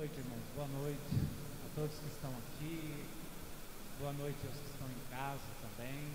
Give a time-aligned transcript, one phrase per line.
[0.00, 0.40] noite, irmãos.
[0.56, 3.04] Boa noite a todos que estão aqui.
[3.98, 6.08] Boa noite aos que estão em casa também.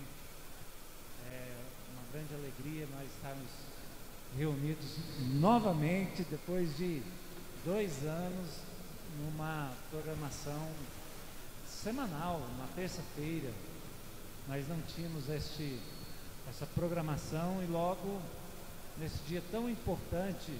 [1.30, 1.54] É
[1.92, 3.48] uma grande alegria nós estarmos
[4.36, 4.88] reunidos
[5.40, 7.00] novamente depois de
[7.64, 8.56] dois anos
[9.20, 10.68] numa programação
[11.64, 13.52] semanal, na terça-feira.
[14.48, 15.78] Nós não tínhamos este,
[16.50, 18.20] essa programação e logo
[18.98, 20.50] nesse dia tão importante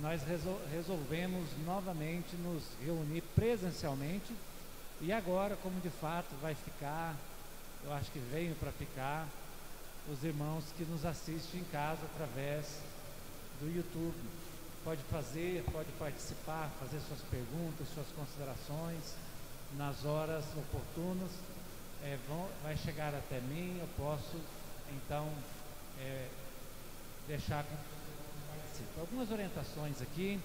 [0.00, 4.34] nós resol resolvemos novamente nos reunir presencialmente
[5.00, 7.14] e agora, como de fato vai ficar,
[7.84, 9.26] eu acho que veio para ficar,
[10.10, 12.80] os irmãos que nos assistem em casa através
[13.60, 14.14] do YouTube.
[14.84, 19.14] Pode fazer, pode participar, fazer suas perguntas, suas considerações
[19.76, 21.30] nas horas oportunas.
[22.04, 24.36] É, vão, vai chegar até mim, eu posso
[24.88, 25.28] então
[25.98, 26.28] é,
[27.26, 27.95] deixar com
[28.98, 30.38] Algumas orientações aqui.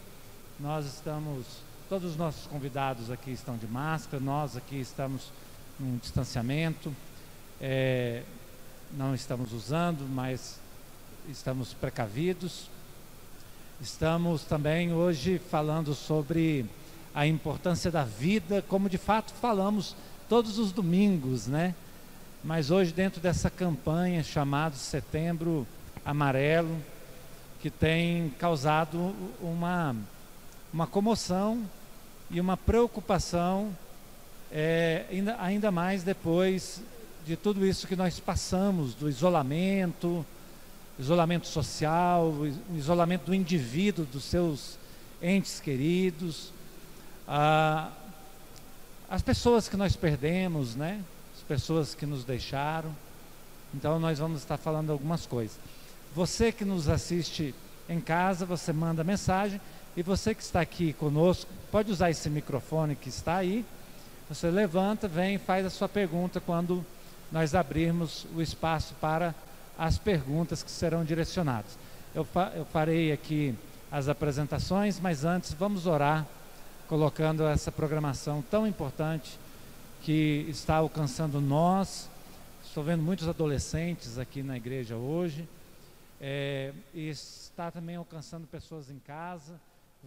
[0.59, 1.45] Nós estamos,
[1.89, 5.31] todos os nossos convidados aqui estão de máscara, nós aqui estamos
[5.79, 6.95] num distanciamento.
[7.59, 8.23] É,
[8.93, 10.59] não estamos usando, mas
[11.29, 12.69] estamos precavidos.
[13.81, 16.65] Estamos também hoje falando sobre
[17.13, 19.95] a importância da vida, como de fato falamos
[20.29, 21.73] todos os domingos, né?
[22.43, 25.67] Mas hoje, dentro dessa campanha chamada Setembro
[26.03, 26.77] Amarelo,
[27.61, 29.95] que tem causado uma,
[30.73, 31.63] uma comoção
[32.29, 33.75] e uma preocupação,
[34.51, 36.81] é, ainda, ainda mais depois
[37.25, 40.25] de tudo isso que nós passamos, do isolamento,
[40.97, 42.33] isolamento social,
[42.75, 44.79] isolamento do indivíduo, dos seus
[45.21, 46.51] entes queridos,
[49.09, 51.03] as pessoas que nós perdemos, né?
[51.35, 52.95] As pessoas que nos deixaram.
[53.73, 55.57] Então nós vamos estar falando algumas coisas.
[56.13, 57.55] Você que nos assiste
[57.87, 59.61] em casa, você manda mensagem.
[59.95, 63.65] E você que está aqui conosco, pode usar esse microfone que está aí.
[64.27, 66.85] Você levanta, vem e faz a sua pergunta quando
[67.31, 69.33] nós abrirmos o espaço para
[69.77, 71.77] as perguntas que serão direcionadas.
[72.13, 73.55] Eu, fa eu farei aqui
[73.89, 76.25] as apresentações, mas antes vamos orar,
[76.87, 79.39] colocando essa programação tão importante
[80.01, 82.09] que está alcançando nós.
[82.65, 85.47] Estou vendo muitos adolescentes aqui na igreja hoje
[86.23, 89.59] é, está também alcançando pessoas em casa,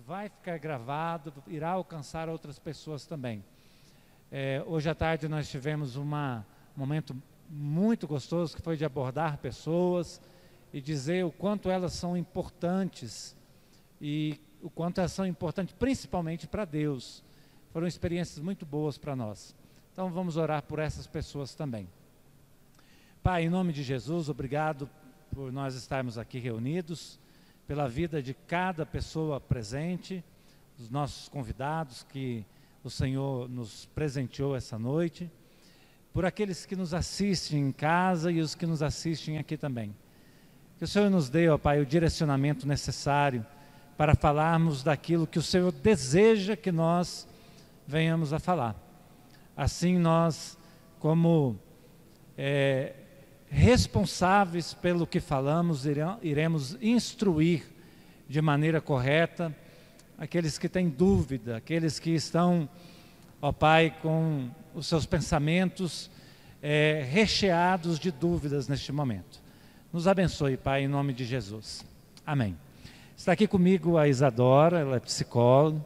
[0.07, 3.45] vai ficar gravado, irá alcançar outras pessoas também.
[4.31, 7.21] É, hoje à tarde nós tivemos uma, um momento
[7.51, 10.21] muito gostoso que foi de abordar pessoas
[10.73, 13.37] e dizer o quanto elas são importantes
[14.01, 17.25] e o quanto elas são importantes principalmente para Deus.
[17.73, 19.53] Foram experiências muito boas para nós.
[19.93, 21.89] Então vamos orar por essas pessoas também.
[23.21, 24.89] Pai, em nome de Jesus, obrigado
[25.35, 27.19] por nós estarmos aqui reunidos,
[27.67, 30.23] pela vida de cada pessoa presente,
[30.79, 32.47] dos nossos convidados que
[32.85, 35.29] o Senhor nos presenteou essa noite,
[36.13, 39.93] por aqueles que nos assistem em casa e os que nos assistem aqui também.
[40.79, 43.45] Que o Senhor nos dê, ó Pai, o direcionamento necessário
[43.97, 47.27] para falarmos daquilo que o Senhor deseja que nós
[47.87, 48.77] venhamos a falar.
[49.57, 50.57] Assim nós,
[51.01, 51.59] como
[52.39, 52.95] é,
[53.55, 55.85] responsáveis pelo que falamos,
[56.21, 57.65] iremos instruir
[58.29, 59.55] de maneira correta
[60.19, 62.69] aqueles que têm dúvida, aqueles que estão,
[63.41, 66.11] ó Pai, com os seus pensamentos
[66.61, 69.41] é, recheados de dúvidas neste momento.
[69.93, 71.85] Nos abençoe, Pai, em nome de Jesus.
[72.27, 72.57] Amém.
[73.17, 75.81] Está aqui comigo a Isadora, ela é psicóloga,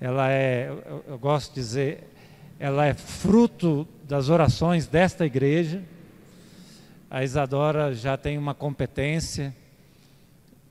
[0.00, 2.10] ela é, eu, eu gosto de dizer,
[2.58, 5.84] ela é fruto das orações desta igreja,
[7.10, 9.52] a Isadora já tem uma competência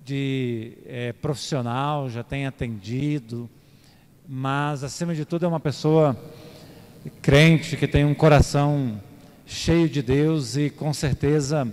[0.05, 3.49] de é, profissional, já tem atendido,
[4.25, 6.17] mas acima de tudo é uma pessoa
[7.21, 9.01] crente que tem um coração
[9.45, 11.67] cheio de Deus e com certeza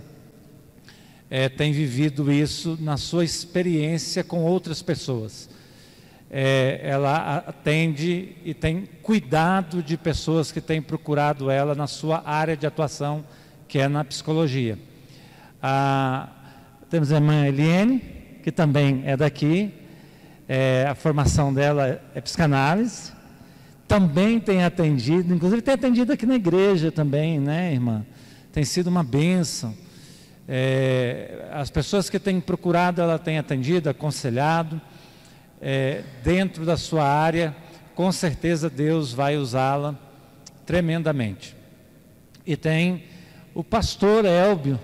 [1.29, 5.49] é, tem vivido isso na sua experiência com outras pessoas.
[6.29, 12.57] É, ela atende e tem cuidado de pessoas que têm procurado ela na sua área
[12.57, 13.23] de atuação
[13.67, 14.77] que é na psicologia.
[15.61, 16.29] Ah,
[16.89, 17.99] temos a irmã Eliane,
[18.43, 19.73] que também é daqui,
[20.47, 23.11] é, a formação dela é psicanálise,
[23.87, 28.05] também tem atendido, inclusive tem atendido aqui na igreja também, né, irmã?
[28.51, 29.75] Tem sido uma bênção.
[30.47, 34.79] É, as pessoas que têm procurado, ela tem atendido, aconselhado,
[35.61, 37.55] é, dentro da sua área,
[37.95, 39.95] com certeza Deus vai usá-la
[40.65, 41.55] tremendamente.
[42.45, 43.03] E tem
[43.57, 44.79] o pastor Elbio,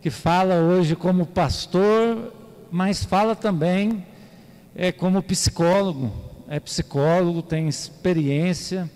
[0.00, 2.32] que fala hoje como pastor,
[2.68, 4.04] mas fala também
[4.74, 6.12] é, como psicólogo.
[6.48, 8.90] é psicólogo, tem experiência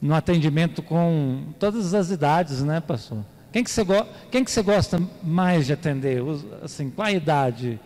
[0.00, 3.22] no atendimento com todas as idades, né, pastor?
[3.52, 6.22] Quem que você, go quem que você gosta mais de atender?
[6.62, 7.78] Assim, qual a idade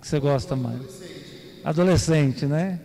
[0.00, 0.76] que você gosta mais?
[0.80, 1.60] Adolescente.
[1.62, 2.80] Adolescente, né?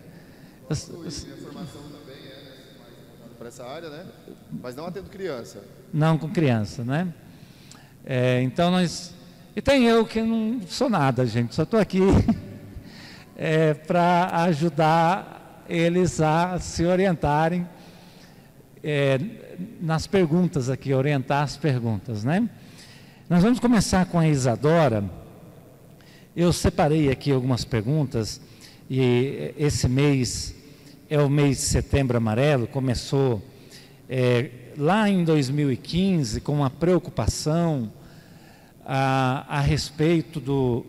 [0.68, 0.86] As...
[0.86, 4.04] Minha formação também é mais para essa área, né?
[4.62, 5.79] Mas não atendo criança.
[5.92, 7.12] Não com criança, né?
[8.04, 9.14] É, então nós.
[9.56, 12.00] E tem eu que não sou nada, gente, só estou aqui
[13.36, 17.66] é, para ajudar eles a se orientarem
[18.82, 19.18] é,
[19.80, 22.48] nas perguntas aqui, orientar as perguntas, né?
[23.28, 25.04] Nós vamos começar com a Isadora.
[26.34, 28.40] Eu separei aqui algumas perguntas
[28.88, 30.54] e esse mês
[31.08, 33.42] é o mês de setembro amarelo, começou
[34.08, 34.50] é,
[34.80, 37.92] lá em 2015 com uma preocupação
[38.82, 40.86] a, a respeito do,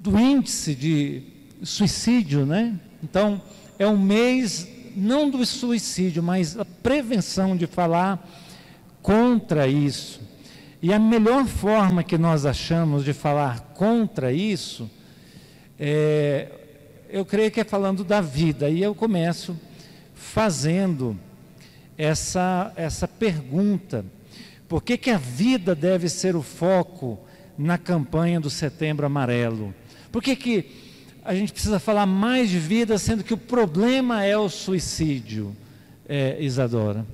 [0.00, 1.22] do índice de
[1.62, 2.80] suicídio, né?
[3.04, 3.42] Então,
[3.78, 4.66] é um mês
[4.96, 8.26] não do suicídio, mas a prevenção de falar
[9.02, 10.18] contra isso.
[10.80, 14.90] E a melhor forma que nós achamos de falar contra isso,
[15.78, 16.48] é,
[17.10, 18.70] eu creio que é falando da vida.
[18.70, 19.54] E eu começo
[20.14, 21.14] fazendo
[21.98, 24.04] essa, essa pergunta:
[24.68, 27.18] por que, que a vida deve ser o foco
[27.56, 29.74] na campanha do Setembro Amarelo?
[30.10, 30.86] Por que, que
[31.26, 35.56] a gente precisa falar mais de vida, sendo que o problema é o suicídio,
[36.08, 37.04] é, Isadora.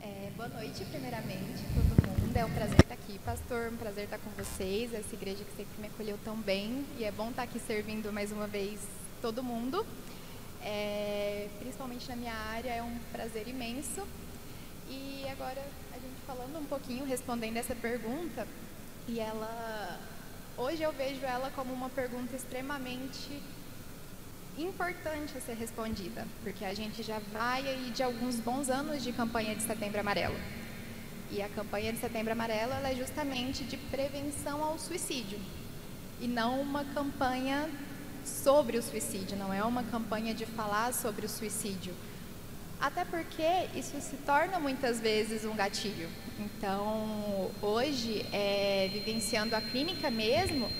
[0.00, 2.36] É, boa noite, primeiramente, todo mundo.
[2.36, 3.72] É um prazer estar aqui, pastor.
[3.72, 4.94] Um prazer estar com vocês.
[4.94, 6.84] Essa igreja que sempre me acolheu tão bem.
[6.96, 8.78] E é bom estar aqui servindo mais uma vez
[9.20, 9.84] todo mundo.
[10.62, 14.06] É, principalmente na minha área, é um prazer imenso.
[14.88, 15.62] E agora,
[15.92, 18.46] a gente falando um pouquinho, respondendo essa pergunta,
[19.08, 19.98] e ela
[20.56, 23.42] hoje eu vejo ela como uma pergunta extremamente
[24.58, 29.12] importante a ser respondida, porque a gente já vai aí de alguns bons anos de
[29.12, 30.36] campanha de Setembro Amarelo.
[31.30, 35.40] E a campanha de Setembro Amarelo é justamente de prevenção ao suicídio
[36.20, 37.70] e não uma campanha
[38.30, 41.94] sobre o suicídio, não é uma campanha de falar sobre o suicídio.
[42.80, 46.08] Até porque isso se torna muitas vezes um gatilho.
[46.38, 50.70] Então, hoje, é, vivenciando a clínica mesmo,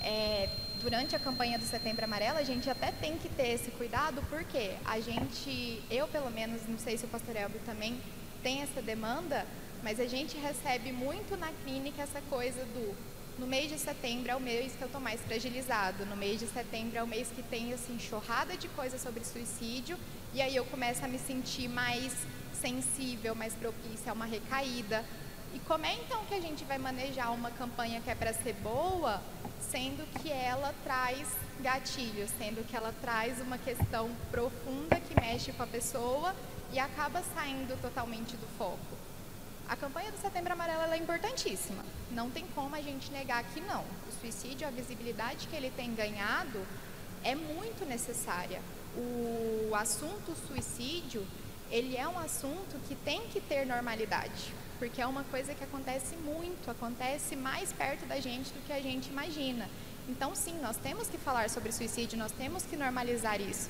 [0.00, 0.48] é,
[0.80, 4.72] durante a campanha do Setembro Amarelo, a gente até tem que ter esse cuidado, porque
[4.86, 8.00] a gente, eu pelo menos, não sei se o pastor Elbio também
[8.42, 9.44] tem essa demanda,
[9.82, 12.96] mas a gente recebe muito na clínica essa coisa do
[13.38, 16.46] no mês de setembro é o mês que eu estou mais fragilizado, no mês de
[16.48, 19.96] setembro é o mês que tem assim enxurrada de coisas sobre suicídio
[20.34, 22.12] e aí eu começo a me sentir mais
[22.52, 25.04] sensível, mais propícia a uma recaída.
[25.54, 28.54] E como é então que a gente vai manejar uma campanha que é para ser
[28.54, 29.22] boa,
[29.60, 31.28] sendo que ela traz
[31.60, 36.34] gatilhos, sendo que ela traz uma questão profunda que mexe com a pessoa
[36.72, 38.97] e acaba saindo totalmente do foco?
[39.68, 41.84] A campanha do Setembro Amarelo é importantíssima.
[42.10, 43.82] Não tem como a gente negar que não.
[43.82, 46.66] O suicídio, a visibilidade que ele tem ganhado
[47.22, 48.62] é muito necessária.
[48.96, 51.22] O assunto suicídio,
[51.70, 56.16] ele é um assunto que tem que ter normalidade, porque é uma coisa que acontece
[56.16, 59.68] muito, acontece mais perto da gente do que a gente imagina.
[60.08, 63.68] Então, sim, nós temos que falar sobre suicídio, nós temos que normalizar isso,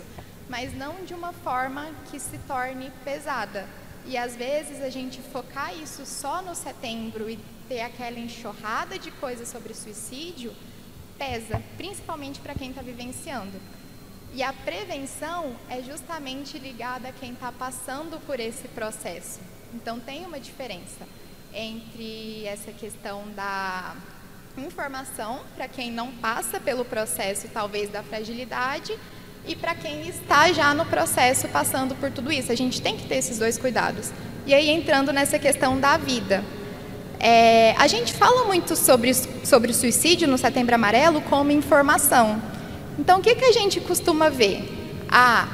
[0.48, 3.67] mas não de uma forma que se torne pesada.
[4.08, 7.38] E às vezes a gente focar isso só no setembro e
[7.69, 10.55] ter aquela enxurrada de coisas sobre suicídio
[11.19, 13.60] pesa, principalmente para quem está vivenciando.
[14.32, 19.41] E a prevenção é justamente ligada a quem está passando por esse processo.
[19.74, 21.06] Então tem uma diferença
[21.53, 23.94] entre essa questão da
[24.56, 28.98] informação para quem não passa pelo processo, talvez da fragilidade,
[29.48, 32.52] e para quem está já no processo passando por tudo isso.
[32.52, 34.10] A gente tem que ter esses dois cuidados.
[34.46, 36.44] E aí, entrando nessa questão da vida.
[37.19, 42.40] É, a gente fala muito sobre, sobre suicídio no Setembro Amarelo como informação.
[42.98, 44.62] Então, o que, que a gente costuma ver?
[45.08, 45.48] Ah,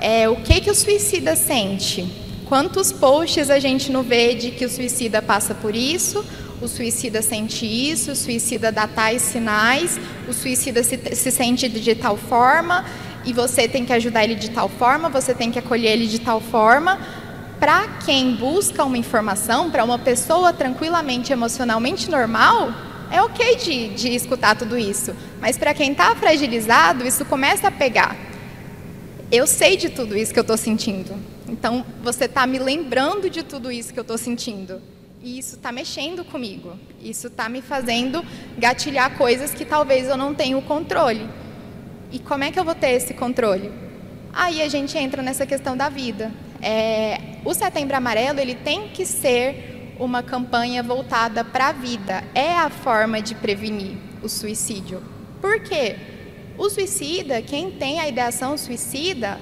[0.00, 2.10] é, o que, que o suicida sente?
[2.46, 6.24] Quantos posts a gente não vê de que o suicida passa por isso,
[6.60, 9.98] o suicida sente isso, o suicida dá tais sinais,
[10.28, 12.84] o suicida se, se sente de tal forma,
[13.24, 16.18] e você tem que ajudar ele de tal forma, você tem que acolher ele de
[16.18, 16.98] tal forma.
[17.58, 22.72] Para quem busca uma informação, para uma pessoa tranquilamente, emocionalmente normal,
[23.10, 25.14] é ok de, de escutar tudo isso.
[25.40, 28.16] Mas para quem está fragilizado, isso começa a pegar.
[29.30, 31.14] Eu sei de tudo isso que eu estou sentindo.
[31.48, 34.80] Então, você está me lembrando de tudo isso que eu estou sentindo.
[35.22, 36.78] E isso está mexendo comigo.
[37.02, 38.24] Isso está me fazendo
[38.58, 41.26] gatilhar coisas que talvez eu não tenha o controle.
[42.14, 43.72] E como é que eu vou ter esse controle?
[44.32, 46.30] Aí a gente entra nessa questão da vida.
[46.62, 52.22] É, o Setembro Amarelo ele tem que ser uma campanha voltada para a vida.
[52.32, 55.02] É a forma de prevenir o suicídio.
[55.40, 55.96] Por quê?
[56.56, 59.40] O suicida, quem tem a ideação suicida,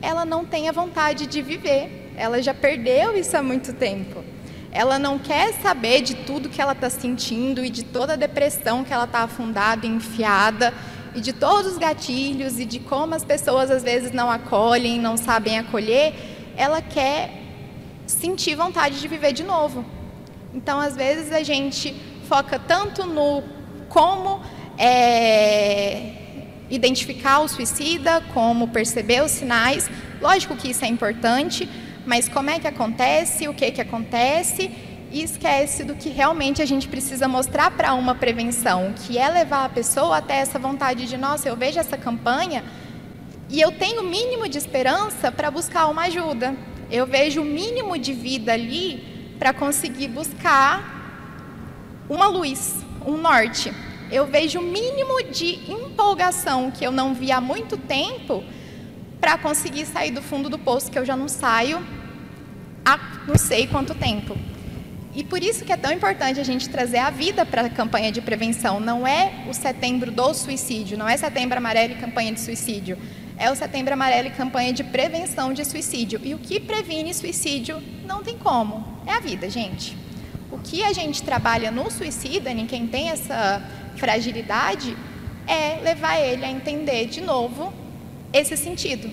[0.00, 2.12] ela não tem a vontade de viver.
[2.16, 4.22] Ela já perdeu isso há muito tempo.
[4.70, 8.84] Ela não quer saber de tudo que ela está sentindo e de toda a depressão
[8.84, 10.72] que ela está afundada, enfiada,
[11.14, 15.16] e de todos os gatilhos e de como as pessoas às vezes não acolhem, não
[15.16, 16.14] sabem acolher.
[16.56, 17.30] Ela quer
[18.06, 19.84] sentir vontade de viver de novo.
[20.54, 21.94] Então, às vezes, a gente
[22.28, 23.42] foca tanto no
[23.88, 24.40] como
[24.78, 26.12] é,
[26.70, 29.90] identificar o suicida, como perceber os sinais.
[30.20, 31.68] Lógico que isso é importante,
[32.06, 34.70] mas como é que acontece, o que, que acontece,
[35.12, 39.66] e esquece do que realmente a gente precisa mostrar para uma prevenção, que é levar
[39.66, 42.64] a pessoa até essa vontade de, nossa, eu vejo essa campanha
[43.50, 46.56] e eu tenho o mínimo de esperança para buscar uma ajuda.
[46.90, 50.92] Eu vejo o mínimo de vida ali para conseguir buscar
[52.08, 53.70] uma luz, um norte.
[54.10, 58.42] Eu vejo o mínimo de empolgação que eu não vi há muito tempo
[59.20, 61.86] para conseguir sair do fundo do poço que eu já não saio
[62.84, 64.36] há não sei quanto tempo.
[65.14, 68.10] E por isso que é tão importante a gente trazer a vida para a campanha
[68.10, 68.80] de prevenção.
[68.80, 72.96] Não é o setembro do suicídio, não é setembro amarelo e campanha de suicídio.
[73.36, 76.20] É o setembro amarelo e campanha de prevenção de suicídio.
[76.24, 78.84] E o que previne suicídio não tem como.
[79.06, 79.96] É a vida, gente.
[80.50, 83.62] O que a gente trabalha no suicida, em quem tem essa
[83.96, 84.96] fragilidade,
[85.46, 87.72] é levar ele a entender de novo
[88.32, 89.10] esse sentido,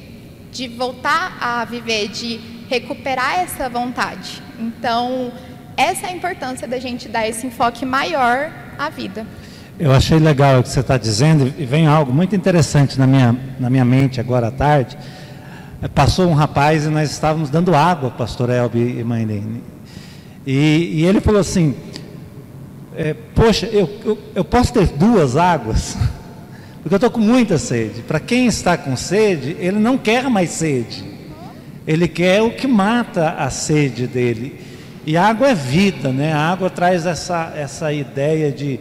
[0.51, 2.39] de voltar a viver, de
[2.69, 4.41] recuperar essa vontade.
[4.59, 5.31] Então,
[5.79, 9.25] essa é a importância da gente dar esse enfoque maior à vida.
[9.79, 13.33] Eu achei legal o que você está dizendo e vem algo muito interessante na minha,
[13.57, 14.97] na minha mente agora à tarde.
[15.81, 19.63] É, passou um rapaz e nós estávamos dando água, pastor Elbi e mãe Nene.
[20.45, 21.73] E, e ele falou assim,
[22.93, 25.95] é, poxa, eu, eu, eu posso ter duas águas?
[26.83, 28.01] Porque eu estou com muita sede.
[28.01, 31.05] Para quem está com sede, ele não quer mais sede.
[31.87, 34.67] Ele quer o que mata a sede dele.
[35.09, 36.33] E a água é vida, né?
[36.33, 38.79] A água traz essa, essa ideia de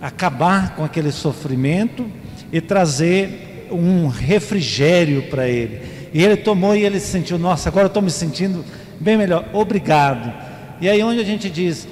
[0.00, 2.10] acabar com aquele sofrimento
[2.52, 5.80] e trazer um refrigério para ele.
[6.12, 8.64] E ele tomou e ele se sentiu, nossa, agora eu estou me sentindo
[8.98, 10.34] bem melhor, obrigado.
[10.80, 11.86] E aí onde a gente diz,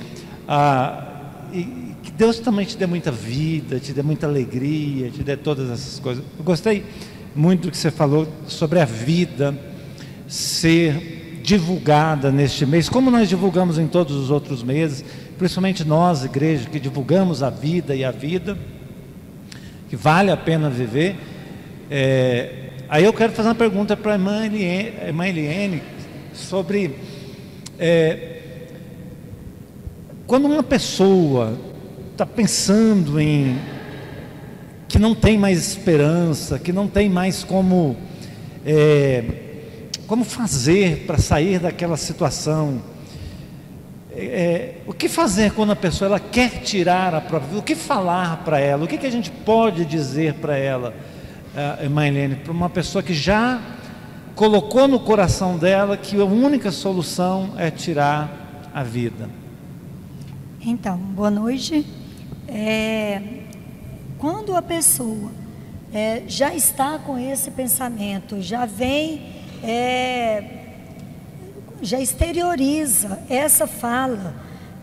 [0.48, 1.46] ah,
[2.02, 6.00] que Deus também te dê muita vida, te dê muita alegria, te dê todas essas
[6.00, 6.24] coisas.
[6.36, 6.84] Eu gostei
[7.32, 9.56] muito do que você falou sobre a vida
[10.26, 11.17] ser
[11.48, 15.02] divulgada neste mês, como nós divulgamos em todos os outros meses,
[15.38, 18.58] principalmente nós, igreja, que divulgamos a vida e a vida,
[19.88, 21.16] que vale a pena viver.
[21.90, 22.50] É,
[22.86, 24.14] aí eu quero fazer uma pergunta para a
[25.06, 25.82] irmã Eliane,
[26.34, 26.94] sobre
[27.78, 28.40] é,
[30.26, 31.58] quando uma pessoa
[32.12, 33.56] está pensando em
[34.86, 37.96] que não tem mais esperança, que não tem mais como
[38.66, 39.47] é,
[40.08, 42.80] como fazer para sair daquela situação?
[44.10, 47.60] É, é, o que fazer quando a pessoa ela quer tirar a própria vida?
[47.60, 48.84] O que falar para ela?
[48.84, 50.94] O que, que a gente pode dizer para ela,
[51.84, 53.60] uh, Mailene, para uma pessoa que já
[54.34, 59.28] colocou no coração dela que a única solução é tirar a vida?
[60.58, 61.86] Então, boa noite.
[62.48, 63.20] É,
[64.16, 65.30] quando a pessoa
[65.92, 70.44] é, já está com esse pensamento, já vem é,
[71.80, 74.34] já exterioriza essa fala,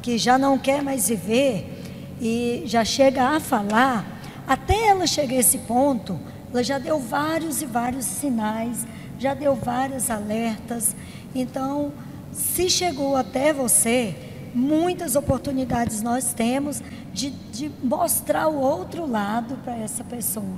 [0.02, 1.76] que já não quer mais viver,
[2.22, 4.06] e já chega a falar,
[4.48, 6.20] até ela chegar a esse ponto,
[6.54, 8.86] ela já deu vários e vários sinais,
[9.20, 10.96] já deu vários alertas.
[11.34, 11.92] Então,
[12.32, 14.16] se chegou até você,
[14.54, 16.82] muitas oportunidades nós temos
[17.14, 20.58] de, de mostrar o outro lado para essa pessoa,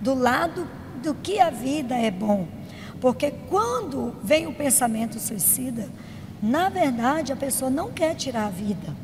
[0.00, 0.66] do lado
[1.02, 2.46] do que a vida é bom.
[3.00, 5.88] Porque quando vem o pensamento suicida,
[6.42, 8.94] na verdade a pessoa não quer tirar a vida,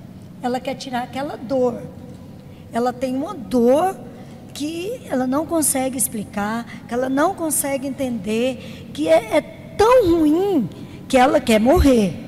[0.43, 1.83] ela quer tirar aquela dor.
[2.73, 3.97] Ela tem uma dor
[4.55, 9.41] que ela não consegue explicar, que ela não consegue entender, que é, é
[9.77, 10.69] tão ruim
[11.09, 12.19] que ela quer morrer.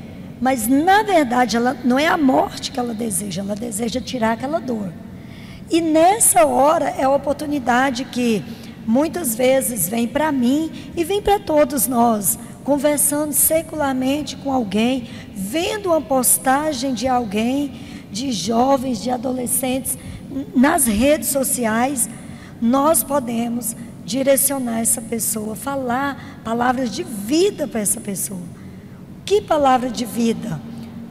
[0.40, 4.58] Mas na verdade ela não é a morte que ela deseja, ela deseja tirar aquela
[4.58, 4.92] dor.
[5.70, 8.44] E nessa hora é a oportunidade que
[8.86, 15.86] muitas vezes vem para mim e vem para todos nós, conversando secularmente com alguém, vendo
[15.90, 17.72] uma postagem de alguém,
[18.10, 19.98] de jovens, de adolescentes,
[20.54, 22.08] nas redes sociais,
[22.60, 28.40] nós podemos direcionar essa pessoa, falar palavras de vida para essa pessoa.
[29.24, 30.60] Que palavra de vida?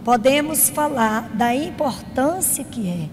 [0.03, 3.09] Podemos falar da importância que é.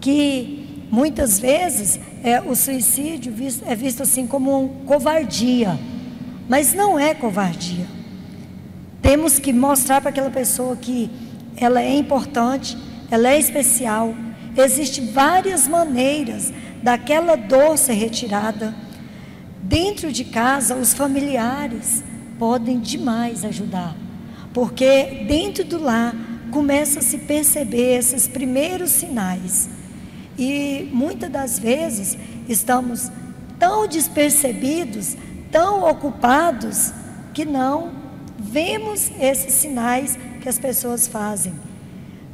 [0.00, 0.57] Que
[0.90, 5.78] muitas vezes é, o suicídio visto, é visto assim como covardia,
[6.48, 7.86] mas não é covardia.
[9.02, 11.10] Temos que mostrar para aquela pessoa que
[11.56, 12.76] ela é importante,
[13.10, 14.14] ela é especial.
[14.56, 16.52] Existem várias maneiras
[16.82, 18.74] daquela dor ser retirada.
[19.62, 22.02] Dentro de casa, os familiares
[22.38, 23.94] podem demais ajudar,
[24.54, 26.14] porque dentro do lar
[26.50, 29.68] começa a se perceber esses primeiros sinais.
[30.38, 32.16] E muitas das vezes
[32.48, 33.10] estamos
[33.58, 35.16] tão despercebidos,
[35.50, 36.92] tão ocupados,
[37.34, 37.90] que não
[38.38, 41.52] vemos esses sinais que as pessoas fazem.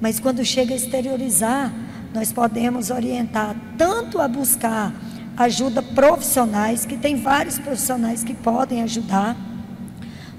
[0.00, 1.72] Mas quando chega a exteriorizar,
[2.12, 4.92] nós podemos orientar tanto a buscar
[5.36, 9.36] ajuda profissionais, que tem vários profissionais que podem ajudar,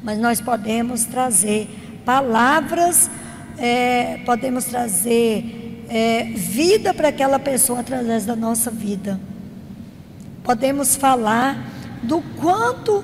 [0.03, 1.67] mas nós podemos trazer
[2.05, 3.09] palavras,
[3.57, 9.19] é, podemos trazer é, vida para aquela pessoa através da nossa vida.
[10.43, 11.71] Podemos falar
[12.03, 13.03] do quanto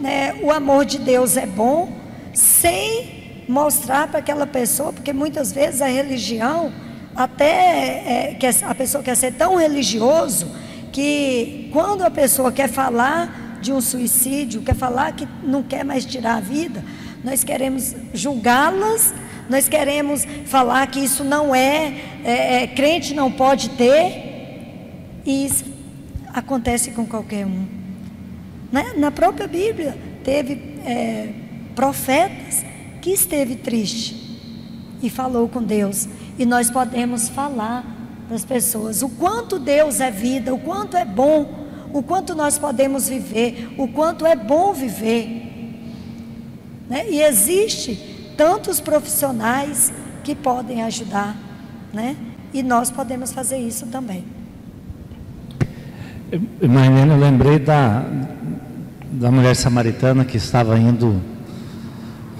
[0.00, 1.92] né, o amor de Deus é bom,
[2.34, 6.72] sem mostrar para aquela pessoa, porque muitas vezes a religião
[7.14, 10.46] até é, a pessoa quer ser tão religioso
[10.92, 16.04] que quando a pessoa quer falar de um suicídio, quer falar que não quer mais
[16.04, 16.82] tirar a vida,
[17.22, 19.14] nós queremos julgá-las,
[19.52, 21.94] nós queremos falar que isso não é,
[22.24, 25.66] é, é, crente não pode ter, e isso
[26.32, 27.66] acontece com qualquer um.
[28.72, 28.94] Né?
[28.96, 29.94] Na própria Bíblia
[30.24, 30.54] teve
[30.86, 31.28] é,
[31.74, 32.64] profetas
[33.02, 34.40] que esteve triste
[35.02, 37.84] e falou com Deus e nós podemos falar
[38.26, 42.56] para as pessoas o quanto Deus é vida, o quanto é bom, o quanto nós
[42.56, 45.50] podemos viver, o quanto é bom viver.
[46.88, 47.10] Né?
[47.10, 48.11] E existe
[48.42, 49.92] tantos profissionais
[50.24, 51.36] que podem ajudar,
[51.92, 52.16] né?
[52.52, 54.24] E nós podemos fazer isso também.
[56.60, 58.04] Marlene, eu lembrei da,
[59.12, 61.22] da mulher samaritana que estava indo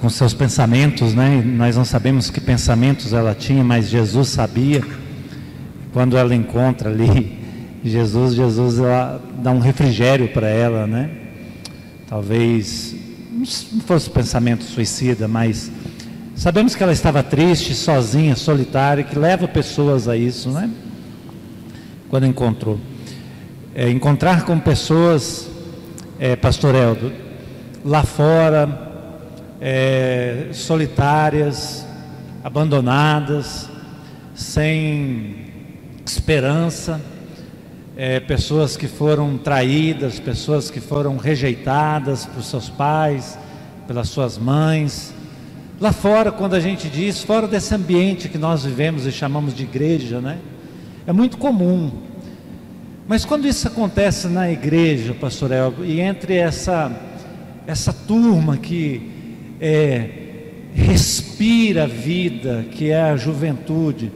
[0.01, 1.41] com seus pensamentos, né?
[1.41, 4.83] Nós não sabemos que pensamentos ela tinha, mas Jesus sabia.
[5.93, 7.39] Quando ela encontra ali
[7.81, 11.09] Jesus, Jesus ela dá um refrigério para ela, né?
[12.09, 12.93] Talvez
[13.71, 15.71] não fosse pensamento suicida, mas
[16.35, 20.69] sabemos que ela estava triste, sozinha, solitária, que leva pessoas a isso, né?
[22.09, 22.79] Quando encontrou.
[23.75, 25.49] É, encontrar com pessoas,
[26.19, 27.11] é, Pastor Eldo,
[27.83, 28.91] lá fora,
[29.59, 31.85] é, solitárias,
[32.43, 33.69] abandonadas,
[34.35, 35.45] sem
[36.05, 36.99] esperança,
[37.95, 43.37] é, pessoas que foram traídas, pessoas que foram rejeitadas por seus pais,
[43.87, 45.13] pelas suas mães.
[45.83, 49.63] Lá fora, quando a gente diz, fora desse ambiente que nós vivemos e chamamos de
[49.63, 50.37] igreja, né?
[51.05, 51.91] É muito comum.
[53.05, 56.89] Mas quando isso acontece na igreja, pastor Elgo, e entre essa,
[57.67, 59.11] essa turma que
[59.59, 60.09] é,
[60.73, 64.09] respira a vida, que é a juventude,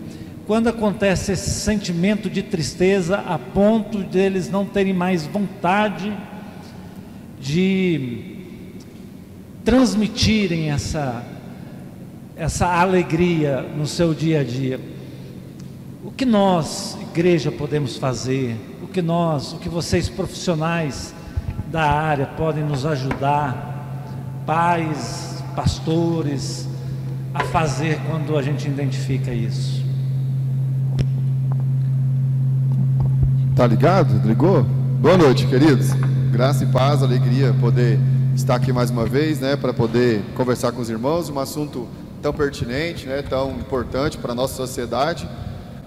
[0.46, 6.18] quando acontece esse sentimento de tristeza a ponto deles não terem mais vontade
[7.42, 8.38] de
[9.66, 11.36] transmitirem essa,
[12.38, 14.80] essa alegria no seu dia a dia.
[16.04, 18.56] O que nós, igreja, podemos fazer?
[18.82, 21.14] O que nós, o que vocês profissionais
[21.72, 23.66] da área podem nos ajudar?
[24.46, 26.68] Pais, pastores
[27.34, 29.84] a fazer quando a gente identifica isso?
[33.56, 34.26] Tá ligado?
[34.26, 34.64] Ligou?
[35.02, 35.92] Boa noite, queridos.
[36.32, 38.00] Graça e paz, alegria poder
[38.36, 41.88] estar aqui mais uma vez, né, para poder conversar com os irmãos, um assunto
[42.22, 45.28] tão pertinente, né, tão importante para a nossa sociedade.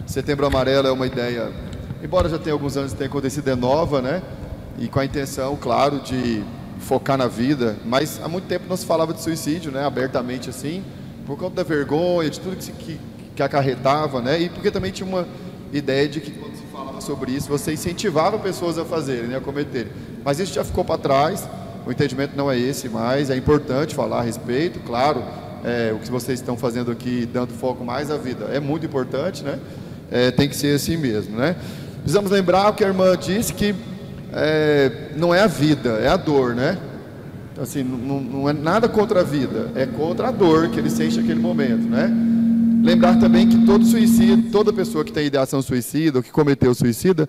[0.06, 1.52] Setembro Amarelo é uma ideia,
[2.02, 4.22] embora já tenha alguns anos que tenha acontecido, é nova, né,
[4.78, 6.42] e com a intenção, claro, de
[6.78, 10.82] focar na vida, mas há muito tempo não se falava de suicídio, né, abertamente assim,
[11.26, 12.98] por conta da vergonha, de tudo que, se, que,
[13.36, 15.26] que acarretava, né, e porque também tinha uma
[15.72, 19.40] ideia de que quando se falava sobre isso, você incentivava pessoas a fazerem, né, a
[19.40, 19.92] cometerem.
[20.24, 21.46] Mas isso já ficou para trás,
[21.86, 25.22] o entendimento não é esse mais, é importante falar a respeito, claro,
[25.64, 29.42] é, o que vocês estão fazendo aqui, dando foco mais à vida, é muito importante,
[29.42, 29.58] né,
[30.10, 31.56] é, tem que ser assim mesmo, né.
[31.98, 33.74] Precisamos lembrar o que a irmã disse, que
[34.32, 36.78] é, não é a vida, é a dor, né?
[37.60, 41.20] Assim, não, não, é nada contra a vida, é contra a dor que ele sente
[41.20, 42.10] naquele momento, né?
[42.82, 47.28] Lembrar também que todo suicídio, toda pessoa que tem ideação suicida ou que cometeu suicida,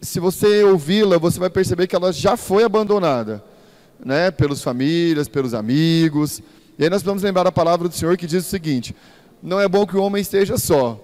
[0.00, 3.42] se você ouvi-la, você vai perceber que ela já foi abandonada,
[4.04, 4.30] né?
[4.30, 6.42] Pelas famílias, pelos amigos.
[6.78, 8.94] E aí nós vamos lembrar a palavra do Senhor que diz o seguinte:
[9.42, 11.00] não é bom que o homem esteja só.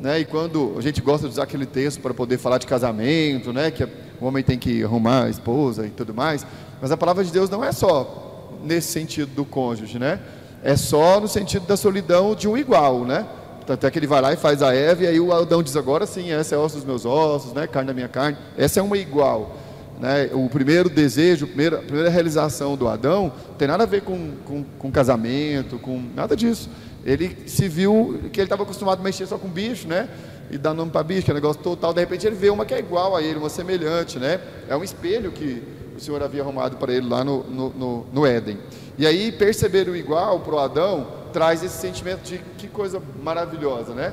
[0.00, 0.20] Né?
[0.20, 3.70] E quando a gente gosta de usar aquele texto para poder falar de casamento, né?
[3.70, 6.46] que o homem tem que arrumar a esposa e tudo mais,
[6.80, 10.20] mas a palavra de Deus não é só nesse sentido do cônjuge, né?
[10.62, 13.26] É só no sentido da solidão de um igual, né?
[13.66, 15.76] Tanto é que ele vai lá e faz a Eva, e aí o Adão diz
[15.76, 17.66] agora sim, essa é osso dos meus ossos, né?
[17.66, 18.38] carne da minha carne.
[18.56, 19.56] Essa é uma igual.
[20.02, 20.30] Né?
[20.32, 24.32] O primeiro desejo, a primeira, a primeira realização do Adão, tem nada a ver com,
[24.44, 26.68] com, com casamento, com nada disso.
[27.04, 30.08] Ele se viu que ele estava acostumado a mexer só com bicho, né?
[30.50, 31.94] E dar nome para bicho, que é um negócio total.
[31.94, 34.40] De repente ele vê uma que é igual a ele, uma semelhante, né?
[34.68, 35.62] É um espelho que
[35.96, 38.58] o Senhor havia arrumado para ele lá no, no, no, no Éden.
[38.98, 43.94] E aí perceber o igual para o Adão traz esse sentimento de que coisa maravilhosa,
[43.94, 44.12] né?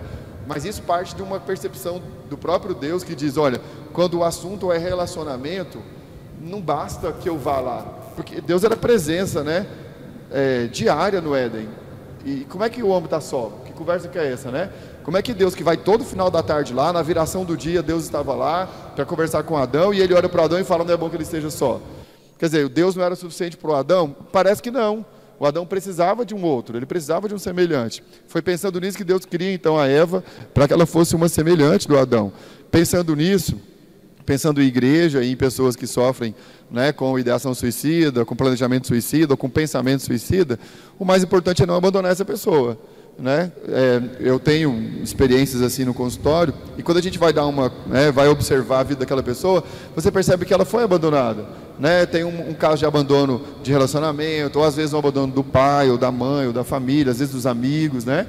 [0.49, 3.61] Mas isso parte de uma percepção do próprio Deus que diz: olha,
[3.93, 5.79] quando o assunto é relacionamento,
[6.41, 7.85] não basta que eu vá lá,
[8.15, 9.67] porque Deus era presença, né?
[10.31, 11.69] É, diária no Éden.
[12.25, 13.51] E como é que o homem está só?
[13.63, 14.71] Que conversa que é essa, né?
[15.03, 17.83] Como é que Deus, que vai todo final da tarde lá, na viração do dia,
[17.83, 20.93] Deus estava lá para conversar com Adão e ele olha para Adão e fala: não
[20.95, 21.79] é bom que ele esteja só.
[22.39, 24.15] Quer dizer, Deus não era suficiente para o Adão?
[24.31, 25.05] Parece que não.
[25.39, 28.03] O Adão precisava de um outro, ele precisava de um semelhante.
[28.27, 30.23] Foi pensando nisso que Deus queria então a Eva
[30.53, 32.33] para que ela fosse uma semelhante do Adão.
[32.69, 33.55] Pensando nisso,
[34.25, 36.35] pensando em igreja e em pessoas que sofrem
[36.69, 40.59] né, com ideação suicida, com planejamento suicida, com pensamento suicida,
[40.99, 42.77] o mais importante é não abandonar essa pessoa.
[43.19, 43.51] Né?
[43.67, 48.13] É, eu tenho experiências assim no consultório e quando a gente vai dar uma, né,
[48.13, 49.61] vai observar a vida daquela pessoa,
[49.93, 51.45] você percebe que ela foi abandonada.
[51.77, 52.05] Né?
[52.05, 55.89] Tem um, um, caso de abandono de relacionamento, ou às vezes um abandono do pai,
[55.89, 58.25] ou da mãe, ou da família, às vezes dos amigos, né?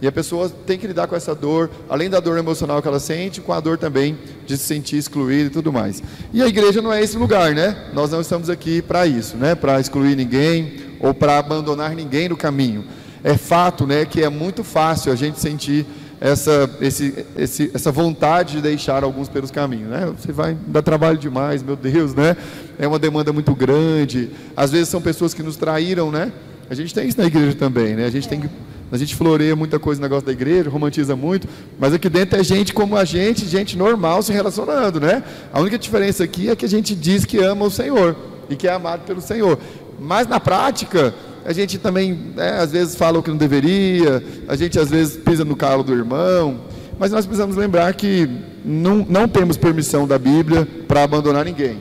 [0.00, 2.98] E a pessoa tem que lidar com essa dor, além da dor emocional que ela
[2.98, 6.02] sente, com a dor também de se sentir excluída e tudo mais.
[6.32, 7.90] E a igreja não é esse lugar, né?
[7.94, 9.54] Nós não estamos aqui para isso, né?
[9.54, 12.84] Para excluir ninguém ou para abandonar ninguém no caminho.
[13.24, 15.86] É fato, né, que é muito fácil a gente sentir
[16.20, 20.12] essa, esse, esse, essa vontade de deixar alguns pelos caminhos, né?
[20.16, 22.36] Você vai dar trabalho demais, meu Deus, né?
[22.78, 24.30] É uma demanda muito grande.
[24.56, 26.30] Às vezes são pessoas que nos traíram, né?
[26.70, 28.06] A gente tem isso na igreja também, né?
[28.06, 28.48] A gente tem que
[28.92, 32.44] a gente floreia muita coisa no negócio da igreja, romantiza muito, mas aqui dentro é
[32.44, 35.24] gente como a gente, gente normal se relacionando, né?
[35.50, 38.14] A única diferença aqui é que a gente diz que ama o Senhor
[38.50, 39.58] e que é amado pelo Senhor.
[39.98, 44.56] Mas na prática, a gente também, né, às vezes, fala o que não deveria, a
[44.56, 46.60] gente às vezes pisa no calo do irmão,
[46.98, 48.28] mas nós precisamos lembrar que
[48.64, 51.78] não, não temos permissão da Bíblia para abandonar ninguém.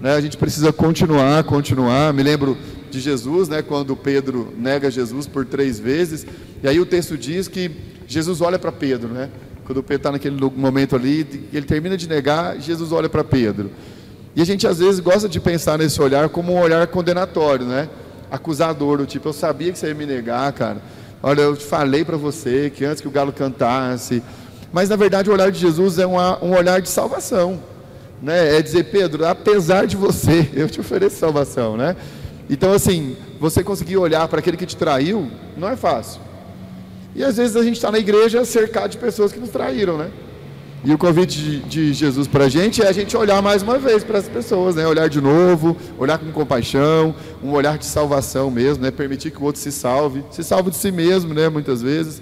[0.00, 0.14] Né?
[0.14, 2.12] A gente precisa continuar, continuar.
[2.12, 2.56] Me lembro
[2.90, 6.26] de Jesus, né, quando Pedro nega Jesus por três vezes,
[6.62, 7.70] e aí o texto diz que
[8.06, 9.30] Jesus olha para Pedro, né?
[9.64, 13.70] Quando Pedro está naquele momento ali, ele termina de negar, Jesus olha para Pedro.
[14.36, 17.88] E a gente às vezes gosta de pensar nesse olhar como um olhar condenatório, né?
[18.34, 20.78] Acusador, do tipo, eu sabia que você ia me negar, cara.
[21.22, 24.22] Olha, eu falei para você que antes que o galo cantasse.
[24.72, 27.60] Mas na verdade o olhar de Jesus é uma, um olhar de salvação.
[28.20, 28.56] Né?
[28.56, 31.96] É dizer, Pedro, apesar de você, eu te ofereço salvação, né?
[32.50, 36.20] Então, assim, você conseguir olhar para aquele que te traiu, não é fácil.
[37.14, 40.10] E às vezes a gente está na igreja cercado de pessoas que nos traíram, né?
[40.86, 44.04] E o convite de, Jesus para a gente é a gente olhar mais uma vez
[44.04, 44.86] para as pessoas, né?
[44.86, 48.90] Olhar de novo, olhar com compaixão, um olhar de salvação mesmo, né?
[48.90, 51.48] Permitir que o outro se salve, se salve de si mesmo, né?
[51.48, 52.20] Muitas vezes.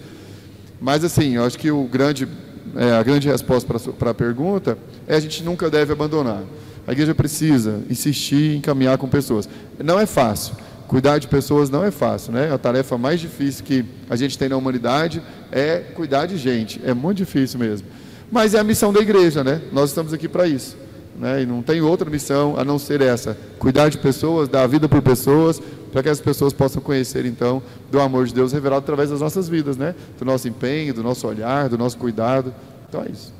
[0.80, 2.28] Mas assim, eu acho que o grande,
[2.76, 6.44] é, a grande resposta para a pergunta é a gente nunca deve abandonar.
[6.86, 9.48] A igreja precisa insistir em caminhar com pessoas.
[9.82, 10.54] Não é fácil.
[10.86, 12.52] Cuidar de pessoas não é fácil, né?
[12.52, 15.20] A tarefa mais difícil que a gente tem na humanidade
[15.50, 16.80] é cuidar de gente.
[16.84, 17.88] É muito difícil mesmo.
[18.32, 19.60] Mas é a missão da igreja, né?
[19.70, 20.74] Nós estamos aqui para isso.
[21.14, 21.42] Né?
[21.42, 24.88] E não tem outra missão a não ser essa: cuidar de pessoas, dar a vida
[24.88, 25.60] por pessoas,
[25.92, 29.50] para que as pessoas possam conhecer então do amor de Deus revelado através das nossas
[29.50, 29.94] vidas, né?
[30.18, 32.54] Do nosso empenho, do nosso olhar, do nosso cuidado.
[32.88, 33.34] Então é isso.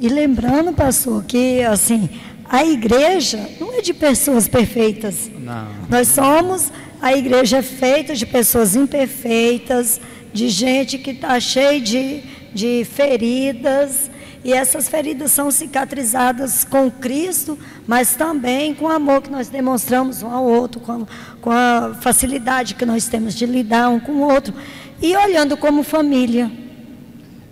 [0.00, 2.08] E lembrando, pastor, que assim,
[2.48, 5.30] a igreja não é de pessoas perfeitas.
[5.38, 5.68] Não.
[5.90, 10.00] Nós somos, a igreja é feita de pessoas imperfeitas,
[10.32, 12.22] de gente que está cheia de,
[12.56, 14.10] de feridas.
[14.42, 20.22] E essas feridas são cicatrizadas com Cristo, mas também com o amor que nós demonstramos
[20.22, 21.06] um ao outro, com,
[21.40, 24.54] com a facilidade que nós temos de lidar um com o outro.
[25.02, 26.50] E olhando como família.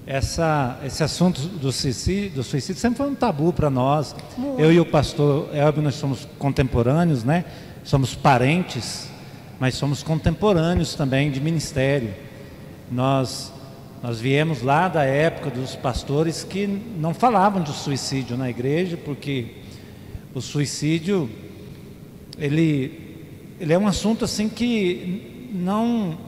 [0.06, 4.14] Essa, esse assunto do suicídio, do suicídio sempre foi um tabu para nós.
[4.58, 7.44] Eu e o pastor Elber, nós somos contemporâneos, né?
[7.82, 9.08] Somos parentes,
[9.58, 12.14] mas somos contemporâneos também de ministério.
[12.90, 13.53] Nós
[14.04, 19.46] Nós viemos lá da época dos pastores que não falavam de suicídio na igreja, porque
[20.34, 21.30] o suicídio
[22.38, 23.16] ele,
[23.58, 26.18] ele é um assunto assim que não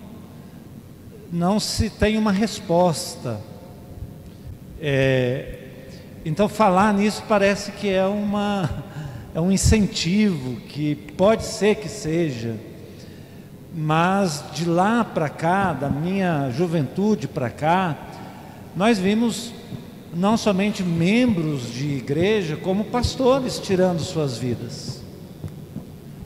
[1.30, 3.38] não se tem uma resposta.
[4.80, 5.58] É,
[6.24, 8.70] então falar nisso parece que é uma
[9.34, 12.56] é um incentivo que pode ser que seja
[13.78, 17.94] mas de lá para cá, da minha juventude para cá,
[18.74, 19.52] nós vimos
[20.14, 25.02] não somente membros de igreja, como pastores tirando suas vidas,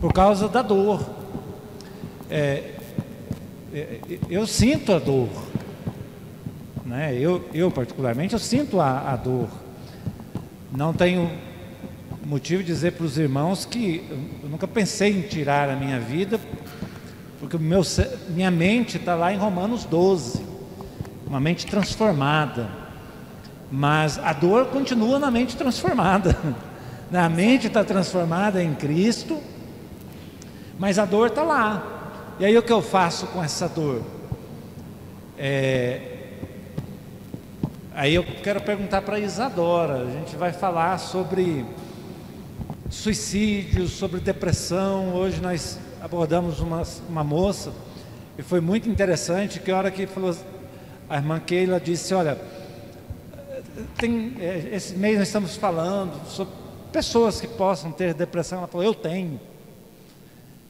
[0.00, 1.04] por causa da dor.
[2.30, 2.70] É,
[3.74, 5.28] é, eu sinto a dor,
[6.86, 7.16] né?
[7.18, 9.48] eu, eu particularmente, eu sinto a, a dor.
[10.70, 11.28] Não tenho
[12.24, 14.06] motivo de dizer para os irmãos que
[14.40, 16.38] eu nunca pensei em tirar a minha vida
[17.40, 17.80] porque meu,
[18.28, 20.44] minha mente está lá em Romanos 12,
[21.26, 22.68] uma mente transformada.
[23.72, 26.36] Mas a dor continua na mente transformada.
[27.12, 29.36] A mente está transformada em Cristo,
[30.78, 32.36] mas a dor está lá.
[32.38, 34.00] E aí o que eu faço com essa dor?
[35.36, 36.18] É,
[37.92, 40.04] aí eu quero perguntar para Isadora.
[40.04, 41.66] A gente vai falar sobre
[42.88, 45.12] suicídio, sobre depressão.
[45.12, 47.72] Hoje nós abordamos uma, uma moça
[48.38, 50.34] e foi muito interessante que a hora que falou,
[51.08, 52.40] a irmã Keila disse, olha,
[53.98, 56.54] tem, é, esse mês nós estamos falando sobre
[56.90, 59.38] pessoas que possam ter depressão, ela falou, eu tenho.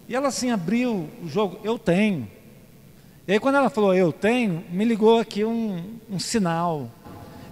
[0.09, 2.29] E ela assim abriu o jogo, eu tenho.
[3.29, 6.91] E aí quando ela falou, eu tenho, me ligou aqui um, um sinal.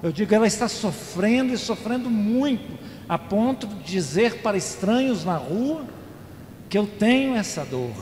[0.02, 2.76] Eu digo, ela está sofrendo e sofrendo muito,
[3.08, 5.97] a ponto de dizer para estranhos na rua
[6.68, 7.94] que eu tenho essa dor,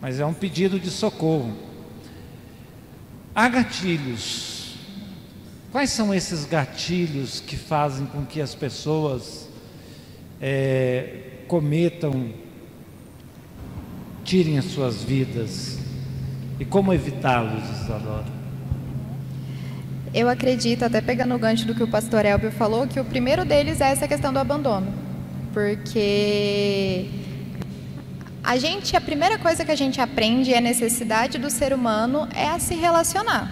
[0.00, 1.52] mas é um pedido de socorro.
[3.34, 4.76] Há gatilhos.
[5.72, 9.48] Quais são esses gatilhos que fazem com que as pessoas
[10.40, 12.32] é, cometam,
[14.24, 15.78] tirem as suas vidas?
[16.58, 18.38] E como evitá-los, Isadora?
[20.12, 23.44] Eu acredito, até pegando o gancho do que o pastor Elbio falou, que o primeiro
[23.44, 24.92] deles é essa questão do abandono.
[25.52, 27.06] Porque
[28.48, 32.26] a gente, a primeira coisa que a gente aprende é a necessidade do ser humano
[32.34, 33.46] é a se relacionar.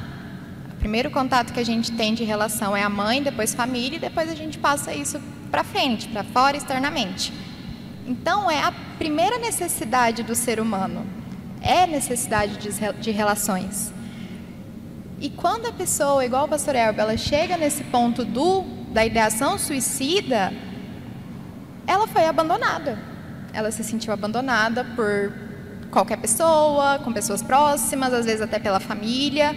[0.73, 4.01] O primeiro contato que a gente tem de relação é a mãe, depois família, e
[4.01, 7.31] depois a gente passa isso para frente, para fora, externamente.
[8.07, 11.07] Então, é a primeira necessidade do ser humano,
[11.61, 13.93] é necessidade de, de relações.
[15.21, 18.63] E quando a pessoa, igual o pastor Elber, ela chega nesse ponto do,
[18.95, 20.55] da ideação suicida,
[21.87, 23.06] ela foi abandonada
[23.57, 25.33] ela se sentiu abandonada por
[25.91, 29.57] qualquer pessoa, com pessoas próximas, às vezes até pela família.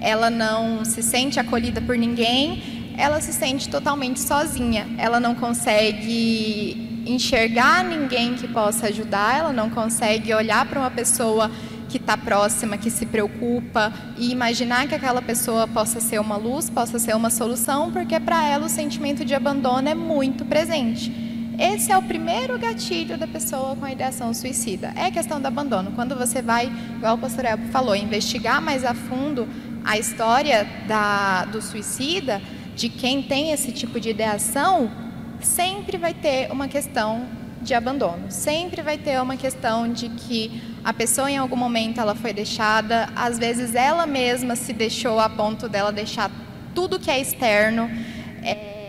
[0.00, 4.86] Ela não se sente acolhida por ninguém, ela se sente totalmente sozinha.
[4.96, 11.50] Ela não consegue enxergar ninguém que possa ajudar, ela não consegue olhar para uma pessoa
[11.88, 16.70] que está próxima, que se preocupa e imaginar que aquela pessoa possa ser uma luz,
[16.70, 21.29] possa ser uma solução, porque para ela o sentimento de abandono é muito presente.
[21.60, 24.94] Esse é o primeiro gatilho da pessoa com a ideação suicida.
[24.96, 25.92] É questão do abandono.
[25.92, 29.46] Quando você vai, igual o pastor Elbo falou, investigar mais a fundo
[29.84, 32.40] a história da, do suicida,
[32.74, 34.90] de quem tem esse tipo de ideação,
[35.42, 37.26] sempre vai ter uma questão
[37.60, 38.30] de abandono.
[38.30, 43.10] Sempre vai ter uma questão de que a pessoa em algum momento ela foi deixada,
[43.14, 46.30] às vezes ela mesma se deixou a ponto dela deixar
[46.74, 47.90] tudo que é externo.
[48.42, 48.79] É,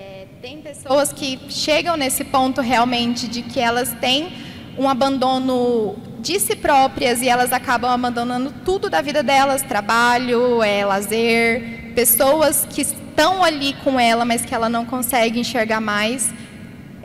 [0.42, 4.34] tem pessoas que chegam nesse ponto realmente de que elas têm
[4.76, 10.84] um abandono de si próprias e elas acabam abandonando tudo da vida delas, trabalho, é,
[10.84, 16.34] lazer, pessoas que estão ali com ela, mas que ela não consegue enxergar mais.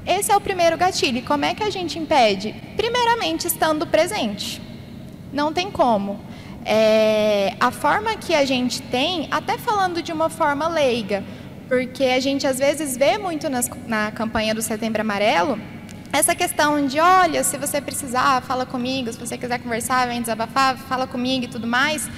[0.07, 1.19] Esse é o primeiro gatilho.
[1.19, 2.55] E como é que a gente impede?
[2.75, 4.63] Primeiramente, estando presente.
[5.31, 6.19] Não tem como.
[6.65, 11.23] É, a forma que a gente tem, até falando de uma forma leiga,
[11.69, 15.59] porque a gente às vezes vê muito nas, na campanha do Setembro Amarelo
[16.13, 20.77] essa questão de, olha, se você precisar, fala comigo, se você quiser conversar, vem desabafar,
[20.77, 22.09] fala comigo e tudo mais.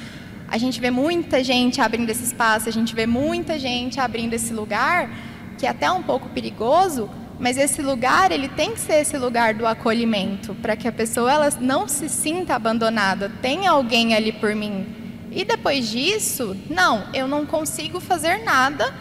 [0.46, 4.52] A gente vê muita gente abrindo esse espaço, a gente vê muita gente abrindo esse
[4.52, 5.10] lugar,
[5.58, 9.54] que é até um pouco perigoso, mas esse lugar, ele tem que ser esse lugar
[9.54, 14.54] do acolhimento, para que a pessoa ela não se sinta abandonada, tem alguém ali por
[14.54, 14.86] mim.
[15.30, 18.94] E depois disso, não, eu não consigo fazer nada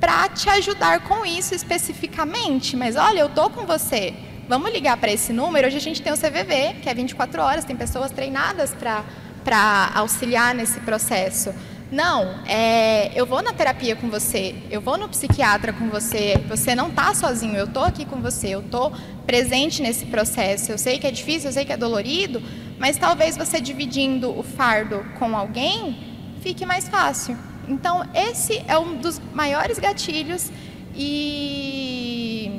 [0.00, 2.76] para te ajudar com isso especificamente.
[2.76, 4.14] Mas olha, eu tô com você.
[4.48, 5.66] Vamos ligar para esse número.
[5.66, 10.54] Hoje a gente tem o CVV, que é 24 horas, tem pessoas treinadas para auxiliar
[10.54, 11.52] nesse processo.
[11.90, 16.74] Não, é, eu vou na terapia com você, eu vou no psiquiatra com você, você
[16.74, 18.92] não está sozinho, eu estou aqui com você, eu estou
[19.26, 20.70] presente nesse processo.
[20.70, 22.42] Eu sei que é difícil, eu sei que é dolorido,
[22.78, 26.08] mas talvez você dividindo o fardo com alguém
[26.42, 27.36] fique mais fácil.
[27.68, 30.50] Então, esse é um dos maiores gatilhos
[30.94, 32.50] e,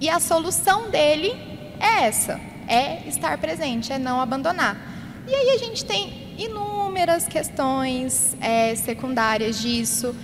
[0.00, 1.32] e a solução dele
[1.78, 4.76] é essa: é estar presente, é não abandonar.
[5.26, 10.14] E aí a gente tem inúmeras questões é, secundárias disso,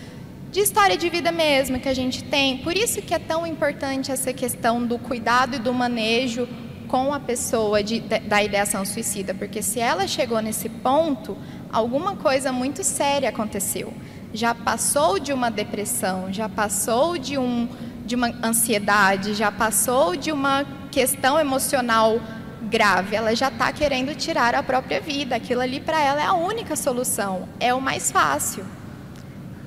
[0.50, 2.58] de história de vida mesmo que a gente tem.
[2.58, 6.48] Por isso que é tão importante essa questão do cuidado e do manejo
[6.90, 11.38] com a pessoa de, da ideação suicida, porque se ela chegou nesse ponto,
[11.72, 13.94] alguma coisa muito séria aconteceu.
[14.34, 17.68] Já passou de uma depressão, já passou de, um,
[18.04, 22.20] de uma ansiedade, já passou de uma questão emocional
[22.62, 25.36] grave, ela já está querendo tirar a própria vida.
[25.36, 28.64] Aquilo ali para ela é a única solução, é o mais fácil.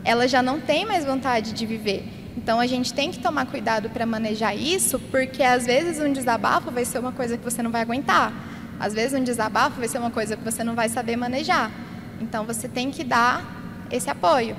[0.03, 2.22] Ela já não tem mais vontade de viver.
[2.35, 6.71] Então a gente tem que tomar cuidado para manejar isso, porque às vezes um desabafo
[6.71, 8.33] vai ser uma coisa que você não vai aguentar.
[8.79, 11.71] Às vezes um desabafo vai ser uma coisa que você não vai saber manejar.
[12.19, 14.55] Então você tem que dar esse apoio.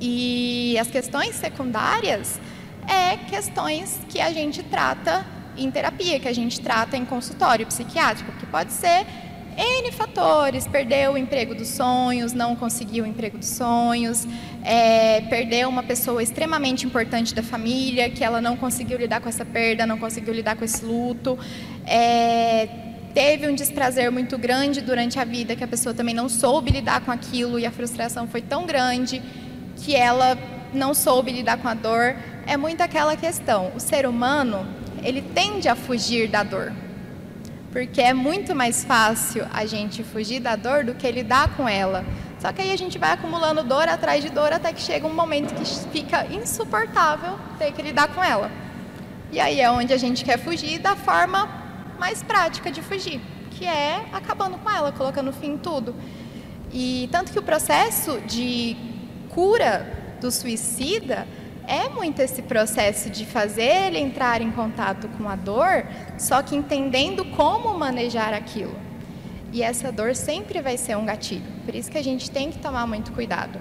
[0.00, 2.40] E as questões secundárias
[2.88, 5.24] é questões que a gente trata
[5.56, 9.06] em terapia, que a gente trata em consultório psiquiátrico, que pode ser
[9.56, 14.26] N fatores, perdeu o emprego dos sonhos, não conseguiu o emprego dos sonhos,
[14.62, 19.46] é, perdeu uma pessoa extremamente importante da família, que ela não conseguiu lidar com essa
[19.46, 21.38] perda, não conseguiu lidar com esse luto,
[21.86, 22.68] é,
[23.14, 27.00] teve um desprazer muito grande durante a vida, que a pessoa também não soube lidar
[27.00, 29.22] com aquilo e a frustração foi tão grande
[29.76, 30.36] que ela
[30.74, 32.14] não soube lidar com a dor.
[32.46, 34.66] É muito aquela questão, o ser humano,
[35.02, 36.72] ele tende a fugir da dor.
[37.76, 42.06] Porque é muito mais fácil a gente fugir da dor do que lidar com ela.
[42.40, 45.12] Só que aí a gente vai acumulando dor atrás de dor até que chega um
[45.12, 48.50] momento que fica insuportável ter que lidar com ela.
[49.30, 51.50] E aí é onde a gente quer fugir da forma
[51.98, 55.94] mais prática de fugir, que é acabando com ela, colocando fim em tudo.
[56.72, 58.74] E tanto que o processo de
[59.28, 61.28] cura do suicida
[61.66, 65.86] é muito esse processo de fazer ele entrar em contato com a dor,
[66.18, 68.74] só que entendendo como manejar aquilo.
[69.52, 71.44] E essa dor sempre vai ser um gatilho.
[71.64, 73.58] Por isso que a gente tem que tomar muito cuidado.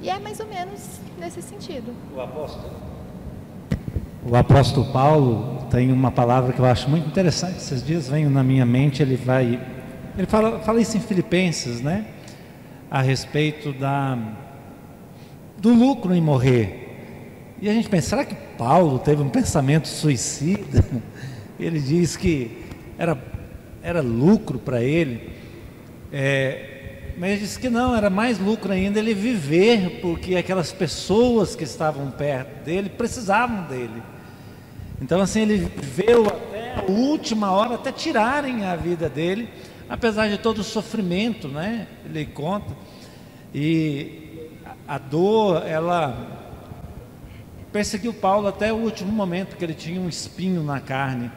[0.00, 1.94] E é mais ou menos nesse sentido.
[2.14, 2.70] O apóstolo,
[4.28, 7.56] o apóstolo Paulo tem uma palavra que eu acho muito interessante.
[7.56, 9.60] Esses dias vem na minha mente, ele vai.
[10.16, 12.06] Ele fala, fala isso em Filipenses, né?
[12.90, 14.18] A respeito da,
[15.58, 16.85] do lucro em morrer.
[17.60, 20.84] E a gente pensa, será que Paulo teve um pensamento suicida?
[21.58, 22.64] Ele diz que
[22.98, 23.18] era,
[23.82, 25.32] era lucro para ele.
[26.12, 31.56] É, mas ele disse que não, era mais lucro ainda ele viver, porque aquelas pessoas
[31.56, 34.02] que estavam perto dele precisavam dele.
[35.00, 39.48] Então, assim, ele viveu até a última hora, até tirarem a vida dele,
[39.88, 41.86] apesar de todo o sofrimento, né?
[42.04, 42.76] Ele conta.
[43.54, 44.50] E
[44.86, 46.35] a dor, ela
[47.76, 51.30] perseguiu Paulo até o último momento, que ele tinha um espinho na carne.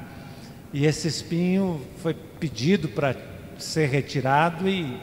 [0.71, 3.13] E esse espinho foi pedido para
[3.58, 4.97] ser retirado e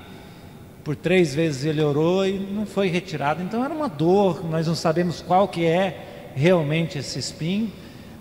[0.83, 3.42] por três vezes ele orou e não foi retirado.
[3.42, 7.70] Então era uma dor, nós não sabemos qual que é realmente esse espinho,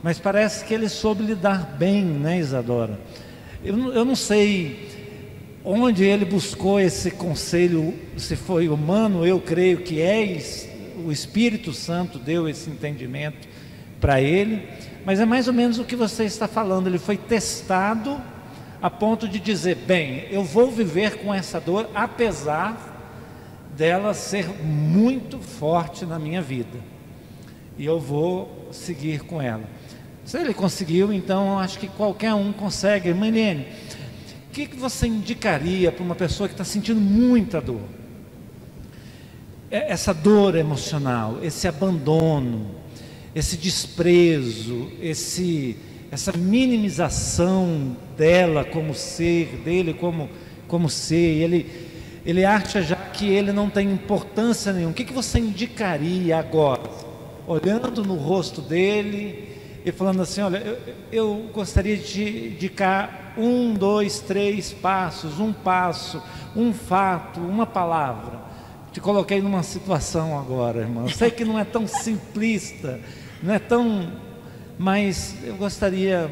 [0.04, 3.00] mas parece que ele soube lidar bem, né, Isadora?
[3.64, 4.90] Eu, eu não sei
[5.64, 10.22] onde ele buscou esse conselho, se foi humano, eu creio que é
[10.98, 13.48] o Espírito Santo deu esse entendimento
[14.00, 14.68] para ele,
[15.06, 16.88] mas é mais ou menos o que você está falando.
[16.88, 18.22] Ele foi testado
[18.82, 22.94] a ponto de dizer: bem, eu vou viver com essa dor, apesar
[23.76, 26.80] dela ser muito forte na minha vida,
[27.78, 29.64] e eu vou seguir com ela.
[30.24, 33.14] Se ele conseguiu, então acho que qualquer um consegue.
[33.14, 33.68] Manene,
[34.50, 37.84] o que, que você indicaria para uma pessoa que está sentindo muita dor?
[39.76, 42.68] É, essa dor emocional, esse abandono,
[43.36, 45.76] esse desprezo, esse,
[46.10, 50.30] essa minimização dela como ser, dele como,
[50.66, 51.70] como ser, ele,
[52.26, 54.92] ele acha já que ele não tem importância nenhuma.
[54.92, 56.90] O que, que você indicaria agora?
[57.46, 60.78] Olhando no rosto dele e falando assim: olha, eu,
[61.12, 66.24] eu gostaria de indicar um, dois, três passos, um passo,
[66.56, 68.55] um fato, uma palavra
[68.96, 71.10] te coloquei numa situação agora, irmão.
[71.10, 72.98] Sei que não é tão simplista,
[73.44, 74.10] não é tão.
[74.80, 76.32] Mas eu gostaria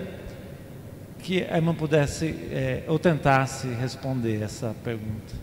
[1.20, 5.34] que a irmã pudesse é, ou tentasse responder essa pergunta.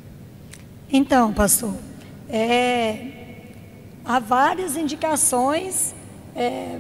[0.91, 1.75] Então, pastor,
[2.27, 3.05] É,
[4.03, 5.95] há várias indicações.
[6.35, 6.79] É,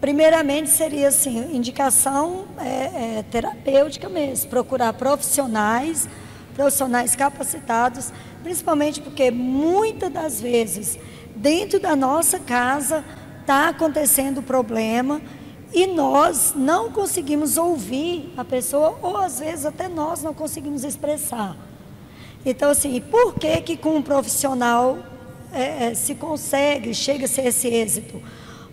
[0.00, 6.08] primeiramente seria assim, indicação é, é, terapêutica mesmo, procurar profissionais,
[6.54, 8.12] profissionais capacitados,
[8.42, 10.98] principalmente porque muitas das vezes
[11.36, 13.04] dentro da nossa casa
[13.40, 15.20] está acontecendo o problema
[15.72, 21.56] e nós não conseguimos ouvir a pessoa, ou às vezes até nós não conseguimos expressar.
[22.44, 24.98] Então, assim, por que que com um profissional
[25.52, 28.20] é, é, se consegue, chega-se a esse êxito?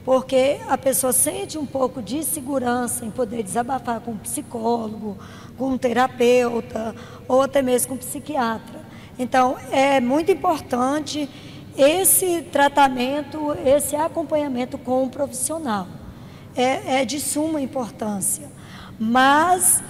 [0.04, 5.18] Porque a pessoa sente um pouco de segurança em poder desabafar com um psicólogo,
[5.58, 6.96] com um terapeuta,
[7.28, 8.87] ou até mesmo com um psiquiatra.
[9.20, 11.30] Então, é muito importante
[11.78, 15.88] esse tratamento, esse acompanhamento com um profissional
[16.56, 18.50] é, é de suma importância.
[19.00, 19.82] Mas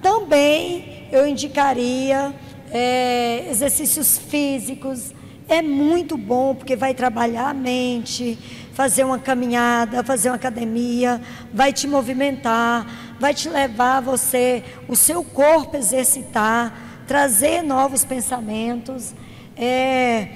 [0.00, 2.32] também eu indicaria
[2.70, 5.12] é, exercícios físicos.
[5.48, 8.38] É muito bom porque vai trabalhar a mente,
[8.72, 11.20] fazer uma caminhada, fazer uma academia,
[11.52, 12.86] vai te movimentar,
[13.18, 19.12] vai te levar você, o seu corpo exercitar, trazer novos pensamentos.
[19.54, 20.28] É,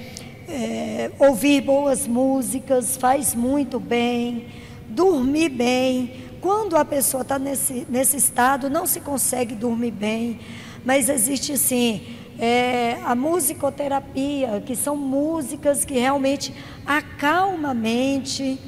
[0.47, 4.45] é, ouvir boas músicas faz muito bem
[4.87, 6.29] dormir bem.
[6.39, 10.39] Quando a pessoa está nesse, nesse estado, não se consegue dormir bem,
[10.85, 16.53] mas existe sim é, a musicoterapia, que são músicas que realmente
[16.85, 18.59] acalmam a mente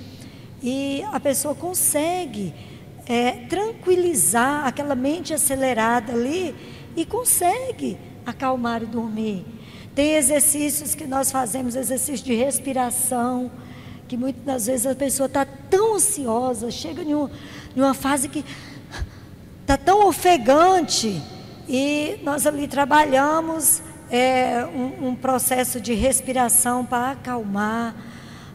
[0.64, 2.56] e a pessoa consegue
[3.06, 6.56] é, tranquilizar aquela mente acelerada ali
[6.96, 9.46] e consegue acalmar e dormir.
[9.96, 13.52] Tem exercícios que nós fazemos, exercício de respiração
[14.10, 17.30] que muitas das vezes a pessoa está tão ansiosa, chega em, um,
[17.76, 18.44] em uma fase que
[19.62, 21.22] está tão ofegante,
[21.68, 27.96] e nós ali trabalhamos é, um, um processo de respiração para acalmar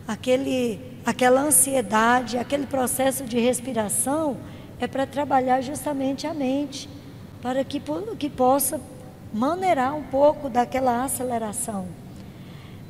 [0.08, 4.36] aquele, aquela ansiedade, aquele processo de respiração
[4.80, 6.88] é para trabalhar justamente a mente,
[7.44, 7.78] para que,
[8.18, 8.80] que possa
[9.30, 11.86] maneirar um pouco daquela aceleração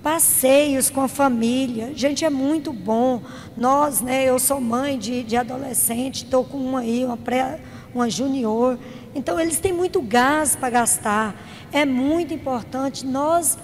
[0.00, 1.92] passeios com a família.
[1.96, 3.20] Gente, é muito bom.
[3.57, 7.59] Nós, né, eu sou mãe de, de adolescente, estou com uma aí, uma, pré,
[7.92, 8.78] uma junior.
[9.12, 11.34] Então, eles têm muito gás para gastar.
[11.72, 13.59] É muito importante nós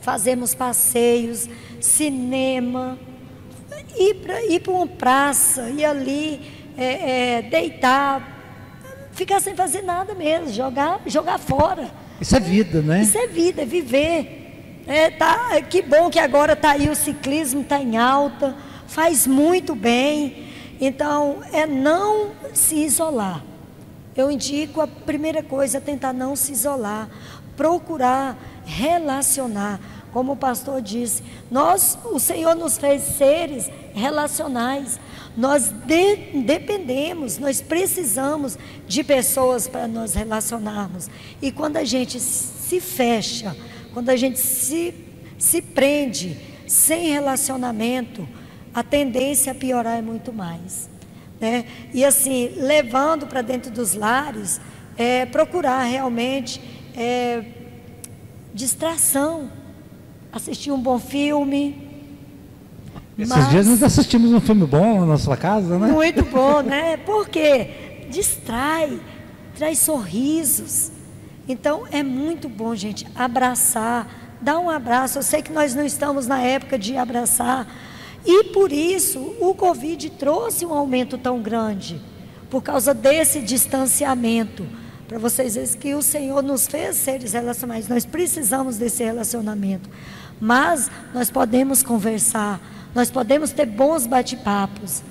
[0.00, 1.48] fazermos passeios,
[1.80, 2.96] cinema,
[3.96, 6.40] ir para ir uma praça, ir ali
[6.76, 8.33] é, é, deitar,
[9.14, 11.90] ficar sem fazer nada mesmo, jogar, jogar fora.
[12.20, 13.02] Isso é vida, né?
[13.02, 14.82] Isso é vida, é viver.
[14.86, 18.54] É, tá, que bom que agora está aí o ciclismo, está em alta,
[18.86, 20.46] faz muito bem.
[20.80, 23.42] Então, é não se isolar.
[24.14, 27.08] Eu indico a primeira coisa, tentar não se isolar,
[27.56, 29.80] procurar relacionar.
[30.14, 35.00] Como o pastor disse, nós, o Senhor nos fez seres relacionais.
[35.36, 38.56] Nós de, dependemos, nós precisamos
[38.86, 41.10] de pessoas para nos relacionarmos.
[41.42, 43.56] E quando a gente se fecha,
[43.92, 44.94] quando a gente se,
[45.36, 48.28] se prende sem relacionamento,
[48.72, 50.88] a tendência a piorar é muito mais.
[51.40, 51.64] Né?
[51.92, 54.60] E assim, levando para dentro dos lares,
[54.96, 56.60] é, procurar realmente
[56.96, 57.42] é,
[58.54, 59.50] distração,
[60.34, 61.76] assistir um bom filme.
[63.16, 65.86] Esses mas, dias nós assistimos um filme bom na sua casa, né?
[65.86, 66.96] Muito bom, né?
[66.96, 68.98] Porque distrai,
[69.56, 70.90] traz sorrisos.
[71.48, 75.18] Então é muito bom, gente, abraçar, dar um abraço.
[75.18, 77.68] Eu sei que nós não estamos na época de abraçar.
[78.26, 82.00] E por isso o Covid trouxe um aumento tão grande,
[82.50, 84.66] por causa desse distanciamento.
[85.06, 89.88] Para vocês verem que o Senhor nos fez seres relacionais, nós precisamos desse relacionamento.
[90.40, 92.60] Mas nós podemos conversar,
[92.94, 95.02] nós podemos ter bons bate-papos.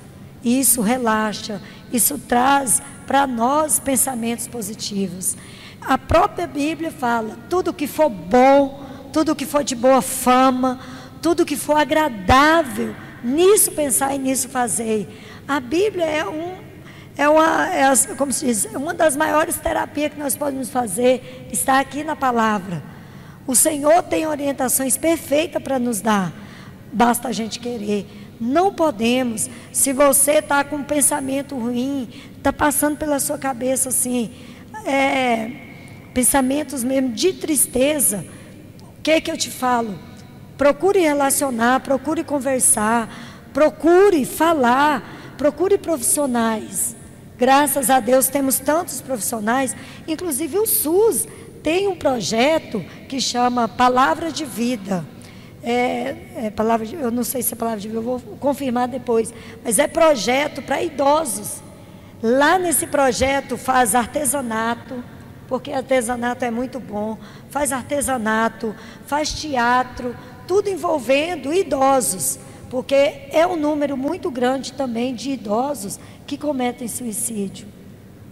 [0.43, 1.61] Isso relaxa,
[1.91, 5.37] isso traz para nós pensamentos positivos.
[5.81, 10.79] A própria Bíblia fala: tudo que for bom, tudo que for de boa fama,
[11.21, 15.07] tudo que for agradável, nisso pensar e nisso fazer.
[15.47, 16.63] A Bíblia é um
[17.15, 21.79] é uma, é, como se diz, uma das maiores terapias que nós podemos fazer, está
[21.79, 22.81] aqui na palavra.
[23.45, 26.33] O Senhor tem orientações perfeitas para nos dar,
[26.91, 28.05] basta a gente querer.
[28.39, 34.31] Não podemos, se você está com um pensamento ruim, está passando pela sua cabeça assim,
[34.85, 35.51] é,
[36.13, 38.25] pensamentos mesmo de tristeza,
[38.99, 39.97] o que que eu te falo?
[40.57, 43.09] Procure relacionar, procure conversar,
[43.53, 46.95] procure falar, procure profissionais.
[47.37, 49.75] Graças a Deus temos tantos profissionais,
[50.07, 51.27] inclusive o SUS
[51.63, 55.05] tem um projeto que chama Palavra de Vida.
[55.63, 59.33] é, é palavra de, eu não sei se é palavra de eu vou confirmar depois,
[59.63, 61.63] mas é projeto para idosos.
[62.21, 65.01] Lá nesse projeto faz artesanato,
[65.47, 67.17] porque artesanato é muito bom,
[67.49, 70.15] faz artesanato, faz teatro,
[70.47, 72.39] tudo envolvendo idosos,
[72.69, 77.67] porque é um número muito grande também de idosos que cometem suicídio.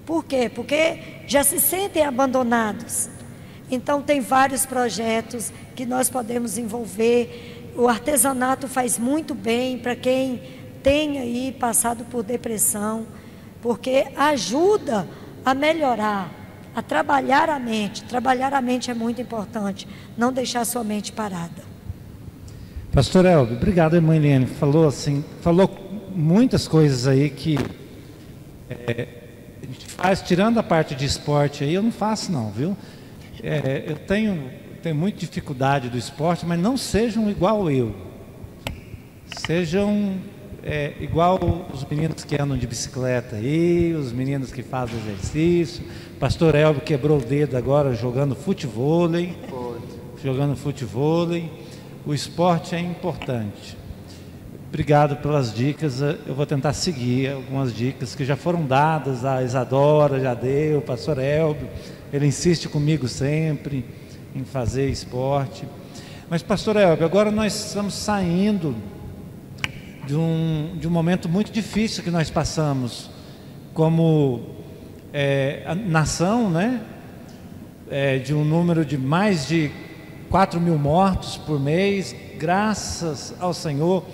[0.05, 0.51] Por quê?
[0.53, 3.09] Porque já se sentem abandonados.
[3.71, 7.71] Então, tem vários projetos que nós podemos envolver.
[7.75, 10.41] O artesanato faz muito bem para quem
[10.83, 13.07] tem aí passado por depressão,
[13.61, 15.07] porque ajuda
[15.45, 16.29] a melhorar,
[16.75, 18.03] a trabalhar a mente.
[18.03, 21.71] Trabalhar a mente é muito importante, não deixar sua mente parada.
[22.91, 24.45] Pastor Elber, obrigado, irmã Eliane.
[24.45, 25.69] Falou assim, falou
[26.13, 27.57] muitas coisas aí que
[28.69, 29.07] é,
[29.61, 32.75] a gente faz, tirando a parte de esporte aí, eu não faço não, viu?
[33.43, 34.51] É, eu tenho,
[34.83, 37.95] tenho muita dificuldade do esporte, mas não sejam igual eu.
[39.47, 40.17] Sejam
[40.63, 41.39] é, igual
[41.73, 45.83] os meninos que andam de bicicleta aí, os meninos que fazem exercício.
[46.19, 49.09] Pastor Elvio quebrou o dedo agora jogando futebol.
[50.23, 51.27] Jogando futebol.
[52.05, 53.75] O esporte é importante.
[54.69, 55.99] Obrigado pelas dicas.
[56.01, 59.25] Eu vou tentar seguir algumas dicas que já foram dadas.
[59.25, 61.67] A Isadora já deu, o pastor Elvio.
[62.11, 63.85] Ele insiste comigo sempre
[64.35, 65.65] em fazer esporte.
[66.29, 68.75] Mas, pastor Elvio, agora nós estamos saindo
[70.05, 73.09] de um, de um momento muito difícil que nós passamos
[73.73, 74.41] como
[75.13, 76.81] é, nação, né?
[77.89, 79.71] É, de um número de mais de
[80.29, 84.05] 4 mil mortos por mês, graças ao Senhor,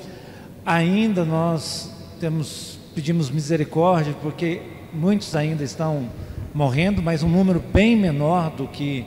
[0.65, 4.61] ainda nós temos, pedimos misericórdia, porque
[4.93, 6.09] muitos ainda estão
[6.57, 9.05] morrendo, mas um número bem menor do que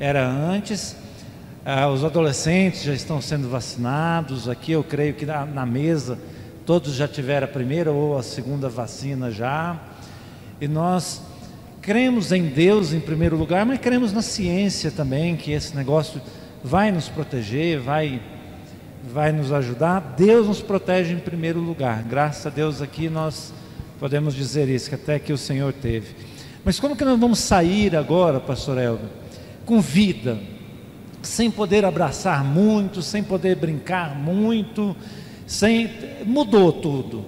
[0.00, 0.96] era antes.
[1.64, 4.48] Ah, os adolescentes já estão sendo vacinados.
[4.48, 6.18] Aqui eu creio que na, na mesa
[6.66, 9.80] todos já tiveram a primeira ou a segunda vacina já.
[10.60, 11.22] E nós
[11.80, 16.20] cremos em Deus em primeiro lugar, mas cremos na ciência também, que esse negócio
[16.64, 18.20] vai nos proteger, vai,
[19.04, 20.16] vai nos ajudar.
[20.16, 22.02] Deus nos protege em primeiro lugar.
[22.02, 23.54] Graças a Deus aqui nós
[24.00, 26.27] podemos dizer isso, que até que o Senhor teve.
[26.68, 29.08] Mas como que nós vamos sair agora, pastor Elvio,
[29.64, 30.38] com vida,
[31.22, 34.94] sem poder abraçar muito, sem poder brincar muito,
[35.46, 35.90] sem
[36.26, 37.24] mudou tudo.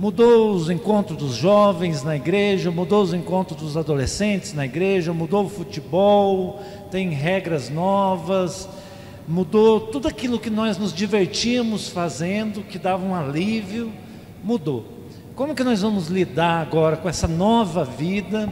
[0.00, 5.44] Mudou os encontros dos jovens na igreja, mudou os encontros dos adolescentes na igreja, mudou
[5.44, 6.60] o futebol,
[6.90, 8.68] tem regras novas,
[9.28, 13.92] mudou tudo aquilo que nós nos divertíamos fazendo, que dava um alívio,
[14.42, 14.95] mudou.
[15.36, 18.50] Como que nós vamos lidar agora com essa nova vida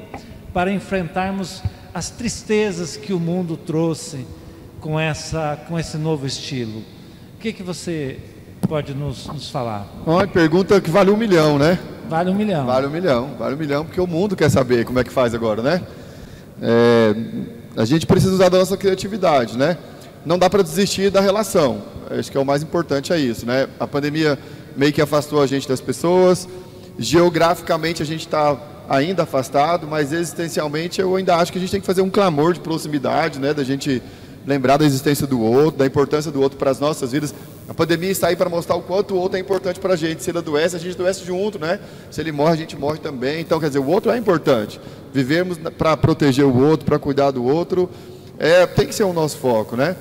[0.53, 1.63] para enfrentarmos
[1.95, 4.27] as tristezas que o mundo trouxe
[4.83, 6.81] com, essa, com esse novo estilo?
[6.81, 8.19] O que, que você
[8.69, 9.89] pode nos, nos falar?
[10.05, 11.79] Uma pergunta que vale um milhão, né?
[12.07, 12.67] Vale um milhão.
[12.67, 15.35] Vale um milhão, vale um milhão, porque o mundo quer saber como é que faz
[15.35, 15.83] agora, né?
[16.61, 17.15] É,
[17.79, 19.79] a gente precisa usar da nossa criatividade, né?
[20.27, 21.83] Não dá para desistir da relação.
[22.11, 23.69] Acho que é o mais importante é isso, né?
[23.81, 24.39] A pandemia
[24.77, 26.47] meio que afastou a gente das pessoas,
[26.99, 28.57] Geograficamente a gente está
[28.89, 32.53] ainda afastado, mas existencialmente eu ainda acho que a gente tem que fazer um clamor
[32.53, 33.53] de proximidade, né?
[33.53, 34.03] Da gente
[34.47, 37.35] lembrar da existência do outro, da importância do outro para as nossas vidas.
[37.67, 40.23] A pandemia está aí para mostrar o quanto o outro é importante para a gente.
[40.23, 41.81] Se ele adoece, a gente adoece junto, né?
[42.11, 43.41] Se ele morre, a gente morre também.
[43.41, 44.79] Então, quer dizer, o outro é importante.
[45.13, 47.89] Vivemos para proteger o outro, para cuidar do outro,
[48.39, 49.97] é, tem que ser o nosso foco, né?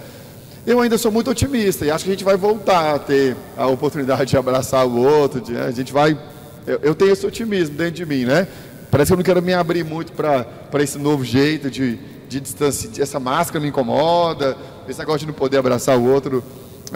[0.66, 3.68] Eu ainda sou muito otimista e acho que a gente vai voltar a ter a
[3.68, 6.18] oportunidade de abraçar o outro, de, a gente vai
[6.66, 8.48] eu, eu, tenho esse otimismo dentro de mim, né?
[8.90, 11.98] Parece que eu não quero me abrir muito para esse novo jeito de,
[12.30, 12.90] de distância.
[13.02, 14.56] Essa máscara me incomoda,
[14.88, 16.44] esse negócio de não poder abraçar o outro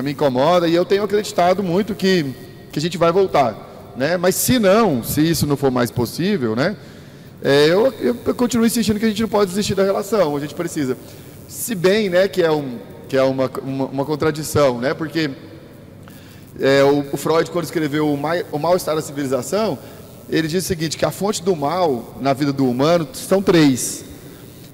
[0.01, 0.68] me incomoda.
[0.68, 2.26] E eu tenho acreditado muito que,
[2.72, 3.93] que a gente vai voltar.
[3.95, 4.15] Né?
[4.15, 6.76] Mas se não, se isso não for mais possível, né?
[7.41, 10.55] É, eu, eu, continuo insistindo que a gente não pode desistir da relação, a gente
[10.55, 10.97] precisa.
[11.47, 14.93] Se bem né, que é, um, que é uma, uma, uma contradição, né?
[14.93, 15.32] Porque
[16.60, 18.20] é, o, o, Freud, quando escreveu o,
[18.51, 19.78] o Mal-Estar da Civilização,
[20.30, 24.03] ele diz o seguinte, que a fonte do mal na vida do humano são três.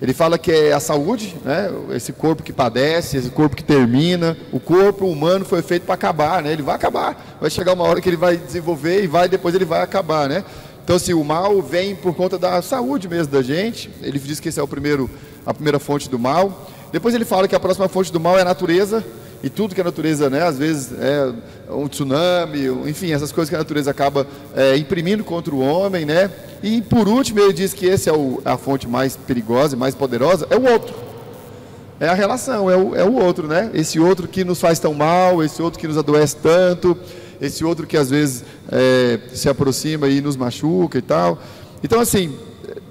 [0.01, 1.71] Ele fala que é a saúde, né?
[1.91, 4.35] esse corpo que padece, esse corpo que termina.
[4.51, 6.51] O corpo humano foi feito para acabar, né?
[6.51, 7.37] ele vai acabar.
[7.39, 10.27] Vai chegar uma hora que ele vai desenvolver e vai depois ele vai acabar.
[10.27, 10.43] Né?
[10.83, 13.89] Então, assim, o mal vem por conta da saúde mesmo da gente.
[14.01, 15.09] Ele diz que esse é o primeiro,
[15.45, 16.67] a primeira fonte do mal.
[16.91, 19.03] Depois ele fala que a próxima fonte do mal é a natureza
[19.43, 21.33] e tudo que a natureza, né, às vezes é
[21.69, 24.25] um tsunami, enfim, essas coisas que a natureza acaba
[24.55, 26.31] é, imprimindo contra o homem, né?
[26.63, 29.93] E por último ele diz que esse é o, a fonte mais perigosa e mais
[29.93, 30.95] poderosa, é o outro.
[31.99, 33.69] É a relação, é o, é o outro, né?
[33.73, 36.97] Esse outro que nos faz tão mal, esse outro que nos adoece tanto,
[37.41, 41.37] esse outro que às vezes é, se aproxima e nos machuca e tal.
[41.83, 42.33] Então, assim,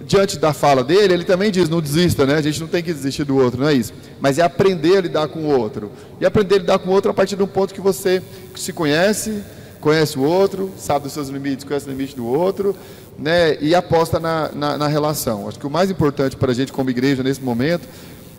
[0.07, 2.35] diante da fala dele, ele também diz: não desista, né?
[2.35, 3.93] A gente não tem que desistir do outro, não é isso.
[4.20, 5.91] Mas é aprender a lidar com o outro.
[6.20, 8.22] E aprender a lidar com o outro a partir de um ponto que você
[8.55, 9.43] se conhece,
[9.80, 12.76] conhece o outro, sabe dos seus limites, conhece o limite do outro,
[13.18, 13.57] né?
[13.61, 15.49] E aposta na, na, na relação.
[15.49, 17.89] Acho que o mais importante para a gente, como igreja, nesse momento,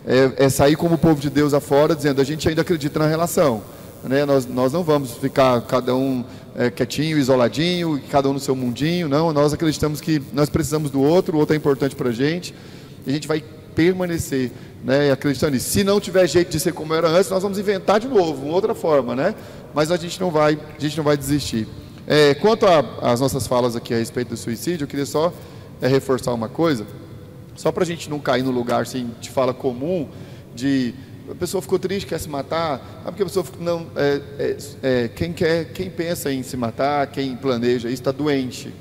[0.06, 3.62] é, é sair como povo de Deus afora, dizendo: a gente ainda acredita na relação.
[4.02, 4.24] Né?
[4.24, 6.24] Nós, nós não vamos ficar cada um
[6.54, 9.08] é, quietinho, isoladinho, cada um no seu mundinho.
[9.08, 12.54] Não, nós acreditamos que nós precisamos do outro, o outro é importante para a gente.
[13.06, 13.42] E a gente vai
[13.74, 14.52] permanecer
[14.84, 15.70] né, acreditando nisso.
[15.70, 18.54] Se não tiver jeito de ser como era antes, nós vamos inventar de novo, uma
[18.54, 19.34] outra forma, né?
[19.74, 21.66] Mas a gente não vai, a gente não vai desistir.
[22.06, 25.32] É, quanto às nossas falas aqui a respeito do suicídio, eu queria só
[25.80, 26.86] é, reforçar uma coisa,
[27.56, 30.06] só para a gente não cair no lugar assim, de fala comum,
[30.54, 30.94] de
[31.30, 33.02] a pessoa ficou triste, quer se matar.
[33.04, 37.06] Ah, porque a pessoa não, é, é, é, quem quer, quem pensa em se matar,
[37.06, 38.72] quem planeja isso está doente.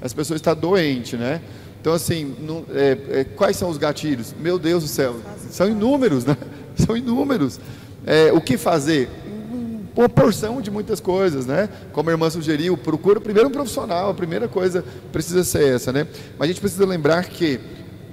[0.00, 1.40] As pessoas estão doentes, né?
[1.80, 4.34] Então assim, não, é, é, quais são os gatilhos?
[4.38, 5.16] Meu Deus do céu,
[5.50, 6.36] são inúmeros, né?
[6.78, 7.58] São inúmeros.
[8.06, 9.10] É, o que fazer?
[9.96, 11.68] Uma porção de muitas coisas, né?
[11.92, 14.10] Como a irmã sugeriu, procura primeiro um profissional.
[14.10, 16.06] A primeira coisa precisa ser essa, né?
[16.38, 17.58] Mas a gente precisa lembrar que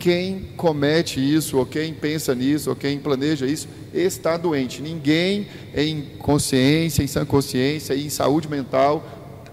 [0.05, 4.79] quem comete isso, ou quem pensa nisso, ou quem planeja isso, está doente.
[4.79, 9.03] Ninguém em consciência, em sã consciência e em saúde mental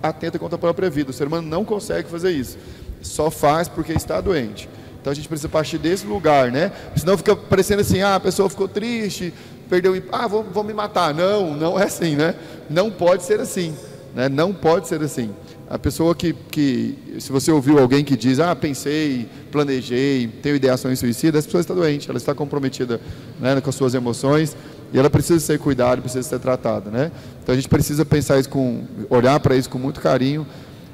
[0.03, 1.11] atenta contra a própria vida.
[1.11, 2.59] O ser humano não consegue fazer isso.
[3.01, 4.69] Só faz porque está doente.
[5.01, 6.71] Então a gente precisa partir desse lugar, né?
[6.97, 9.33] Senão fica parecendo assim, ah, a pessoa ficou triste,
[9.71, 11.15] perdeu, ah, vou, vou me matar.
[11.15, 12.35] Não, não é assim, né?
[12.69, 13.75] Não pode ser assim,
[14.15, 14.29] né?
[14.29, 15.31] Não pode ser assim.
[15.73, 20.99] A pessoa que, que, se você ouviu alguém que diz, ah, pensei, planejei, tenho ideações
[20.99, 23.01] suicidas, essa pessoa está doente, ela está comprometida
[23.41, 24.55] né, com as suas emoções
[24.93, 27.11] e ela precisa ser cuidada, precisa ser tratada, né?
[27.43, 30.47] Então a gente precisa pensar isso com, olhar para isso com muito carinho,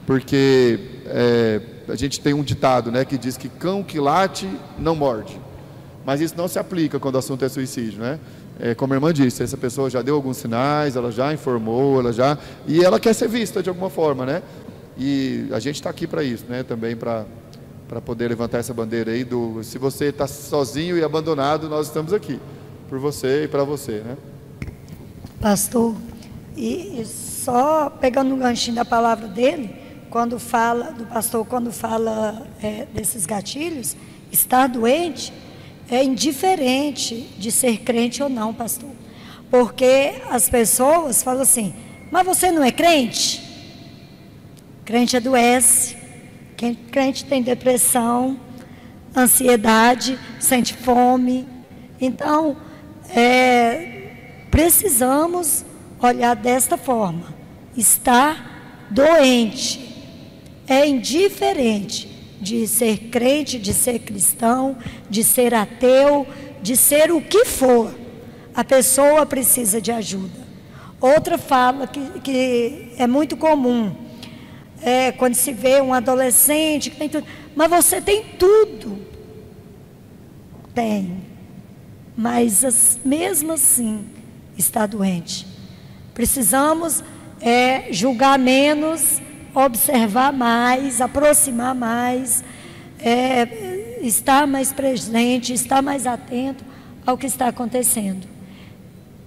[0.07, 4.49] porque é, a gente tem um ditado, né, que diz que cão que late
[4.79, 5.41] não morde,
[6.07, 8.21] mas isso não se aplica quando o assunto é suicídio, né?
[8.61, 12.13] É, como a irmã disse, essa pessoa já deu alguns sinais, ela já informou, ela
[12.13, 14.43] já e ela quer ser vista de alguma forma, né?
[14.99, 16.63] E a gente está aqui para isso, né?
[16.63, 17.25] Também para
[17.89, 22.13] para poder levantar essa bandeira aí do se você está sozinho e abandonado, nós estamos
[22.13, 22.39] aqui
[22.87, 24.17] por você e para você, né?
[25.41, 25.95] Pastor,
[26.55, 29.75] e, e só pegando um ganchinho da palavra dele,
[30.11, 33.97] quando fala do pastor, quando fala é, desses gatilhos,
[34.31, 35.33] estar doente
[35.91, 38.91] é indiferente de ser crente ou não, pastor,
[39.51, 41.73] porque as pessoas falam assim:
[42.11, 43.48] mas você não é crente?
[44.89, 45.99] Crente adoece,
[46.91, 48.41] crente tem depressão,
[49.15, 51.47] ansiedade, sente fome.
[52.01, 52.57] Então,
[53.15, 54.13] é,
[54.51, 55.63] precisamos
[56.01, 57.35] olhar desta forma.
[57.77, 59.95] Estar doente
[60.67, 62.09] é indiferente
[62.41, 64.75] de ser crente, de ser cristão,
[65.11, 66.27] de ser ateu,
[66.63, 67.95] de ser o que for.
[68.55, 70.49] A pessoa precisa de ajuda.
[70.99, 74.08] Outra fala que, que é muito comum
[74.83, 77.27] é, quando se vê um adolescente que tem tudo.
[77.55, 78.99] Mas você tem tudo.
[80.75, 81.23] Tem.
[82.17, 84.07] Mas as, mesmo assim
[84.57, 85.47] está doente.
[86.15, 87.03] Precisamos
[87.41, 89.21] é, julgar menos,
[89.55, 92.43] observar mais, aproximar mais,
[93.01, 96.65] é, estar mais presente, estar mais atento
[97.07, 98.27] ao que está acontecendo.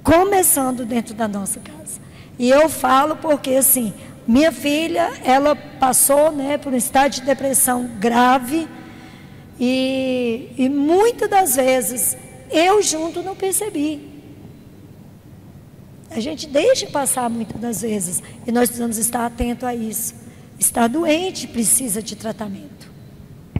[0.03, 2.01] Começando dentro da nossa casa.
[2.37, 3.93] E eu falo porque assim,
[4.31, 8.65] minha filha, ela passou né, por um estado de depressão grave
[9.59, 12.15] e, e muitas das vezes
[12.49, 14.09] eu junto não percebi.
[16.09, 20.15] A gente deixa passar muitas das vezes e nós precisamos estar atento a isso.
[20.57, 22.89] Está doente, precisa de tratamento.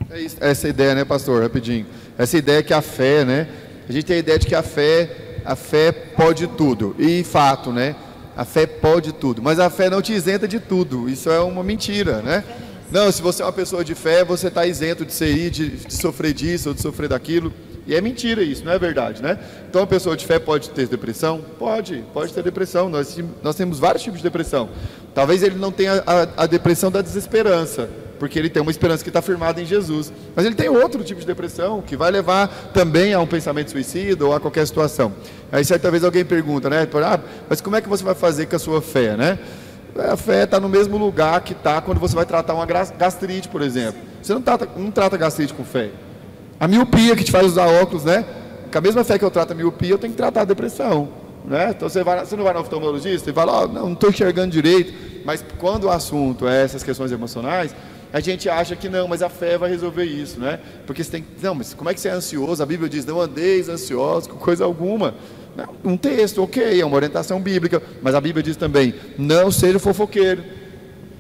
[0.10, 1.44] É isso, essa ideia, né, pastor?
[1.44, 1.86] Rapidinho.
[2.18, 3.48] Essa ideia que a fé, né?
[3.90, 6.96] A gente tem a ideia de que a fé, a fé pode tudo.
[6.98, 7.94] E fato, né?
[8.36, 11.10] A fé pode tudo, mas a fé não te isenta de tudo.
[11.10, 12.44] Isso é uma mentira, né?
[12.92, 15.94] Não, se você é uma pessoa de fé, você está isento de ser de, de
[15.94, 17.54] sofrer disso ou de sofrer daquilo.
[17.88, 19.40] E é mentira isso, não é verdade, né?
[19.68, 21.44] Então, uma pessoa de fé pode ter depressão?
[21.58, 22.90] Pode, pode ter depressão.
[22.90, 24.70] Nós, nós temos vários tipos de depressão.
[25.16, 27.90] Talvez ele não tenha a, a depressão da desesperança,
[28.22, 30.14] porque ele tem uma esperança que está firmada em Jesus.
[30.36, 34.24] Mas ele tem outro tipo de depressão que vai levar também a um pensamento suicida
[34.24, 35.12] ou a qualquer situação.
[35.52, 36.88] Aí certa vez alguém pergunta, né?
[37.04, 37.20] Ah,
[37.50, 39.40] mas como é que você vai fazer com a sua fé, né?
[39.98, 43.64] A fé está no mesmo lugar que está quando você vai tratar uma gastrite, por
[43.64, 44.00] exemplo.
[44.22, 45.90] Você não trata, não trata gastrite com fé.
[46.60, 48.24] A miopia que te faz usar óculos, né?
[48.72, 51.10] Com a mesma fé que eu trato a miopia, eu tenho que tratar a depressão.
[51.44, 51.72] Né?
[51.72, 54.94] Então você, vai, você não vai no oftalmologista e fala, oh, não estou enxergando direito.
[55.26, 57.74] Mas quando o assunto é essas questões emocionais,
[58.14, 60.60] a gente acha que não, mas a fé vai resolver isso, né?
[60.86, 62.62] Porque você tem não, mas como é que você é ansioso?
[62.62, 65.16] A Bíblia diz, não andeis ansiosos com coisa alguma.
[65.84, 70.44] Um texto, ok, é uma orientação bíblica, mas a Bíblia diz também, não seja fofoqueiro,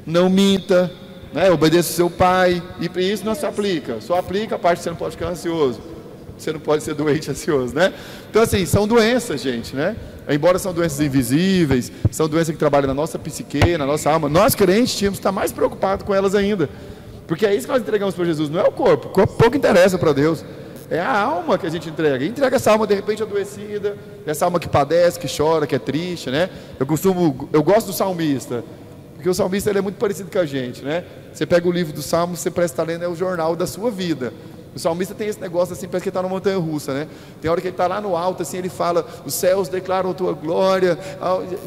[0.05, 0.91] não minta,
[1.33, 1.51] né?
[1.51, 4.97] obedeça seu pai, e isso não se aplica, só aplica a parte que você não
[4.97, 5.81] pode ficar ansioso,
[6.37, 7.93] você não pode ser doente ansioso, né?
[8.29, 9.95] Então assim, são doenças, gente, né?
[10.33, 14.55] Embora são doenças invisíveis, são doenças que trabalham na nossa psique, na nossa alma, nós
[14.55, 16.69] crentes tínhamos que estar mais preocupados com elas ainda.
[17.27, 19.07] Porque é isso que nós entregamos para Jesus, não é o corpo.
[19.07, 20.43] O corpo pouco interessa para Deus.
[20.89, 22.25] É a alma que a gente entrega.
[22.25, 26.29] entrega essa alma de repente adoecida, essa alma que padece, que chora, que é triste,
[26.29, 26.49] né?
[26.77, 28.61] Eu costumo, eu gosto do salmista,
[29.15, 31.05] porque o salmista ele é muito parecido com a gente, né?
[31.31, 33.89] Você pega o livro do Salmo, você parece estar lendo é o jornal da sua
[33.89, 34.33] vida.
[34.73, 37.07] O salmista tem esse negócio assim, parece que está numa montanha russa, né?
[37.41, 40.13] Tem hora que ele está lá no alto, assim, ele fala: Os céus declaram a
[40.13, 40.97] tua glória.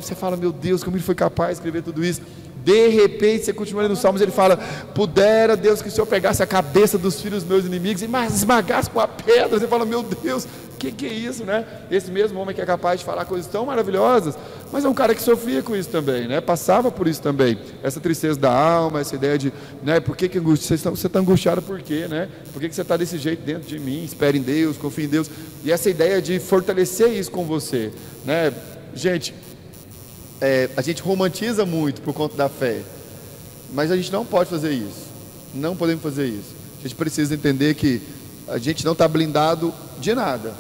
[0.01, 2.23] Você fala: Meu Deus, como ele foi capaz de escrever tudo isso?
[2.65, 4.57] De repente, você continua lendo os Salmos, ele fala:
[4.95, 8.89] Pudera Deus que o Senhor pegasse a cabeça dos filhos dos meus inimigos e esmagasse
[8.89, 9.59] com a pedra.
[9.59, 11.67] Você fala: Meu Deus, o que, que é isso, né?
[11.91, 14.35] Esse mesmo homem que é capaz de falar coisas tão maravilhosas,
[14.73, 16.41] mas é um cara que sofria com isso também, né?
[16.41, 17.59] Passava por isso também.
[17.83, 19.53] Essa tristeza da alma, essa ideia de,
[19.83, 20.01] né?
[20.01, 20.41] Por que, que?
[20.41, 22.31] Você está angustiado por quê, né?
[22.51, 24.03] Por que, que você está desse jeito dentro de mim?
[24.05, 25.31] Espere em Deus, confie em Deus.
[25.63, 27.93] E essa ideia de fortalecer isso com você,
[28.25, 28.55] né?
[28.95, 29.35] Gente,
[30.41, 32.81] é, a gente romantiza muito por conta da fé,
[33.73, 35.05] mas a gente não pode fazer isso.
[35.55, 36.55] Não podemos fazer isso.
[36.81, 38.03] A gente precisa entender que
[38.49, 40.55] a gente não está blindado de nada,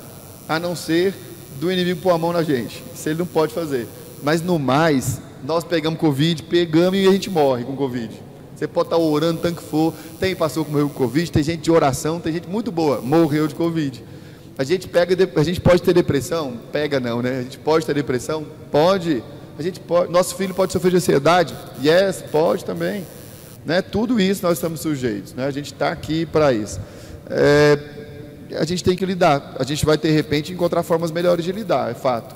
[0.49, 1.14] a não ser
[1.61, 2.83] do inimigo pôr a mão na gente.
[2.95, 3.87] Isso ele não pode fazer.
[4.22, 8.22] Mas no mais, nós pegamos Covid, pegamos e a gente morre com Covid.
[8.55, 9.93] Você pode estar tá orando tanto que for.
[10.18, 13.47] Tem pastor que morreu com Covid, tem gente de oração, tem gente muito boa, morreu
[13.47, 14.03] de Covid.
[14.57, 16.59] A gente pega, a gente pode ter depressão?
[16.70, 17.41] Pega não, né?
[17.41, 18.47] A gente pode ter depressão?
[18.70, 19.22] Pode.
[19.59, 21.55] A gente pode, nosso filho pode sofrer de ansiedade?
[21.83, 23.07] Yes, pode também.
[23.65, 23.81] Né?
[23.81, 25.33] Tudo isso nós estamos sujeitos.
[25.33, 25.47] Né?
[25.47, 26.81] A gente está aqui para isso.
[27.31, 27.79] É,
[28.59, 29.57] a gente tem que lidar.
[29.59, 32.35] A gente vai, de repente, encontrar formas melhores de lidar, é fato.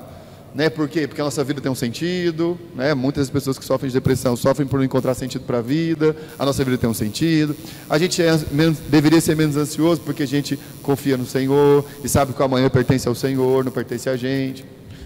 [0.55, 0.69] Né?
[0.69, 1.07] Por quê?
[1.07, 2.57] Porque a nossa vida tem um sentido.
[2.73, 2.93] Né?
[2.93, 6.15] Muitas pessoas que sofrem de depressão sofrem por não encontrar sentido para a vida.
[6.39, 7.55] A nossa vida tem um sentido.
[7.89, 12.09] A gente é menos, deveria ser menos ansioso porque a gente confia no Senhor e
[12.09, 14.65] sabe que o amanhã pertence ao Senhor, não pertence a gente.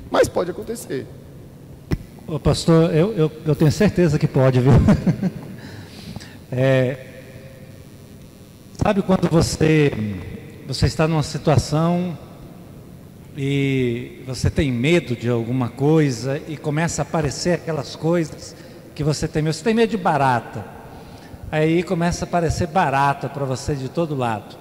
[0.10, 1.06] Mas pode acontecer.
[2.26, 4.72] Ô, pastor, eu, eu, eu, tenho certeza que pode, viu?
[6.50, 7.06] é,
[8.82, 9.92] sabe quando você,
[10.66, 12.18] você está numa situação
[13.36, 18.56] e você tem medo de alguma coisa e começa a aparecer aquelas coisas
[18.96, 19.54] que você tem medo.
[19.54, 20.66] Você tem medo de barata.
[21.52, 24.56] Aí começa a aparecer barata para você de todo lado.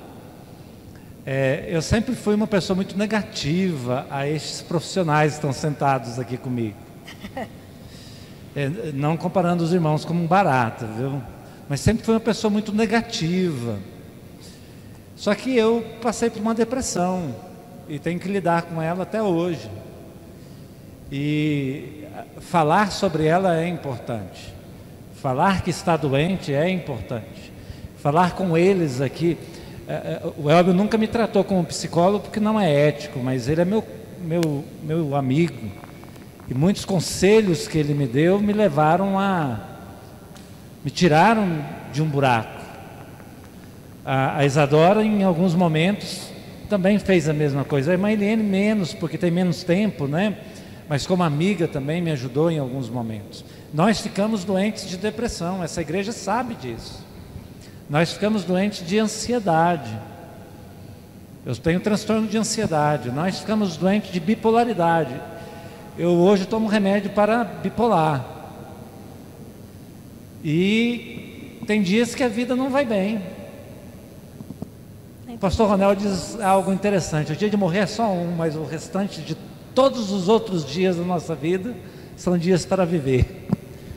[1.24, 6.36] É, eu sempre fui uma pessoa muito negativa a estes profissionais que estão sentados aqui
[6.36, 6.90] comigo.
[8.54, 11.22] É, não comparando os irmãos como um barato, viu?
[11.68, 13.78] Mas sempre foi uma pessoa muito negativa.
[15.16, 17.34] Só que eu passei por uma depressão
[17.88, 19.70] e tenho que lidar com ela até hoje.
[21.10, 22.04] E
[22.40, 24.52] falar sobre ela é importante.
[25.14, 27.52] Falar que está doente é importante.
[27.98, 29.38] Falar com eles aqui.
[29.86, 33.60] É, é, o Elvio nunca me tratou como psicólogo porque não é ético, mas ele
[33.60, 33.84] é meu,
[34.20, 35.70] meu, meu amigo.
[36.52, 39.58] E muitos conselhos que ele me deu me levaram a.
[40.84, 42.60] me tiraram de um buraco.
[44.04, 46.28] A, a Isadora, em alguns momentos,
[46.68, 47.90] também fez a mesma coisa.
[47.90, 50.36] A irmã Eliane, menos, porque tem menos tempo, né?
[50.90, 53.42] Mas como amiga também me ajudou em alguns momentos.
[53.72, 57.02] Nós ficamos doentes de depressão, essa igreja sabe disso.
[57.88, 59.98] Nós ficamos doentes de ansiedade.
[61.46, 63.10] Eu tenho transtorno de ansiedade.
[63.10, 65.31] Nós ficamos doentes de bipolaridade.
[65.98, 68.24] Eu hoje tomo remédio para bipolar.
[70.42, 73.22] E tem dias que a vida não vai bem.
[75.28, 78.64] O pastor Ronel diz algo interessante: o dia de morrer é só um, mas o
[78.64, 79.36] restante de
[79.74, 81.74] todos os outros dias da nossa vida
[82.16, 83.48] são dias para viver.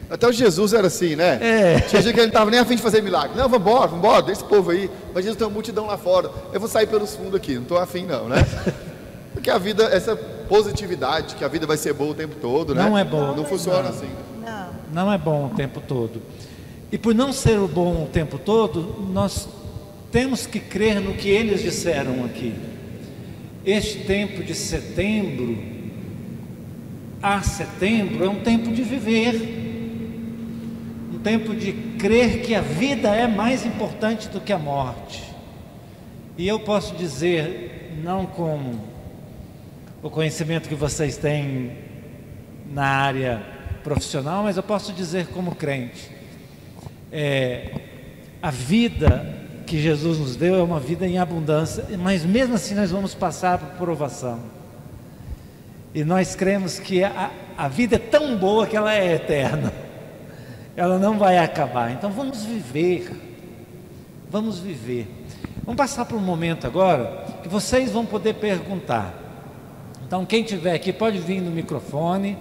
[0.10, 1.40] Até o Jesus era assim, né?
[1.42, 1.80] É.
[1.80, 3.38] Tinha dia que ele não estava nem a fim de fazer milagre.
[3.38, 4.92] Não, vamos embora, deixa esse povo aí.
[5.14, 6.30] Mas Jesus tem uma multidão lá fora.
[6.52, 8.38] Eu vou sair pelos fundos aqui, não estou afim não, né?
[9.34, 10.16] Porque a vida, essa
[10.48, 12.84] positividade, que a vida vai ser boa o tempo todo, né?
[12.84, 13.28] Não é bom.
[13.28, 13.90] Não, não funciona não.
[13.90, 14.10] assim.
[14.44, 14.70] Não.
[14.94, 16.22] Não é bom o tempo todo.
[16.92, 19.48] E por não ser o bom o tempo todo, nós
[20.12, 22.54] temos que crer no que eles disseram aqui.
[23.66, 25.76] Este tempo de setembro
[27.26, 29.34] a setembro é um tempo de viver.
[31.12, 35.24] Um tempo de crer que a vida é mais importante do que a morte.
[36.38, 38.80] E eu posso dizer, não como
[40.06, 41.72] o conhecimento que vocês têm
[42.72, 43.42] na área
[43.84, 46.12] profissional, mas eu posso dizer como crente.
[47.12, 47.72] É,
[48.40, 49.36] a vida
[49.66, 53.58] que Jesus nos deu é uma vida em abundância, mas mesmo assim nós vamos passar
[53.58, 54.42] por provação.
[55.92, 59.74] E nós cremos que a, a vida é tão boa que ela é eterna,
[60.78, 61.92] ela não vai acabar.
[61.92, 63.10] Então vamos viver,
[64.30, 65.08] vamos viver.
[65.64, 69.25] Vamos passar por um momento agora que vocês vão poder perguntar.
[70.08, 72.38] Então, quem tiver aqui pode vir no microfone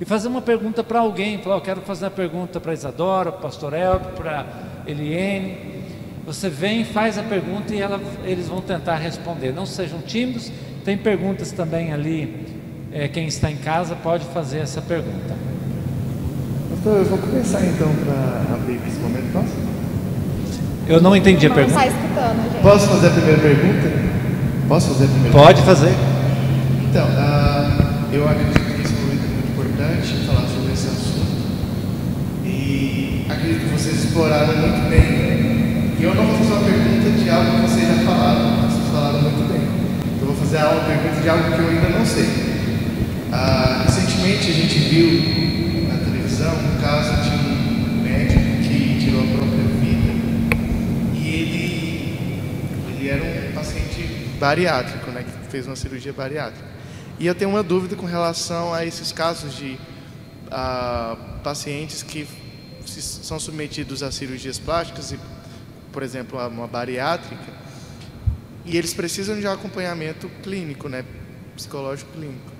[0.00, 1.38] e fazer uma pergunta para alguém.
[1.38, 4.44] Falar, eu quero fazer uma pergunta para Isadora, para o pastor Elber, para
[4.86, 5.56] Eliene.
[6.26, 9.52] Você vem, faz a pergunta e ela, eles vão tentar responder.
[9.52, 10.50] Não sejam tímidos.
[10.84, 12.46] Tem perguntas também ali.
[12.92, 15.34] É, quem está em casa pode fazer essa pergunta.
[16.70, 19.54] Pastor, eu vou começar então para abrir esse momento, posso?
[20.88, 21.78] Eu não entendi a Não pergunta.
[21.86, 22.62] está escutando, gente.
[22.62, 23.92] Posso fazer a primeira pergunta?
[24.68, 26.13] Posso fazer a primeira Pode fazer.
[26.94, 31.26] Então, ah, eu acredito que esse momento é muito importante falar sobre esse assunto
[32.44, 35.98] e acredito que vocês exploraram muito bem.
[35.98, 38.88] E eu não vou fazer uma pergunta de algo que vocês já falaram, mas vocês
[38.92, 39.62] falaram muito bem.
[40.20, 42.28] Eu vou fazer uma pergunta de algo que eu ainda não sei.
[43.32, 49.26] Ah, recentemente a gente viu na televisão um caso de um médico que tirou a
[49.34, 50.12] própria vida
[51.12, 52.18] e ele,
[52.88, 56.73] ele era um paciente bariátrico, né, que fez uma cirurgia bariátrica.
[57.18, 59.78] E eu tenho uma dúvida com relação a esses casos de
[60.50, 62.26] ah, pacientes que
[62.86, 65.18] se- são submetidos a cirurgias plásticas, e,
[65.92, 67.52] por exemplo, a uma bariátrica,
[68.64, 71.04] e eles precisam de um acompanhamento clínico, né,
[71.54, 72.52] psicológico clínico.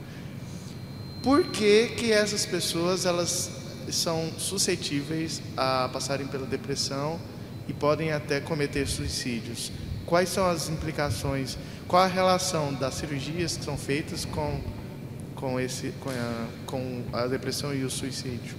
[1.22, 3.50] Por que, que essas pessoas elas
[3.90, 7.18] são suscetíveis a passarem pela depressão
[7.66, 9.72] e podem até cometer suicídios?
[10.04, 11.56] Quais são as implicações?
[11.86, 14.60] Qual a relação das cirurgias que são feitas com
[15.34, 18.56] com esse com a, com a depressão e o suicídio?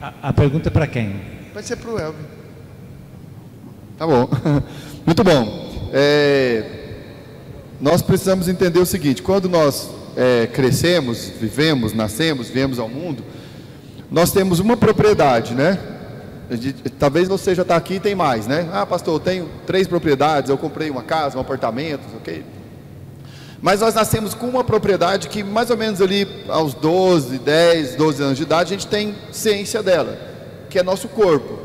[0.00, 1.20] A, a pergunta é para quem?
[1.52, 2.24] Pode ser para o Elvin.
[3.98, 4.28] Tá bom.
[5.04, 5.90] Muito bom.
[5.92, 6.64] É,
[7.80, 13.22] nós precisamos entender o seguinte: quando nós é, crescemos, vivemos, nascemos, viemos ao mundo,
[14.10, 15.78] nós temos uma propriedade, né?
[16.98, 18.68] Talvez você já está aqui e tem mais, né?
[18.72, 22.44] Ah, pastor, eu tenho três propriedades, eu comprei uma casa, um apartamento, ok?
[23.60, 28.22] Mas nós nascemos com uma propriedade que mais ou menos ali aos 12, 10, 12
[28.22, 30.18] anos de idade a gente tem ciência dela,
[30.68, 31.60] que é nosso corpo.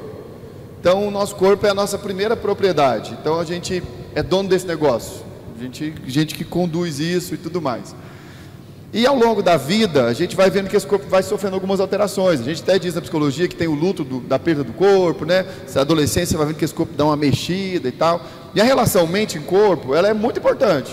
[0.80, 3.18] Então o nosso corpo é a nossa primeira propriedade.
[3.20, 3.82] Então a gente
[4.14, 5.26] é dono desse negócio.
[5.58, 7.96] A gente, gente que conduz isso e tudo mais.
[8.98, 11.80] E ao longo da vida, a gente vai vendo que esse corpo vai sofrendo algumas
[11.80, 12.40] alterações.
[12.40, 15.24] A gente até diz na psicologia que tem o luto do- da perda do corpo,
[15.24, 15.46] né?
[15.68, 18.20] Se a adolescência vai vendo que esse corpo dá uma mexida e tal.
[18.56, 20.92] E a relação mente e corpo, ela é muito importante.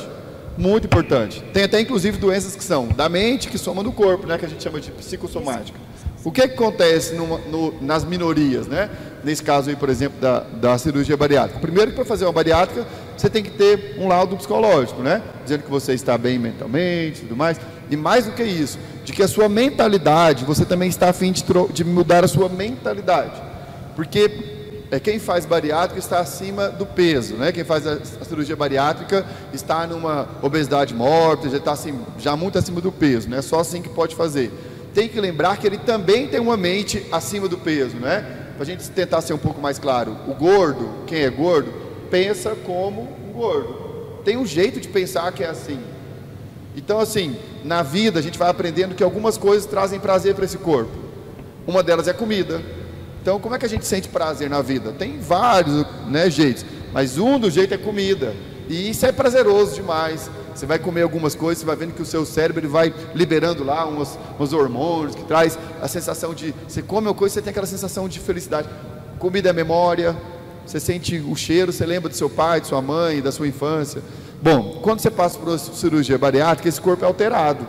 [0.58, 1.42] Muito importante.
[1.54, 4.36] Tem até inclusive doenças que são da mente que soma no corpo, né?
[4.36, 5.78] Que a gente chama de psicossomática.
[6.22, 8.90] O que, que acontece numa- no- nas minorias, né?
[9.24, 11.58] Nesse caso aí, por exemplo, da, da cirurgia bariátrica.
[11.58, 12.86] Primeiro que para fazer uma bariátrica,
[13.16, 15.22] você tem que ter um laudo psicológico, né?
[15.42, 17.58] Dizendo que você está bem mentalmente e tudo mais.
[17.90, 21.32] E mais do que isso, de que a sua mentalidade, você também está a fim
[21.32, 23.40] de, de mudar a sua mentalidade.
[23.94, 24.30] Porque
[24.90, 27.52] é, quem faz bariátrica está acima do peso, né?
[27.52, 32.58] Quem faz a, a cirurgia bariátrica está numa obesidade mórbida, já está assim, já muito
[32.58, 33.42] acima do peso, né?
[33.42, 34.52] Só assim que pode fazer.
[34.94, 38.24] Tem que lembrar que ele também tem uma mente acima do peso, né?
[38.54, 41.72] Para a gente tentar ser um pouco mais claro, o gordo, quem é gordo,
[42.10, 44.20] pensa como um gordo.
[44.24, 45.80] Tem um jeito de pensar que é assim.
[46.76, 50.58] Então, assim, na vida a gente vai aprendendo que algumas coisas trazem prazer para esse
[50.58, 50.92] corpo.
[51.66, 52.60] Uma delas é comida.
[53.22, 54.92] Então, como é que a gente sente prazer na vida?
[54.92, 58.34] Tem vários né, jeitos, mas um do jeito é comida.
[58.68, 60.30] E isso é prazeroso demais.
[60.54, 63.64] Você vai comer algumas coisas, você vai vendo que o seu cérebro ele vai liberando
[63.64, 66.54] lá uns, uns hormônios que traz a sensação de.
[66.68, 68.68] Você come uma coisa, você tem aquela sensação de felicidade.
[69.18, 70.16] Comida é memória,
[70.66, 74.02] você sente o cheiro, você lembra do seu pai, de sua mãe, da sua infância.
[74.44, 77.66] Bom, quando você passa por cirurgia bariátrica, esse corpo é alterado.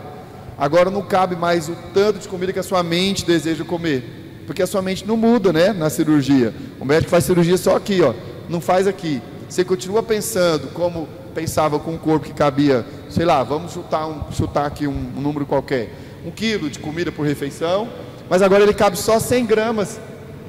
[0.58, 4.42] Agora não cabe mais o tanto de comida que a sua mente deseja comer.
[4.46, 6.52] Porque a sua mente não muda, né, na cirurgia.
[6.78, 8.12] O médico faz cirurgia só aqui, ó,
[8.46, 9.22] não faz aqui.
[9.48, 14.30] Você continua pensando como pensava com um corpo que cabia, sei lá, vamos chutar, um,
[14.30, 15.94] chutar aqui um, um número qualquer,
[16.26, 17.88] um quilo de comida por refeição,
[18.28, 19.98] mas agora ele cabe só 100 gramas.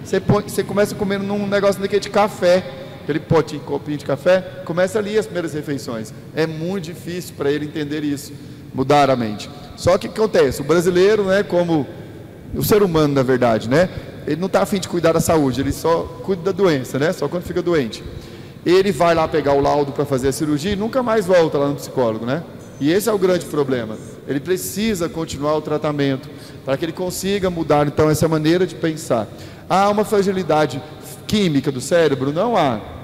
[0.03, 2.65] Você, põe- você começa comendo num negócio daquele de café,
[3.07, 6.13] aquele potinho, copinho de café, começa ali as primeiras refeições.
[6.35, 8.33] É muito difícil para ele entender isso,
[8.73, 9.49] mudar a mente.
[9.77, 10.59] Só que o que acontece?
[10.59, 11.87] O brasileiro, né, como
[12.53, 13.87] o ser humano, na verdade, né,
[14.25, 17.29] ele não está afim de cuidar da saúde, ele só cuida da doença, né, só
[17.29, 18.03] quando fica doente.
[18.65, 21.69] Ele vai lá pegar o laudo para fazer a cirurgia e nunca mais volta lá
[21.69, 22.43] no psicólogo, né?
[22.81, 23.95] E esse é o grande problema.
[24.27, 26.29] Ele precisa continuar o tratamento
[26.65, 29.29] para que ele consiga mudar então essa maneira de pensar.
[29.69, 30.81] Há uma fragilidade
[31.25, 32.33] química do cérebro?
[32.33, 32.96] Não há.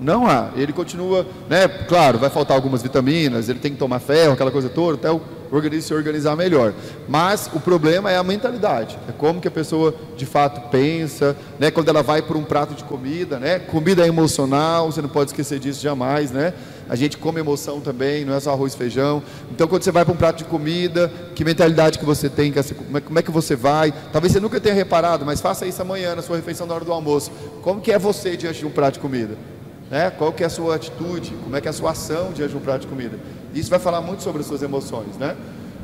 [0.00, 0.50] Não há.
[0.56, 1.66] Ele continua, né?
[1.68, 5.20] Claro, vai faltar algumas vitaminas, ele tem que tomar ferro, aquela coisa toda, até o
[5.50, 6.74] organismo se organizar melhor.
[7.08, 8.98] Mas o problema é a mentalidade.
[9.08, 11.70] É como que a pessoa de fato pensa, né?
[11.70, 13.58] Quando ela vai por um prato de comida, né?
[13.58, 16.52] Comida é emocional, você não pode esquecer disso jamais, né?
[16.88, 19.22] A gente come emoção também, não é só arroz e feijão.
[19.50, 23.00] Então, quando você vai para um prato de comida, que mentalidade que você tem, é,
[23.00, 23.92] como é que você vai?
[24.12, 26.92] Talvez você nunca tenha reparado, mas faça isso amanhã na sua refeição na hora do
[26.92, 27.32] almoço.
[27.62, 29.55] Como que é você diante de um prato de comida?
[29.90, 30.10] Né?
[30.10, 31.32] Qual que é a sua atitude?
[31.42, 33.18] Como é que é a sua ação diante de um prato de comida?
[33.54, 35.36] Isso vai falar muito sobre as suas emoções, né?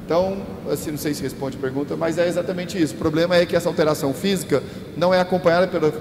[0.05, 0.39] Então,
[0.71, 2.95] assim, não sei se responde a pergunta, mas é exatamente isso.
[2.95, 4.63] O problema é que essa alteração física
[4.97, 5.93] não é acompanhada pela,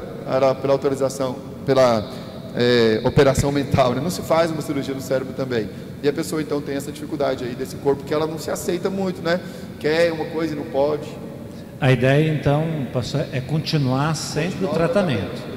[0.55, 2.09] pela autorização, pela
[2.55, 4.01] é, operação mental, né?
[4.01, 5.69] não se faz uma cirurgia no cérebro também.
[6.03, 8.89] E a pessoa então tem essa dificuldade aí desse corpo que ela não se aceita
[8.89, 9.39] muito, né?
[9.79, 11.07] Quer uma coisa e não pode.
[11.79, 15.50] A ideia então, pastor, é continuar sempre continuar o tratamento.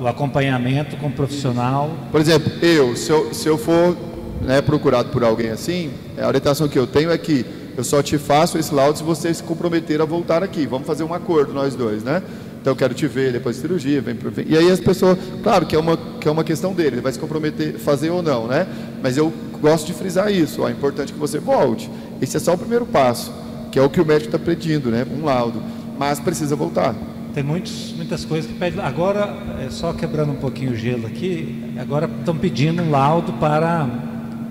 [0.00, 1.90] O acompanhamento com o profissional.
[2.10, 3.96] Por exemplo, eu, se eu, se eu for
[4.42, 5.90] né, procurado por alguém assim,
[6.20, 7.44] a orientação que eu tenho é que
[7.76, 10.66] eu só te faço esse laudo se você se comprometer a voltar aqui.
[10.66, 12.22] Vamos fazer um acordo nós dois, né?
[12.60, 14.46] Então quero te ver depois da cirurgia, vem, vem.
[14.48, 17.12] E aí as pessoas, claro que é uma que é uma questão dele, ele vai
[17.12, 18.66] se comprometer fazer ou não, né?
[19.02, 19.30] Mas eu
[19.60, 21.90] gosto de frisar isso, ó, é importante que você volte.
[22.22, 23.30] Esse é só o primeiro passo,
[23.70, 25.06] que é o que o médico está pedindo, né?
[25.10, 25.62] Um laudo,
[25.98, 26.94] mas precisa voltar.
[27.34, 28.80] Tem muitos, muitas coisas que pedem.
[28.80, 33.88] Agora, é só quebrando um pouquinho o gelo aqui, agora estão pedindo um laudo para,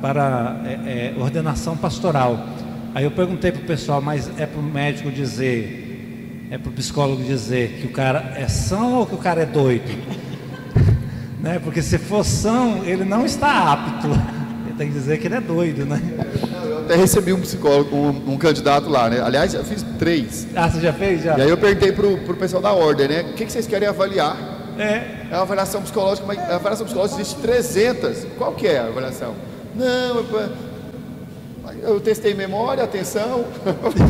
[0.02, 2.46] para é, é, ordenação pastoral.
[2.94, 6.74] Aí eu perguntei para o pessoal, mas é para o médico dizer, é para o
[6.74, 9.90] psicólogo dizer que o cara é são ou que o cara é doido?
[11.40, 11.60] né?
[11.60, 14.10] Porque se for são, ele não está apto.
[14.84, 16.02] Tem que dizer que ele é doido, né?
[16.62, 19.22] Eu até recebi um psicólogo, um, um candidato lá, né?
[19.22, 20.46] Aliás, já fiz três.
[20.54, 21.24] Ah, você já fez?
[21.24, 21.38] Já?
[21.38, 23.22] E aí eu perguntei pro, pro pessoal da ordem, né?
[23.22, 24.36] O que, que vocês querem avaliar?
[24.78, 25.30] É.
[25.32, 28.26] É uma avaliação psicológica, mas a avaliação psicológica existe 300.
[28.38, 29.34] Qual que é a avaliação?
[29.74, 30.50] Não, eu
[31.82, 33.46] eu testei memória, atenção.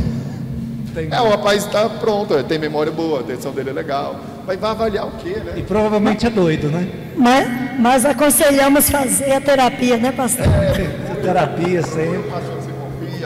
[0.95, 1.07] Tem...
[1.11, 4.19] É, o rapaz está pronto, tem memória boa, a atenção dele é legal.
[4.45, 5.53] Mas vai avaliar o quê, né?
[5.57, 6.87] E provavelmente é doido, né?
[7.15, 10.45] Mas, mas aconselhamos fazer a terapia, né, pastor?
[10.45, 12.31] É, terapia sempre.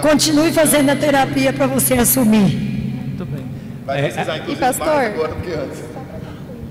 [0.01, 2.55] Continue fazendo a terapia para você assumir.
[3.07, 3.45] Muito bem.
[3.85, 5.83] Vai precisar, é, e pastor, agora do que antes.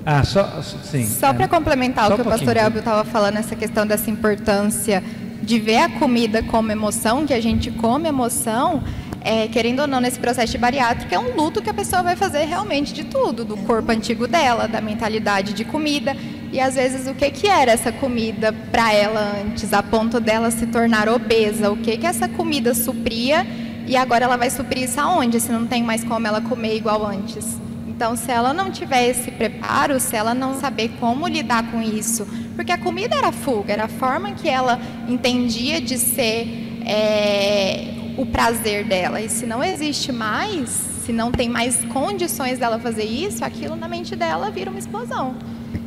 [0.05, 1.05] Ah, só, sim.
[1.05, 4.09] Só para complementar só o que um o pastor Elbio estava falando, essa questão dessa
[4.09, 5.03] importância
[5.43, 8.85] de ver a comida como emoção, que a gente come emoção,
[9.27, 12.15] é, querendo ou não, nesse processo de bariátrica, é um luto que a pessoa vai
[12.15, 16.17] fazer realmente de tudo, do corpo antigo dela, da mentalidade de comida.
[16.53, 20.53] E às vezes o que, que era essa comida para ela antes, a ponto dela
[20.53, 21.73] se tornar obesa?
[21.73, 23.45] O que, que essa comida supria
[23.85, 27.05] e agora ela vai suprir isso aonde, se não tem mais como ela comer igual
[27.05, 27.59] antes?
[27.89, 32.25] Então, se ela não tiver esse preparo, se ela não saber como lidar com isso,
[32.55, 36.47] porque a comida era fuga, era a forma que ela entendia de ser
[36.87, 39.21] é, o prazer dela.
[39.21, 40.69] E se não existe mais,
[41.05, 45.37] se não tem mais condições dela fazer isso, aquilo na mente dela vira uma explosão.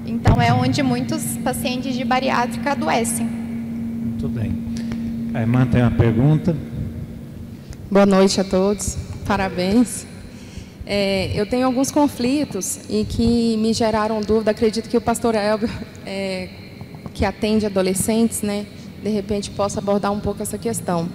[0.06, 3.26] Então, é onde muitos pacientes de bariátrica adoecem.
[3.26, 4.54] Muito bem.
[5.34, 6.56] A irmã tem uma pergunta.
[7.92, 8.98] Boa noite a todos.
[9.26, 10.08] Parabéns.
[10.86, 14.50] É, eu tenho alguns conflitos e que me geraram dúvida.
[14.50, 15.70] Acredito que o pastor Elber,
[16.04, 16.50] é,
[17.14, 18.66] que atende adolescentes, né,
[19.04, 21.08] de repente possa abordar um pouco essa questão.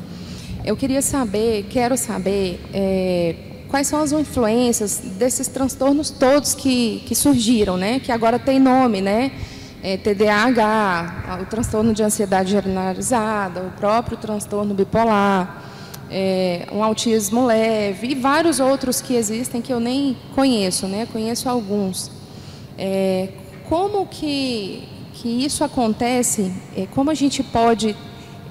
[0.64, 3.34] Eu queria saber, quero saber, é,
[3.68, 9.02] quais são as influências desses transtornos todos que, que surgiram, né, que agora tem nome,
[9.02, 9.32] né?
[9.82, 15.62] É, TDAH, o transtorno de ansiedade generalizada, o próprio transtorno bipolar
[16.10, 21.06] é, um autismo leve e vários outros que existem que eu nem conheço, né?
[21.12, 22.10] Conheço alguns.
[22.78, 23.28] É,
[23.68, 26.50] como que, que isso acontece?
[26.74, 27.94] É, como a gente pode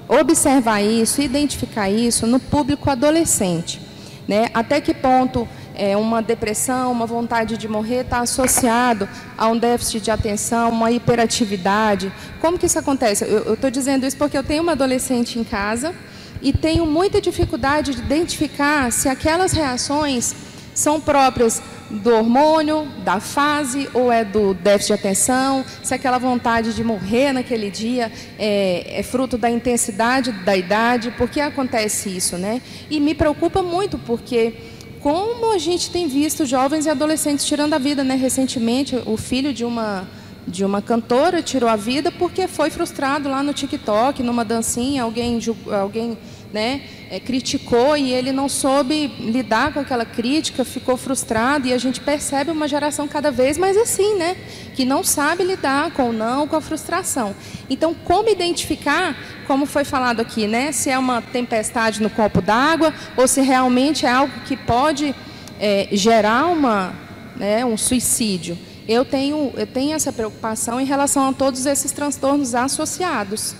[0.08, 3.80] observar isso, identificar isso no público adolescente?
[4.26, 4.48] Né?
[4.54, 10.00] Até que ponto é, uma depressão, uma vontade de morrer está associado a um déficit
[10.00, 12.12] de atenção, uma hiperatividade?
[12.40, 13.24] Como que isso acontece?
[13.24, 15.94] Eu estou dizendo isso porque eu tenho uma adolescente em casa
[16.40, 20.34] e tenho muita dificuldade de identificar se aquelas reações
[20.74, 26.74] são próprias do hormônio, da fase, ou é do déficit de atenção, se aquela vontade
[26.74, 32.36] de morrer naquele dia é, é, fruto da intensidade da idade, por que acontece isso,
[32.36, 32.60] né?
[32.90, 34.54] E me preocupa muito, porque
[35.00, 38.14] como a gente tem visto jovens e adolescentes tirando a vida, né?
[38.14, 40.08] Recentemente, o filho de uma
[40.46, 45.38] de uma cantora tirou a vida porque foi frustrado lá no TikTok, numa dancinha, alguém,
[45.70, 46.18] alguém
[46.54, 51.78] né, é, criticou e ele não soube lidar com aquela crítica, ficou frustrado e a
[51.78, 54.36] gente percebe uma geração cada vez mais assim, né,
[54.72, 57.34] que não sabe lidar com o não, com a frustração.
[57.68, 59.16] Então, como identificar,
[59.48, 64.06] como foi falado aqui, né, se é uma tempestade no copo d'água ou se realmente
[64.06, 65.12] é algo que pode
[65.58, 66.94] é, gerar uma,
[67.34, 68.56] né, um suicídio?
[68.86, 73.56] Eu tenho, eu tenho essa preocupação em relação a todos esses transtornos associados.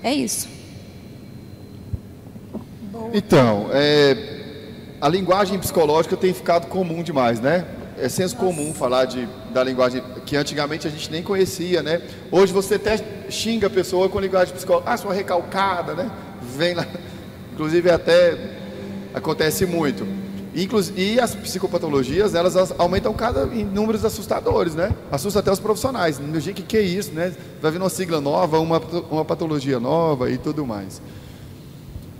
[0.00, 0.55] É isso.
[3.18, 4.14] Então, é,
[5.00, 7.64] a linguagem psicológica tem ficado comum demais, né?
[7.98, 12.02] É senso comum falar de, da linguagem que antigamente a gente nem conhecia, né?
[12.30, 16.10] Hoje você até xinga a pessoa com linguagem psicológica, ah, sua recalcada, né?
[16.58, 16.86] Vem lá.
[17.54, 18.36] Inclusive até
[19.14, 20.06] acontece muito.
[20.94, 24.94] E as psicopatologias, elas aumentam cada em números assustadores, né?
[25.10, 26.20] Assusta até os profissionais.
[26.34, 27.32] Gente, que que é isso, né?
[27.62, 28.78] Vai vir uma sigla nova, uma,
[29.10, 31.00] uma patologia nova e tudo mais.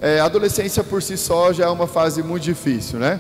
[0.01, 3.18] É, a adolescência por si só já é uma fase muito difícil, né?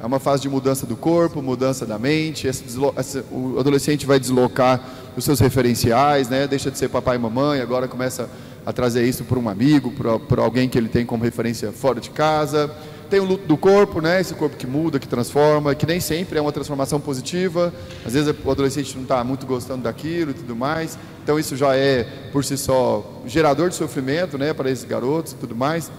[0.00, 2.48] É uma fase de mudança do corpo, mudança da mente.
[3.30, 4.80] O adolescente vai deslocar
[5.16, 6.46] os seus referenciais, né?
[6.46, 8.28] Deixa de ser papai e mamãe, agora começa
[8.64, 9.90] a trazer isso para um amigo,
[10.28, 12.70] para alguém que ele tem como referência fora de casa.
[13.08, 14.20] Tem o luto do corpo, né?
[14.20, 17.72] Esse corpo que muda, que transforma, que nem sempre é uma transformação positiva.
[18.04, 20.98] Às vezes o adolescente não está muito gostando daquilo e tudo mais.
[21.24, 24.52] Então isso já é por si só gerador de sofrimento, né?
[24.52, 25.90] Para esses garotos e tudo mais.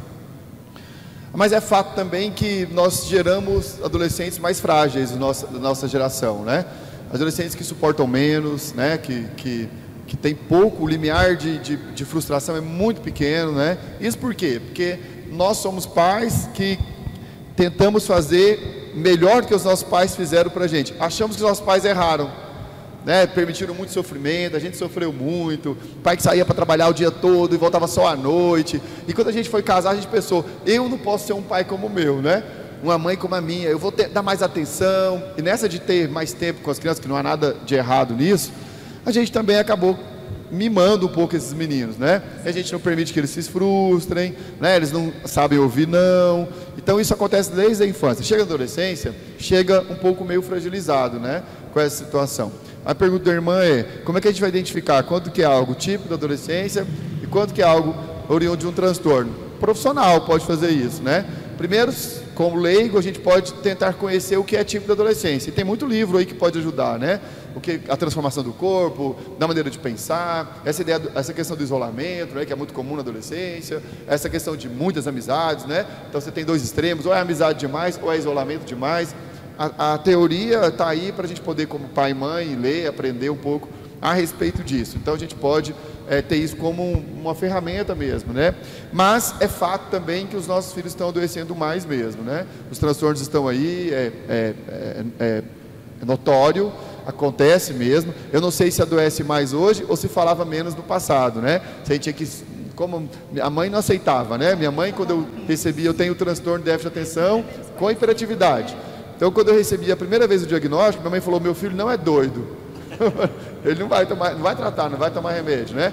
[1.33, 6.65] Mas é fato também que nós geramos adolescentes mais frágeis da nossa, nossa geração, né?
[7.13, 8.97] Adolescentes que suportam menos, né?
[8.97, 9.69] Que, que,
[10.07, 13.77] que tem pouco, o limiar de, de, de frustração é muito pequeno, né?
[13.99, 14.59] Isso por quê?
[14.63, 14.99] Porque
[15.31, 16.79] nós somos pais que
[17.55, 20.93] tentamos fazer melhor do que os nossos pais fizeram para a gente.
[20.99, 22.48] Achamos que os nossos pais erraram
[23.05, 27.11] né, permitiram muito sofrimento, a gente sofreu muito, pai que saía para trabalhar o dia
[27.11, 28.81] todo e voltava só à noite.
[29.07, 31.63] E quando a gente foi casar, a gente pensou, eu não posso ser um pai
[31.63, 32.43] como o meu, né?
[32.81, 35.21] Uma mãe como a minha, eu vou ter, dar mais atenção.
[35.37, 38.15] E nessa de ter mais tempo com as crianças, que não há nada de errado
[38.15, 38.51] nisso,
[39.05, 39.97] a gente também acabou
[40.51, 42.21] mimando um pouco esses meninos, né?
[42.43, 44.75] A gente não permite que eles se frustrem, né?
[44.75, 46.47] Eles não sabem ouvir não.
[46.77, 48.23] Então isso acontece desde a infância.
[48.23, 51.43] Chega na adolescência, chega um pouco meio fragilizado, né?
[51.73, 52.51] Com essa situação.
[52.85, 55.45] A pergunta da irmã é: como é que a gente vai identificar quanto que é
[55.45, 56.85] algo típico da adolescência
[57.21, 57.95] e quanto que é algo
[58.27, 59.31] oriundo de um transtorno?
[59.55, 61.25] O profissional pode fazer isso, né?
[61.57, 61.93] Primeiro,
[62.35, 65.49] como leigo, a gente pode tentar conhecer o que é típico da adolescência.
[65.49, 67.19] E tem muito livro aí que pode ajudar, né?
[67.53, 71.63] O que a transformação do corpo, da maneira de pensar, essa ideia, essa questão do
[71.63, 75.85] isolamento, né, que é muito comum na adolescência, essa questão de muitas amizades, né?
[76.07, 79.13] Então você tem dois extremos, ou é amizade demais, ou é isolamento demais
[79.59, 83.29] a, a teoria está aí para a gente poder, como pai e mãe, ler, aprender
[83.29, 83.67] um pouco
[84.01, 84.95] a respeito disso.
[84.95, 85.75] Então a gente pode
[86.07, 88.55] é, ter isso como um, uma ferramenta mesmo, né?
[88.93, 92.47] Mas é fato também que os nossos filhos estão adoecendo mais mesmo, né?
[92.71, 95.43] Os transtornos estão aí, é, é, é, é,
[96.01, 96.71] é notório,
[97.05, 98.13] acontece mesmo.
[98.31, 101.61] Eu não sei se adoece mais hoje ou se falava menos no passado, né?
[101.83, 102.25] Se a gente tinha que
[102.77, 103.09] como
[103.41, 104.55] a mãe não aceitava, né?
[104.55, 107.43] Minha mãe, quando eu recebi, eu tenho transtorno de déficit de atenção
[107.77, 108.73] com hiperatividade.
[109.19, 111.91] Então, quando eu recebi a primeira vez o diagnóstico, minha mãe falou: meu filho não
[111.91, 112.47] é doido.
[113.65, 115.91] Ele não vai tomar, não vai tratar, não vai tomar remédio, né?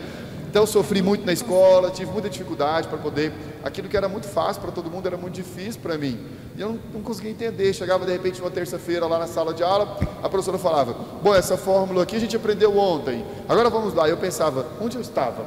[0.49, 3.33] Então, eu sofri muito na escola, tive muita dificuldade para poder.
[3.65, 6.21] Aquilo que era muito fácil para todo mundo era muito difícil para mim.
[6.57, 7.73] E eu não, não conseguia entender.
[7.73, 11.57] Chegava de repente uma terça-feira lá na sala de aula, a professora falava: Bom, essa
[11.57, 13.25] fórmula aqui a gente aprendeu ontem.
[13.49, 14.09] Agora vamos lá.
[14.09, 15.45] Eu pensava: Onde eu estava?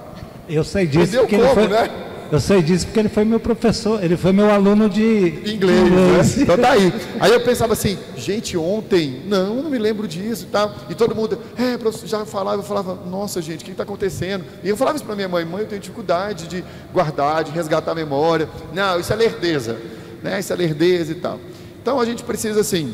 [0.49, 1.15] Eu sei disso.
[1.15, 1.67] Entendeu como, foi...
[1.69, 2.09] né?
[2.31, 5.57] Eu sei disso porque ele foi meu professor, ele foi meu aluno de inglês.
[5.57, 6.35] inglês.
[6.35, 6.43] Né?
[6.43, 6.93] Então tá aí.
[7.19, 10.75] Aí eu pensava assim, gente, ontem, não, não me lembro disso e tal.
[10.89, 14.45] E todo mundo, é, professor, já falava, eu falava, nossa gente, o que está acontecendo?
[14.63, 17.91] E eu falava isso para minha mãe, mãe, eu tenho dificuldade de guardar, de resgatar
[17.91, 18.47] a memória.
[18.73, 19.77] Não, isso é lerdeza,
[20.21, 20.39] né?
[20.39, 21.39] Isso é lerdeza e tal.
[21.81, 22.93] Então a gente precisa assim,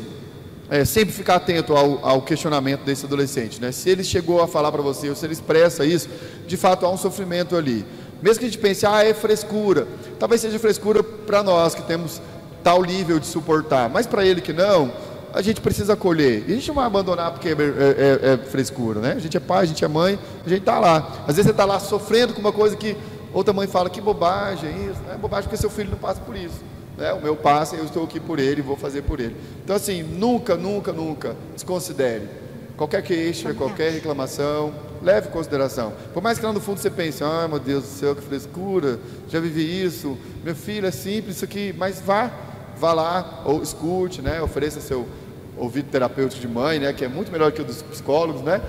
[0.70, 3.70] é, sempre ficar atento ao, ao, questionamento desse adolescente, né?
[3.70, 6.08] Se ele chegou a falar para você, ou se ele expressa isso,
[6.46, 7.84] de fato há um sofrimento ali.
[8.22, 9.86] Mesmo que a gente pense, ah, é frescura.
[10.18, 12.20] Talvez seja frescura para nós que temos
[12.62, 14.90] tal nível de suportar, mas para ele que não,
[15.32, 16.44] a gente precisa acolher.
[16.48, 19.12] E a gente não vai abandonar porque é, é, é, é frescura, né?
[19.12, 21.24] A gente é pai, a gente é mãe, a gente está lá.
[21.28, 22.96] Às vezes você está lá sofrendo com uma coisa que
[23.32, 25.00] outra mãe fala, que bobagem é isso.
[25.12, 26.64] É bobagem porque seu filho não passa por isso.
[26.96, 27.12] Né?
[27.12, 29.36] O meu passa eu estou aqui por ele vou fazer por ele.
[29.62, 32.26] Então assim, nunca, nunca, nunca desconsidere.
[32.76, 35.92] Qualquer queixa, qualquer reclamação, leve em consideração.
[36.12, 38.98] Por mais que lá no fundo você pense, ah, meu Deus do céu, que frescura,
[39.28, 42.30] já vivi isso, meu filho é simples isso aqui, mas vá,
[42.76, 44.42] vá lá, ou escute, né?
[44.42, 45.06] Ofereça seu
[45.56, 46.92] ouvido terapêutico de mãe, né?
[46.92, 48.60] Que é muito melhor que o dos psicólogos, né?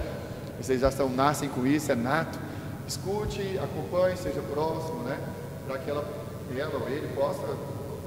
[0.60, 2.40] Vocês já estão, nascem com isso, é nato.
[2.88, 5.20] Escute, acompanhe, seja próximo, né?
[5.68, 7.44] Para que ela ela ou ele possa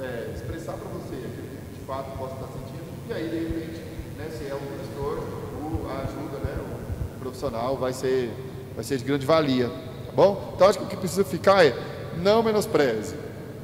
[0.01, 3.81] é, expressar para você aquilo que de fato possa estar sentindo, e aí de repente,
[4.17, 5.40] né, se é um gestor, o,
[5.89, 6.57] a ajuda, né,
[7.17, 8.31] o profissional vai ser,
[8.75, 10.53] vai ser de grande valia, tá bom?
[10.55, 11.75] Então acho que o que precisa ficar é
[12.23, 13.15] não menospreze,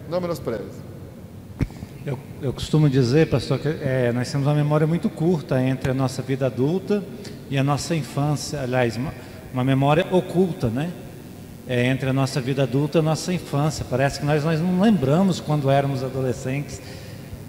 [0.08, 0.86] não menospreze.
[2.06, 5.94] Eu, eu costumo dizer, pastor, que é, nós temos uma memória muito curta entre a
[5.94, 7.02] nossa vida adulta
[7.50, 9.12] e a nossa infância, aliás, uma,
[9.52, 10.92] uma memória oculta, né?
[11.66, 13.84] É, entre a nossa vida adulta e a nossa infância.
[13.90, 16.80] Parece que nós, nós não lembramos quando éramos adolescentes.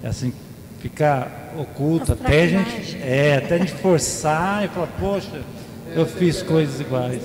[0.03, 0.33] Assim,
[0.79, 1.27] fica
[1.57, 5.41] oculto até a gente, é, até a gente forçar e falar, poxa,
[5.95, 7.21] eu fiz coisas iguais.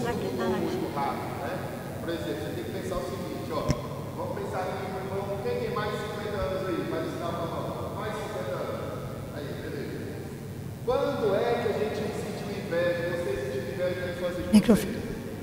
[14.52, 14.96] Microfone.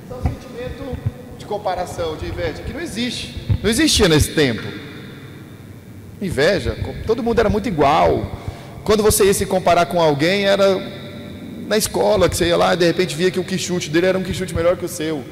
[0.07, 0.97] São é um sentimento
[1.37, 3.47] de comparação, de inveja, que não existe.
[3.61, 4.88] Não existia nesse tempo.
[6.21, 6.75] Inveja,
[7.07, 8.29] todo mundo era muito igual.
[8.83, 10.79] Quando você ia se comparar com alguém, era
[11.67, 14.17] na escola, que você ia lá e de repente via que o quichute dele era
[14.17, 15.23] um quichute melhor que o seu.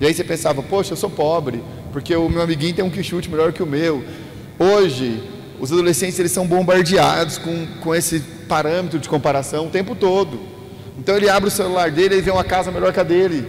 [0.00, 3.30] E aí você pensava, poxa, eu sou pobre, porque o meu amiguinho tem um quichute
[3.30, 4.04] melhor que o meu.
[4.58, 5.22] Hoje,
[5.58, 10.40] os adolescentes eles são bombardeados com, com esse parâmetro de comparação o tempo todo.
[10.98, 13.46] Então ele abre o celular dele e vê uma casa melhor que a dele,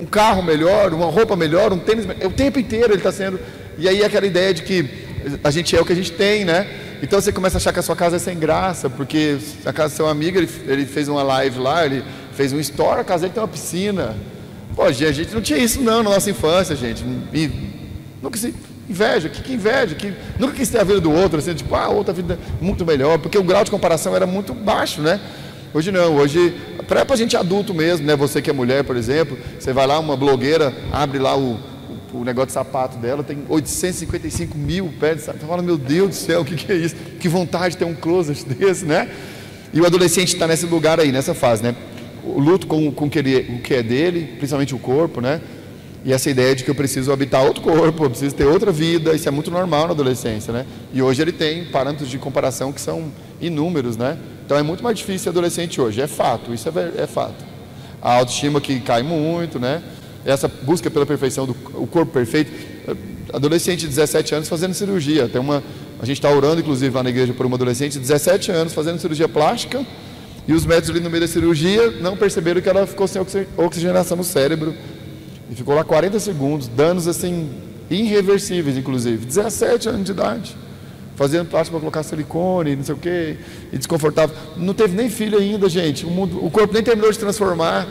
[0.00, 2.26] um carro melhor, uma roupa melhor, um tênis melhor.
[2.26, 3.38] O tempo inteiro ele está sendo.
[3.78, 5.03] E aí aquela ideia de que
[5.42, 6.66] a gente é o que a gente tem, né?
[7.02, 9.94] Então você começa a achar que a sua casa é sem graça, porque a casa
[9.94, 13.22] do seu amigo, ele, ele fez uma live lá, ele fez um store, a casa
[13.22, 14.16] dele tem uma piscina.
[14.74, 17.04] Pô, a gente não tinha isso não na nossa infância, gente.
[17.32, 17.50] E,
[18.22, 18.54] nunca se
[18.88, 21.88] inveja, que, que inveja, que nunca quis ter a vida do outro, assim, tipo, ah,
[21.88, 25.20] outra vida muito melhor, porque o grau de comparação era muito baixo, né?
[25.72, 26.54] Hoje não, hoje,
[26.86, 28.14] para a gente adulto mesmo, né?
[28.14, 31.58] Você que é mulher, por exemplo, você vai lá, uma blogueira, abre lá o,
[32.14, 35.46] o, negócio de sapato dela, tem 855 mil pés de sapato.
[35.46, 36.96] Fala, meu Deus do céu, o que, que é isso?
[37.18, 39.10] Que vontade de ter um closet desse, né?
[39.72, 41.74] E o adolescente está nesse lugar aí, nessa fase, né?
[42.22, 45.40] O luto com, com o, que ele, o que é dele, principalmente o corpo, né?
[46.04, 49.14] E essa ideia de que eu preciso habitar outro corpo, eu preciso ter outra vida,
[49.14, 50.66] isso é muito normal na adolescência, né?
[50.92, 53.10] E hoje ele tem parâmetros de comparação que são
[53.40, 54.18] inúmeros, né?
[54.44, 57.42] Então é muito mais difícil ser adolescente hoje, é fato, isso é, é fato.
[58.02, 59.82] A autoestima que cai muito, né?
[60.24, 62.50] Essa busca pela perfeição, do o corpo perfeito.
[63.32, 65.28] Adolescente de 17 anos fazendo cirurgia.
[65.28, 65.62] Tem uma,
[66.00, 68.98] a gente está orando, inclusive, lá na igreja por uma adolescente de 17 anos fazendo
[68.98, 69.84] cirurgia plástica.
[70.46, 73.20] E os médicos ali no meio da cirurgia não perceberam que ela ficou sem
[73.56, 74.74] oxigenação no cérebro.
[75.50, 77.50] E ficou lá 40 segundos, danos assim
[77.90, 79.26] irreversíveis, inclusive.
[79.26, 80.56] 17 anos de idade
[81.16, 83.36] fazendo plástico para colocar silicone, não sei o quê,
[83.72, 84.34] e desconfortável.
[84.56, 86.04] Não teve nem filho ainda, gente.
[86.04, 87.86] O, mundo, o corpo nem terminou de transformar.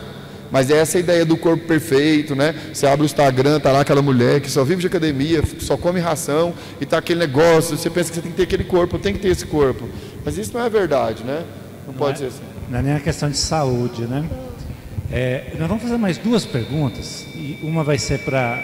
[0.54, 2.54] Mas é essa ideia do corpo perfeito, né?
[2.72, 6.00] Você abre o Instagram, tá lá aquela mulher que só vive de academia, só come
[6.00, 7.76] ração e tá aquele negócio.
[7.76, 9.90] Você pensa que você tem que ter aquele corpo, tem que ter esse corpo.
[10.24, 11.44] Mas isso não é verdade, né?
[11.88, 12.44] Não, não pode é, ser assim.
[12.70, 14.30] Não é nem uma questão de saúde, né?
[15.12, 17.26] É, nós vamos fazer mais duas perguntas.
[17.34, 18.64] E uma vai ser para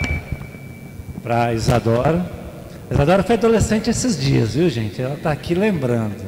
[1.24, 2.24] para Isadora
[2.92, 5.02] Isadora foi adolescente esses dias, viu, gente?
[5.02, 6.24] Ela está aqui lembrando.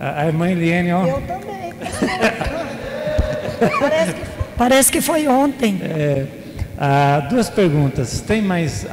[0.00, 1.06] A, a irmã Eliane, ó.
[1.06, 1.72] Eu também.
[3.80, 5.80] parece, que, parece que foi ontem.
[5.82, 6.26] É,
[6.76, 8.20] ah, duas perguntas.
[8.20, 8.84] Tem mais.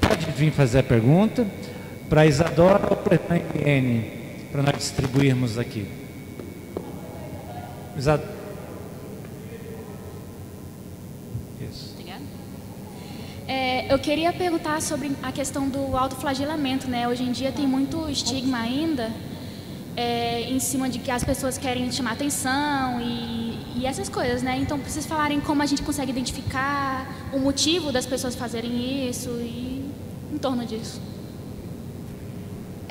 [0.00, 1.46] Pode vir fazer a pergunta.
[2.10, 4.10] Para Isadora ou para a irmã Eliane?
[4.50, 5.86] Para nós distribuirmos aqui.
[7.96, 8.42] Isadora.
[13.48, 17.06] É, eu queria perguntar sobre a questão do autoflagelamento, né?
[17.06, 19.10] Hoje em dia tem muito estigma ainda
[19.96, 24.58] é, em cima de que as pessoas querem chamar atenção e, e, essas coisas, né?
[24.60, 29.84] Então, preciso falarem como a gente consegue identificar o motivo das pessoas fazerem isso e
[30.32, 31.00] em torno disso.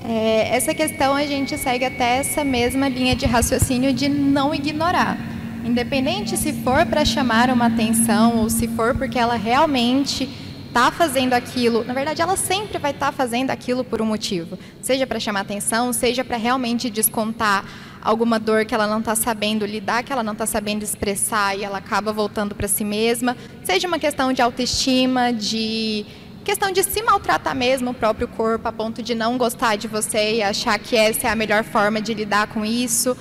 [0.03, 5.17] É, essa questão a gente segue até essa mesma linha de raciocínio de não ignorar.
[5.63, 10.27] Independente se for para chamar uma atenção ou se for porque ela realmente
[10.67, 14.57] está fazendo aquilo, na verdade, ela sempre vai estar tá fazendo aquilo por um motivo,
[14.81, 17.65] seja para chamar atenção, seja para realmente descontar
[18.01, 21.63] alguma dor que ela não está sabendo lidar, que ela não está sabendo expressar e
[21.63, 26.05] ela acaba voltando para si mesma, seja uma questão de autoestima, de
[26.43, 30.35] questão de se maltratar mesmo o próprio corpo a ponto de não gostar de você
[30.37, 33.15] e achar que essa é a melhor forma de lidar com isso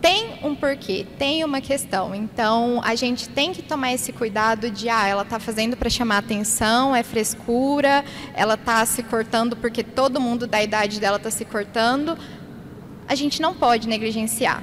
[0.00, 2.14] tem um porquê, tem uma questão.
[2.14, 6.18] Então, a gente tem que tomar esse cuidado de, ah, ela está fazendo para chamar
[6.18, 11.44] atenção, é frescura, ela está se cortando porque todo mundo da idade dela está se
[11.44, 12.16] cortando.
[13.08, 14.62] A gente não pode negligenciar.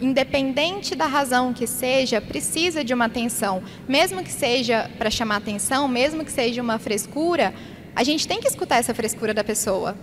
[0.00, 3.62] Independente da razão que seja, precisa de uma atenção.
[3.88, 7.52] Mesmo que seja para chamar atenção, mesmo que seja uma frescura,
[7.96, 9.96] a gente tem que escutar essa frescura da pessoa.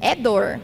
[0.00, 0.60] É dor.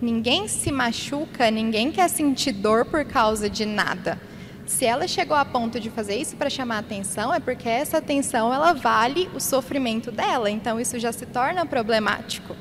[0.00, 4.20] Ninguém se machuca, ninguém quer sentir dor por causa de nada.
[4.66, 8.52] Se ela chegou a ponto de fazer isso para chamar atenção, é porque essa atenção
[8.52, 10.50] ela vale o sofrimento dela.
[10.50, 12.54] Então isso já se torna problemático.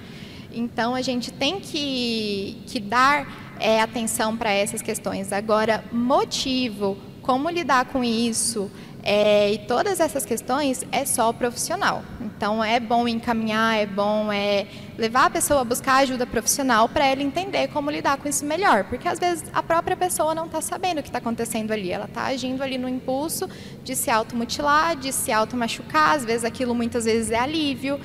[0.57, 5.31] Então a gente tem que, que dar é, atenção para essas questões.
[5.31, 8.71] Agora, motivo, como lidar com isso,
[9.09, 12.03] é, e todas essas questões é só o profissional.
[12.19, 14.67] Então é bom encaminhar, é bom é,
[14.97, 18.83] levar a pessoa a buscar ajuda profissional para ela entender como lidar com isso melhor.
[18.83, 21.89] Porque às vezes a própria pessoa não está sabendo o que está acontecendo ali.
[21.89, 23.49] Ela está agindo ali no impulso
[23.81, 27.97] de se automutilar, de se automachucar, às vezes aquilo muitas vezes é alívio.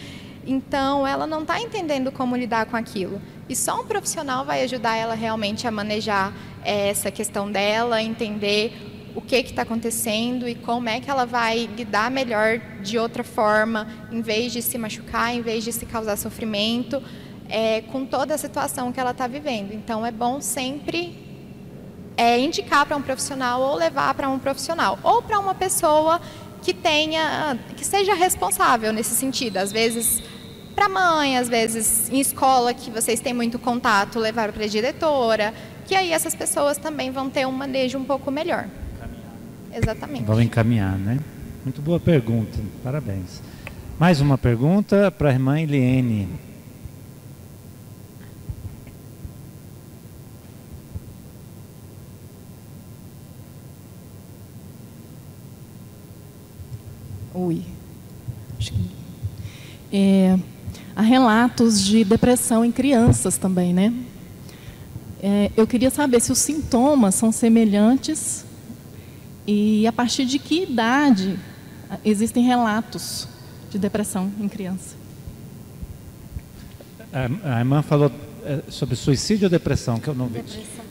[0.45, 3.21] Então ela não está entendendo como lidar com aquilo.
[3.49, 6.33] E só um profissional vai ajudar ela realmente a manejar
[6.65, 8.73] é, essa questão dela, entender
[9.15, 13.87] o que está acontecendo e como é que ela vai lidar melhor de outra forma,
[14.11, 17.03] em vez de se machucar, em vez de se causar sofrimento,
[17.49, 19.73] é, com toda a situação que ela está vivendo.
[19.73, 21.15] Então, é bom sempre
[22.17, 26.21] é, indicar para um profissional ou levar para um profissional ou para uma pessoa
[26.63, 29.57] que tenha, que seja responsável nesse sentido.
[29.59, 30.23] Às vezes
[30.75, 34.69] para a mãe, às vezes em escola que vocês têm muito contato, levar para a
[34.69, 35.55] diretora,
[35.87, 38.67] que aí essas pessoas também vão ter um manejo um pouco melhor.
[39.75, 40.25] Exatamente.
[40.25, 41.19] Vamos encaminhar, né?
[41.65, 43.41] Muito boa pergunta, parabéns.
[43.99, 46.29] Mais uma pergunta para a irmã Eliene.
[57.35, 57.63] Oi.
[59.93, 60.39] É,
[60.95, 63.93] há relatos de depressão em crianças também, né?
[65.23, 68.45] É, eu queria saber se os sintomas são semelhantes
[69.47, 71.39] e a partir de que idade
[72.05, 73.29] existem relatos
[73.71, 74.97] de depressão em criança?
[77.45, 78.11] A, irmã falou
[78.45, 80.43] é, sobre suicídio ou depressão, que eu não vi.
[80.43, 80.83] Depressão.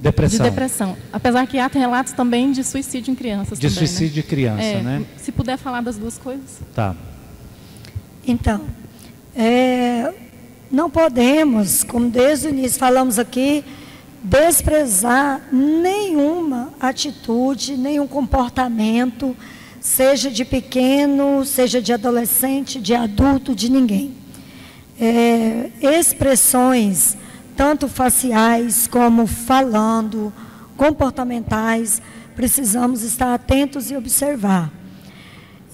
[0.00, 0.44] Depressão.
[0.44, 0.96] De depressão.
[1.12, 3.58] Apesar que há relatos também de suicídio em crianças.
[3.58, 4.22] De também, suicídio né?
[4.22, 5.06] de criança, é, né?
[5.16, 6.60] Se puder falar das duas coisas.
[6.74, 6.94] Tá.
[8.26, 8.62] Então,
[9.36, 10.14] é,
[10.70, 13.64] não podemos, como desde o início falamos aqui,
[14.22, 19.36] desprezar nenhuma atitude, nenhum comportamento,
[19.80, 24.14] seja de pequeno, seja de adolescente, de adulto, de ninguém.
[24.98, 27.16] É, expressões,
[27.54, 30.32] tanto faciais como falando,
[30.76, 32.00] comportamentais,
[32.34, 34.72] precisamos estar atentos e observar.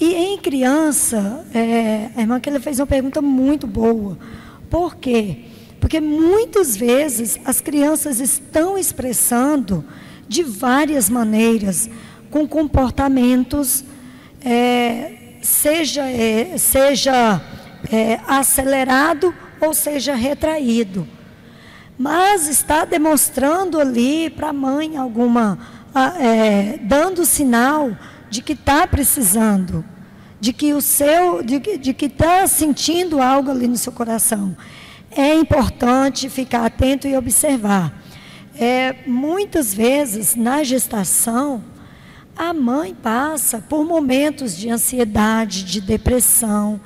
[0.04, 4.18] E em criança, é, a irmã Keila fez uma pergunta muito boa.
[4.68, 5.44] Por quê?
[5.78, 9.84] Porque muitas vezes as crianças estão expressando
[10.26, 11.88] de várias maneiras,
[12.32, 13.84] com comportamentos,
[14.44, 17.40] é, seja, é, seja
[17.88, 21.06] é, acelerado ou seja retraído.
[21.96, 25.60] Mas está demonstrando ali para a mãe alguma,
[26.18, 27.96] é, dando sinal
[28.28, 29.84] de que está precisando,
[30.42, 34.56] de que o seu, de, de que está sentindo algo ali no seu coração
[35.08, 37.96] é importante ficar atento e observar.
[38.58, 41.62] É, muitas vezes, na gestação,
[42.36, 46.80] a mãe passa por momentos de ansiedade, de depressão,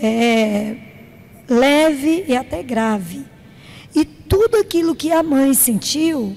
[0.00, 0.76] é,
[1.48, 3.24] leve e até grave.
[3.92, 6.36] E tudo aquilo que a mãe sentiu,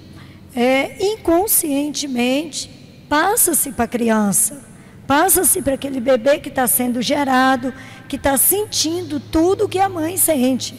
[0.56, 2.68] é, inconscientemente,
[3.08, 4.67] passa-se para a criança,
[5.08, 7.74] passa-se para aquele bebê que está sendo gerado,
[8.08, 10.76] que está sentindo tudo que a mãe sente.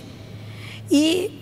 [0.91, 1.41] E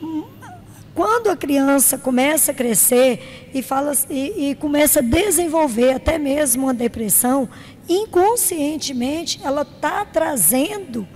[0.95, 6.65] quando a criança começa a crescer e, fala, e, e começa a desenvolver até mesmo
[6.65, 7.49] uma depressão,
[7.89, 11.07] inconscientemente ela está trazendo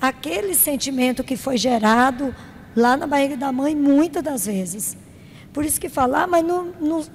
[0.00, 2.34] aquele sentimento que foi gerado
[2.74, 4.96] lá na barriga da mãe muitas das vezes.
[5.52, 6.44] Por isso que falar, ah, mas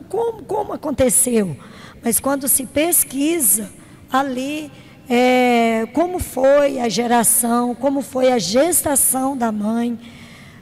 [0.10, 1.58] como, como aconteceu?
[2.04, 3.70] Mas quando se pesquisa
[4.14, 4.72] ali
[5.10, 10.00] é, como foi a geração, como foi a gestação da mãe,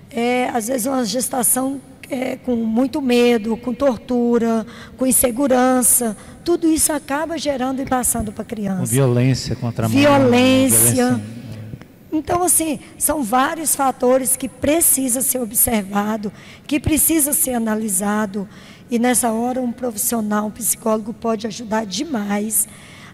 [0.09, 1.79] é, às vezes uma gestação
[2.09, 4.65] é, com muito medo, com tortura,
[4.97, 8.85] com insegurança, tudo isso acaba gerando e passando para a criança.
[8.85, 9.97] Violência contra a mãe.
[9.97, 10.93] Violência.
[10.93, 11.41] violência.
[12.11, 16.31] Então, assim, são vários fatores que precisa ser observado,
[16.67, 18.49] que precisa ser analisado.
[18.89, 22.67] E nessa hora, um profissional, um psicólogo pode ajudar demais.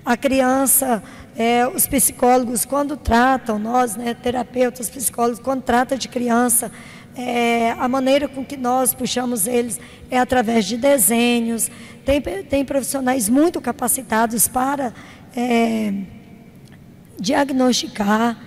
[0.07, 1.03] A criança,
[1.37, 6.71] é, os psicólogos, quando tratam, nós, né, terapeutas, psicólogos, quando tratam de criança,
[7.13, 9.77] é, a maneira com que nós puxamos eles
[10.09, 11.69] é através de desenhos.
[12.05, 14.93] Tem, tem profissionais muito capacitados para
[15.35, 15.93] é,
[17.19, 18.39] diagnosticar.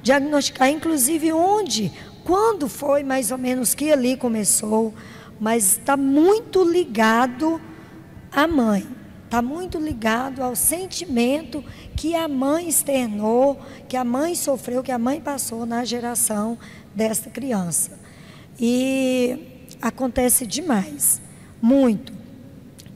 [0.00, 1.90] diagnosticar inclusive onde,
[2.22, 4.94] quando foi mais ou menos que ali começou,
[5.40, 7.60] mas está muito ligado
[8.30, 8.86] à mãe,
[9.28, 11.62] está muito ligado ao sentimento
[11.94, 16.56] que a mãe externou, que a mãe sofreu, que a mãe passou na geração
[16.94, 17.98] desta criança.
[18.58, 21.20] E acontece demais,
[21.60, 22.10] muito.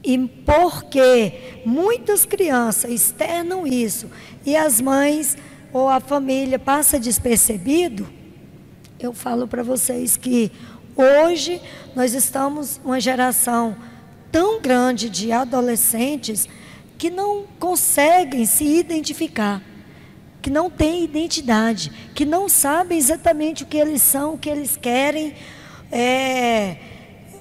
[0.03, 4.09] E porque muitas crianças externam isso
[4.43, 5.37] e as mães
[5.71, 8.09] ou a família passa despercebido,
[8.99, 10.51] eu falo para vocês que
[10.95, 11.61] hoje
[11.95, 13.77] nós estamos uma geração
[14.33, 16.49] tão grande de adolescentes
[16.97, 19.61] que não conseguem se identificar,
[20.41, 24.75] que não têm identidade, que não sabem exatamente o que eles são, o que eles
[24.75, 25.35] querem,
[25.91, 26.77] é,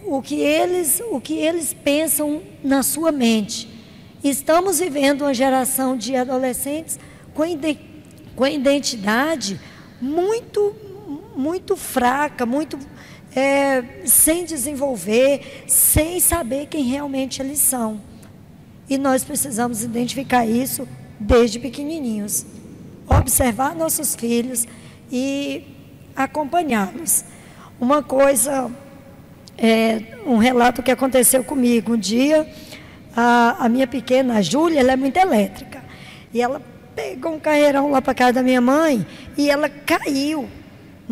[0.04, 3.70] o, que eles, o que eles pensam na sua mente.
[4.22, 7.00] Estamos vivendo uma geração de adolescentes
[7.32, 7.44] com,
[8.36, 9.58] com identidade
[9.98, 10.76] muito,
[11.34, 12.78] muito fraca, muito
[13.34, 18.00] é, sem desenvolver, sem saber quem realmente eles são.
[18.88, 20.86] E nós precisamos identificar isso
[21.18, 22.44] desde pequenininhos.
[23.08, 24.66] Observar nossos filhos
[25.10, 25.64] e
[26.14, 27.24] acompanhá-los.
[27.80, 28.70] Uma coisa,
[29.56, 31.94] é, um relato que aconteceu comigo.
[31.94, 32.46] Um dia,
[33.16, 35.82] a, a minha pequena, a Júlia, ela é muito elétrica.
[36.32, 36.60] E ela
[36.94, 39.06] pegou um carreirão lá para casa da minha mãe
[39.36, 40.48] e ela caiu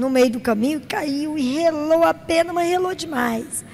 [0.01, 3.65] no meio do caminho, caiu e relou a pena, mas relou demais.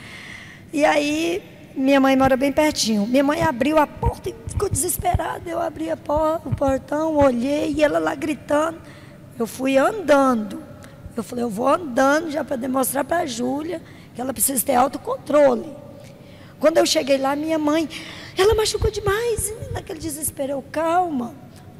[0.72, 1.42] E aí,
[1.74, 3.06] minha mãe mora bem pertinho.
[3.06, 5.48] Minha mãe abriu a porta e ficou desesperada.
[5.48, 8.78] Eu abri a porta, o portão, olhei e ela lá gritando.
[9.38, 10.62] Eu fui andando.
[11.16, 13.80] Eu falei, eu vou andando já para demonstrar para a Júlia
[14.14, 15.72] que ela precisa ter autocontrole.
[16.58, 17.88] Quando eu cheguei lá, minha mãe,
[18.36, 19.52] ela machucou demais.
[19.72, 21.34] Naquele desespero, eu, calma.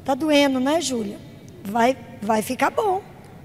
[0.05, 1.17] Tá doendo, né, Júlia?
[1.63, 3.01] Vai, vai ficar bom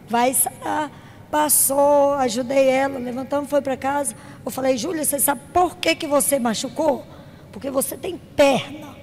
[0.08, 0.90] vai sarar.
[1.30, 4.14] Passou, ajudei ela, levantamos, foi para casa.
[4.44, 7.06] Eu falei, Júlia, você sabe por que, que você machucou?
[7.50, 8.94] Porque você tem perna.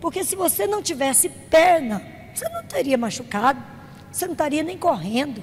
[0.00, 2.00] Porque se você não tivesse perna,
[2.32, 3.60] você não teria machucado,
[4.12, 5.42] você não estaria nem correndo.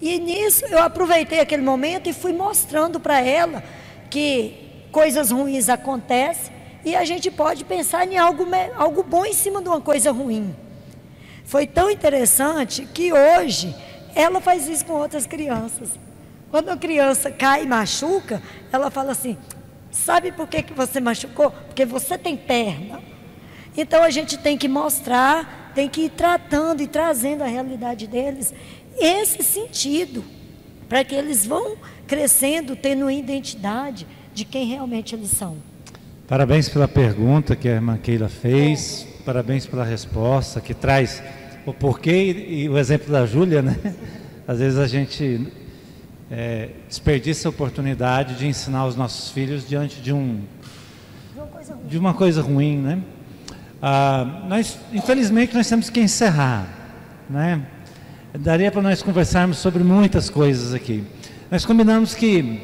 [0.00, 3.62] E nisso eu aproveitei aquele momento e fui mostrando para ela
[4.10, 6.52] que coisas ruins acontecem
[6.84, 8.46] e a gente pode pensar em algo,
[8.76, 10.54] algo bom em cima de uma coisa ruim.
[11.46, 13.74] Foi tão interessante que hoje
[14.14, 15.90] ela faz isso com outras crianças.
[16.50, 18.42] Quando a criança cai e machuca,
[18.72, 19.38] ela fala assim:
[19.90, 21.50] Sabe por que, que você machucou?
[21.50, 23.00] Porque você tem perna.
[23.76, 28.52] Então a gente tem que mostrar, tem que ir tratando e trazendo a realidade deles
[28.98, 30.24] esse sentido,
[30.88, 35.56] para que eles vão crescendo, tendo identidade de quem realmente eles são.
[36.26, 41.20] Parabéns pela pergunta que a irmã Keila fez, parabéns pela resposta, que traz
[41.66, 43.76] o porquê e o exemplo da Júlia, né?
[44.46, 45.52] Às vezes a gente
[46.30, 50.42] é, desperdiça a oportunidade de ensinar os nossos filhos diante de um
[51.88, 53.00] de uma coisa ruim, né?
[53.82, 56.68] Ah, nós, infelizmente, nós temos que encerrar,
[57.28, 57.66] né?
[58.38, 61.02] Daria para nós conversarmos sobre muitas coisas aqui.
[61.50, 62.60] Nós combinamos que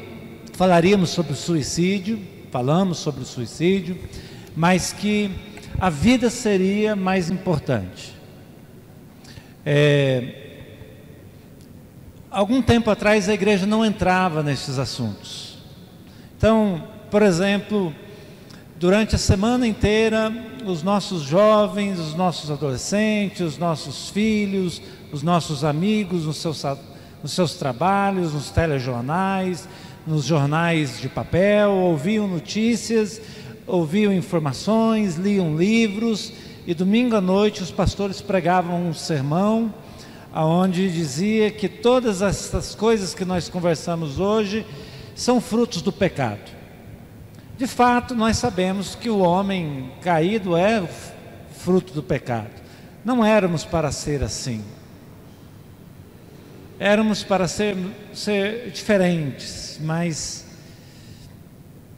[0.53, 2.21] falaríamos sobre o suicídio,
[2.51, 3.97] falamos sobre o suicídio,
[4.55, 5.29] mas que
[5.79, 8.13] a vida seria mais importante.
[9.65, 10.43] É,
[12.29, 15.57] algum tempo atrás a igreja não entrava nesses assuntos.
[16.37, 17.93] Então, por exemplo,
[18.79, 20.31] durante a semana inteira,
[20.65, 24.81] os nossos jovens, os nossos adolescentes, os nossos filhos,
[25.11, 26.63] os nossos amigos, nos seus,
[27.21, 29.67] nos seus trabalhos, nos telejornais,
[30.05, 33.21] nos jornais de papel, ouviam notícias,
[33.65, 36.33] ouviam informações, liam livros
[36.65, 39.73] e domingo à noite os pastores pregavam um sermão
[40.33, 44.65] aonde dizia que todas essas coisas que nós conversamos hoje
[45.15, 46.51] são frutos do pecado.
[47.55, 50.83] De fato, nós sabemos que o homem caído é
[51.59, 52.49] fruto do pecado.
[53.05, 54.63] Não éramos para ser assim.
[56.79, 57.77] Éramos para ser,
[58.11, 60.42] ser diferentes mas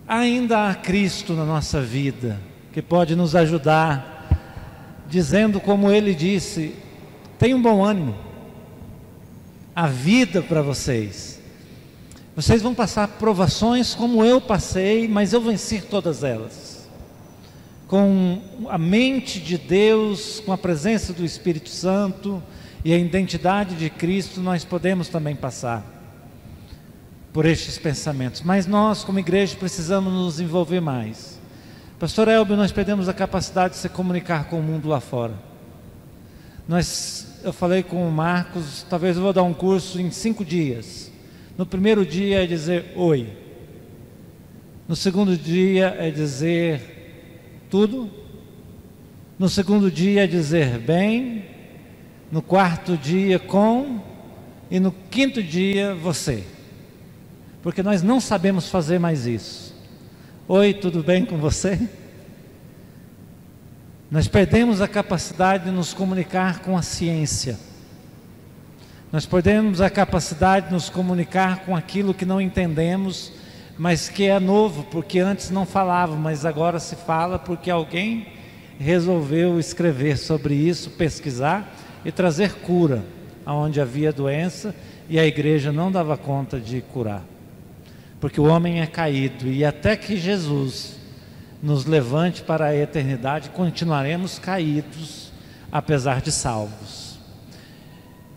[0.07, 2.40] ainda há Cristo na nossa vida
[2.72, 4.27] que pode nos ajudar,
[5.10, 6.76] dizendo como ele disse:
[7.40, 8.15] tenham bom ânimo,
[9.76, 11.41] a vida para vocês.
[12.36, 16.90] Vocês vão passar provações como eu passei, mas eu venci todas elas.
[17.88, 22.44] Com a mente de Deus, com a presença do Espírito Santo
[22.84, 25.94] e a identidade de Cristo, nós podemos também passar
[27.36, 28.41] por estes pensamentos.
[28.41, 31.38] Mas nós, como igreja, precisamos nos envolver mais.
[31.99, 35.34] Pastor Elbio, nós perdemos a capacidade de se comunicar com o mundo lá fora.
[36.66, 41.12] Nós eu falei com o Marcos, talvez eu vou dar um curso em cinco dias.
[41.57, 43.28] No primeiro dia é dizer oi.
[44.88, 48.10] No segundo dia é dizer tudo.
[49.38, 51.44] No segundo dia é dizer bem.
[52.32, 53.99] No quarto dia com.
[54.72, 56.55] E no quinto dia você.
[57.65, 59.73] Porque nós não sabemos fazer mais isso.
[60.47, 61.89] Oi, tudo bem com você?
[64.11, 67.57] Nós perdemos a capacidade de nos comunicar com a ciência.
[69.11, 73.31] Nós perdemos a capacidade de nos comunicar com aquilo que não entendemos,
[73.79, 78.27] mas que é novo, porque antes não falava, mas agora se fala porque alguém
[78.77, 81.75] resolveu escrever sobre isso, pesquisar
[82.05, 83.03] e trazer cura
[83.43, 84.75] aonde havia doença
[85.09, 87.23] e a igreja não dava conta de curar.
[88.19, 90.95] Porque o homem é caído e até que Jesus
[91.61, 95.31] nos levante para a eternidade, continuaremos caídos,
[95.71, 97.17] apesar de salvos.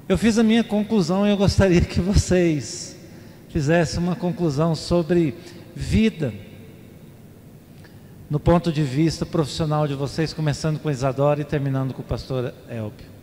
[0.08, 2.96] Eu fiz a minha conclusão e eu gostaria que vocês
[3.50, 5.34] fizessem uma conclusão sobre
[5.76, 6.32] vida,
[8.30, 12.54] no ponto de vista profissional de vocês, começando com Isadora e terminando com o pastor
[12.68, 13.17] Elbio.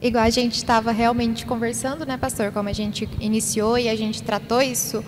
[0.00, 2.52] Igual a gente estava realmente conversando, né, pastor?
[2.52, 5.02] Como a gente iniciou e a gente tratou isso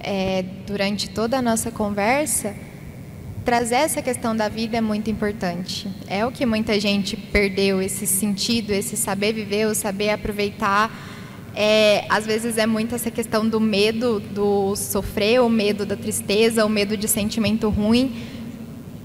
[0.00, 2.54] é, durante toda a nossa conversa,
[3.44, 5.86] trazer essa questão da vida é muito importante.
[6.08, 10.90] É o que muita gente perdeu, esse sentido, esse saber viver, o saber aproveitar.
[11.54, 16.64] É, às vezes é muito essa questão do medo do sofrer, o medo da tristeza,
[16.64, 18.14] o medo de sentimento ruim.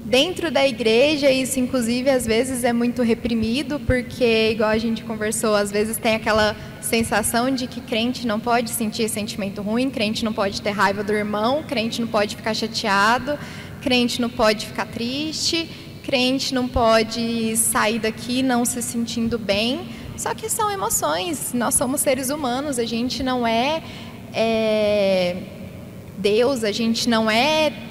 [0.07, 5.53] Dentro da igreja, isso inclusive às vezes é muito reprimido, porque, igual a gente conversou,
[5.53, 10.31] às vezes tem aquela sensação de que crente não pode sentir sentimento ruim, crente não
[10.31, 13.37] pode ter raiva do irmão, crente não pode ficar chateado,
[13.81, 15.69] crente não pode ficar triste,
[16.03, 19.89] crente não pode sair daqui não se sentindo bem.
[20.15, 23.83] Só que são emoções, nós somos seres humanos, a gente não é,
[24.33, 25.35] é
[26.17, 27.86] Deus, a gente não é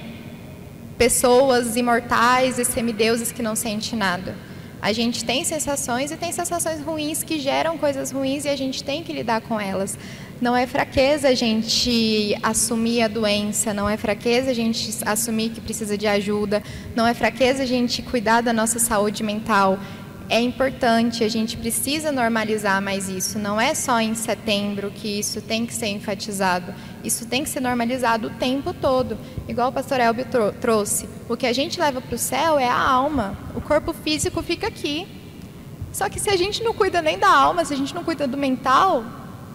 [0.97, 4.35] pessoas imortais e semideuses que não sentem nada.
[4.81, 8.85] A gente tem sensações e tem sensações ruins que geram coisas ruins e a gente
[8.85, 9.98] tem que lidar com elas.
[10.40, 15.62] Não é fraqueza a gente assumir a doença, não é fraqueza a gente assumir que
[15.62, 16.62] precisa de ajuda,
[16.94, 19.78] não é fraqueza a gente cuidar da nossa saúde mental
[20.28, 23.39] é importante, a gente precisa normalizar mais isso.
[23.39, 26.74] Não é só em setembro que isso tem que ser enfatizado.
[27.05, 29.16] Isso tem que ser normalizado o tempo todo.
[29.47, 30.27] Igual o pastor Elbio
[30.61, 31.09] trouxe.
[31.28, 33.39] O que a gente leva para o céu é a alma.
[33.55, 35.07] O corpo físico fica aqui.
[35.93, 38.27] Só que se a gente não cuida nem da alma, se a gente não cuida
[38.27, 39.05] do mental,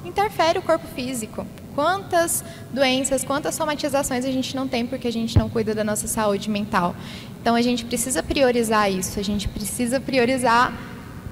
[0.05, 1.45] interfere o corpo físico.
[1.75, 6.07] Quantas doenças, quantas somatizações a gente não tem porque a gente não cuida da nossa
[6.07, 6.95] saúde mental.
[7.41, 10.73] Então a gente precisa priorizar isso, a gente precisa priorizar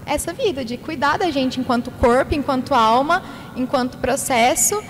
[0.06, 3.22] essa vida, de cuidar da gente enquanto corpo, enquanto alma,
[3.56, 4.82] enquanto processo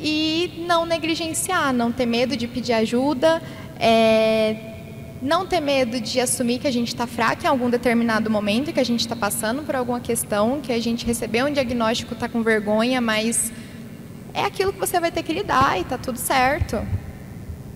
[0.00, 3.40] e não negligenciar, não ter medo de pedir ajuda,
[3.78, 4.74] é,
[5.22, 8.80] não ter medo de assumir que a gente está fraco em algum determinado momento, que
[8.80, 12.42] a gente está passando por alguma questão, que a gente recebeu um diagnóstico, está com
[12.42, 13.52] vergonha, mas
[14.34, 16.84] é aquilo que você vai ter que lidar e está tudo certo.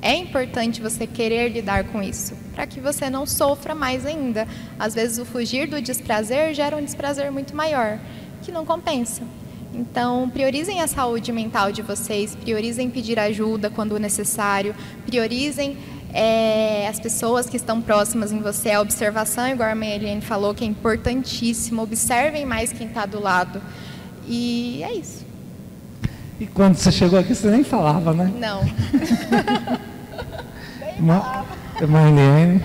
[0.03, 4.47] É importante você querer lidar com isso, para que você não sofra mais ainda.
[4.79, 7.99] Às vezes, o fugir do desprazer gera um desprazer muito maior,
[8.43, 9.23] que não compensa.
[9.73, 14.75] Então, priorizem a saúde mental de vocês, priorizem pedir ajuda quando necessário,
[15.07, 15.79] priorizem
[16.13, 18.73] é, as pessoas que estão próximas em você.
[18.73, 21.81] A observação, igual a Eliane falou, que é importantíssimo.
[21.81, 23.63] Observem mais quem está do lado.
[24.29, 25.25] E é isso.
[26.39, 28.31] E quando você chegou aqui, você nem falava, né?
[28.39, 28.61] Não.
[31.87, 32.63] Marlene.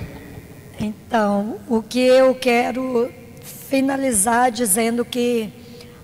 [0.80, 3.12] Então, o que eu quero
[3.42, 5.52] finalizar dizendo que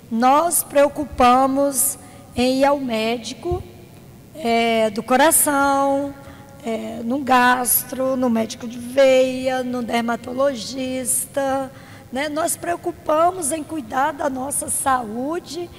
[0.10, 1.98] nós preocupamos
[2.36, 3.62] em ir ao médico
[4.36, 6.14] é, do coração,
[6.66, 11.72] é, no gastro, no médico de veia, no dermatologista.
[12.12, 12.30] Né?
[12.30, 15.70] Nós preocupamos em cuidar da nossa saúde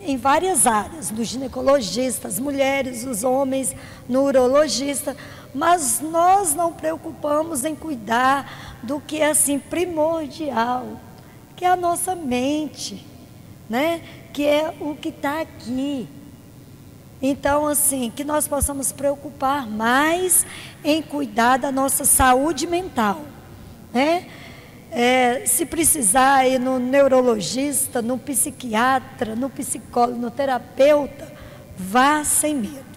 [0.00, 3.74] em várias áreas, no ginecologista, as mulheres, os homens,
[4.08, 5.16] no urologista,
[5.54, 11.00] mas nós não preocupamos em cuidar do que é assim primordial,
[11.54, 13.06] que é a nossa mente,
[13.70, 14.02] né?
[14.32, 16.08] Que é o que está aqui.
[17.22, 20.44] Então, assim, que nós possamos preocupar mais
[20.82, 23.22] em cuidar da nossa saúde mental,
[23.92, 24.26] né?
[24.90, 31.32] É, se precisar ir no neurologista, no psiquiatra, no psicólogo, no terapeuta,
[31.76, 32.93] vá sem medo.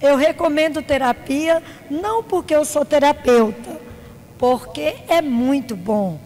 [0.00, 3.78] Eu recomendo terapia não porque eu sou terapeuta,
[4.38, 6.18] porque é muito bom.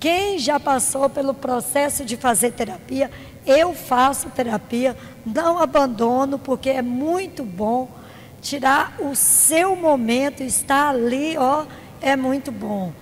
[0.00, 3.10] Quem já passou pelo processo de fazer terapia,
[3.46, 7.88] eu faço terapia, não abandono, porque é muito bom.
[8.42, 11.64] Tirar o seu momento, estar ali, ó,
[12.02, 12.92] é muito bom.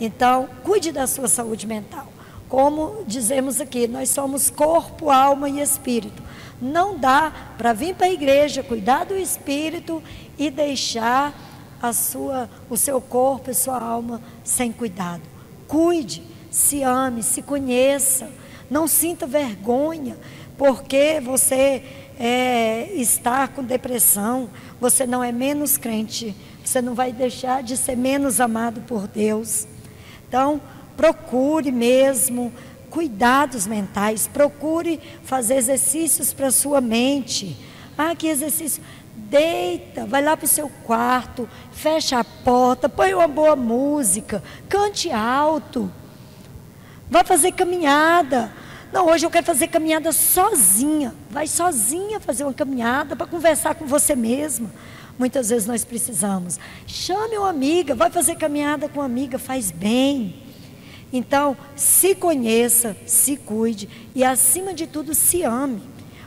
[0.00, 2.06] Então, cuide da sua saúde mental.
[2.48, 6.22] Como dizemos aqui, nós somos corpo, alma e espírito.
[6.62, 10.00] Não dá para vir para a igreja, cuidar do espírito
[10.38, 11.34] e deixar
[11.82, 15.22] a sua, o seu corpo e sua alma sem cuidado.
[15.66, 16.22] Cuide
[16.52, 18.30] se ame, se conheça,
[18.70, 20.16] não sinta vergonha,
[20.56, 21.82] porque você
[22.16, 24.48] é, está com depressão,
[24.80, 29.66] você não é menos crente, você não vai deixar de ser menos amado por Deus.
[30.28, 30.60] Então,
[30.96, 32.52] procure mesmo
[32.92, 37.56] cuidados mentais, procure fazer exercícios para sua mente.
[37.96, 38.82] Ah, que exercício?
[39.16, 45.10] Deita, vai lá para o seu quarto, fecha a porta, põe uma boa música, cante
[45.10, 45.90] alto.
[47.10, 48.52] Vai fazer caminhada.
[48.92, 51.14] Não, hoje eu quero fazer caminhada sozinha.
[51.30, 54.70] Vai sozinha fazer uma caminhada para conversar com você mesma.
[55.18, 56.58] Muitas vezes nós precisamos.
[56.86, 60.41] Chame uma amiga, vai fazer caminhada com uma amiga, faz bem.
[61.12, 65.82] Então, se conheça, se cuide e, acima de tudo, se ame.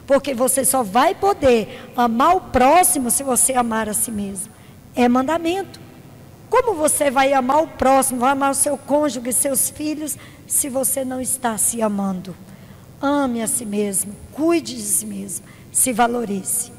[0.05, 4.53] Porque você só vai poder amar o próximo se você amar a si mesmo.
[4.95, 5.79] É mandamento.
[6.49, 10.15] Como você vai amar o próximo, vai amar o seu cônjuge, seus filhos,
[10.47, 12.35] se você não está se amando.
[13.01, 16.71] Ame a si mesmo, cuide de si mesmo, se valorize.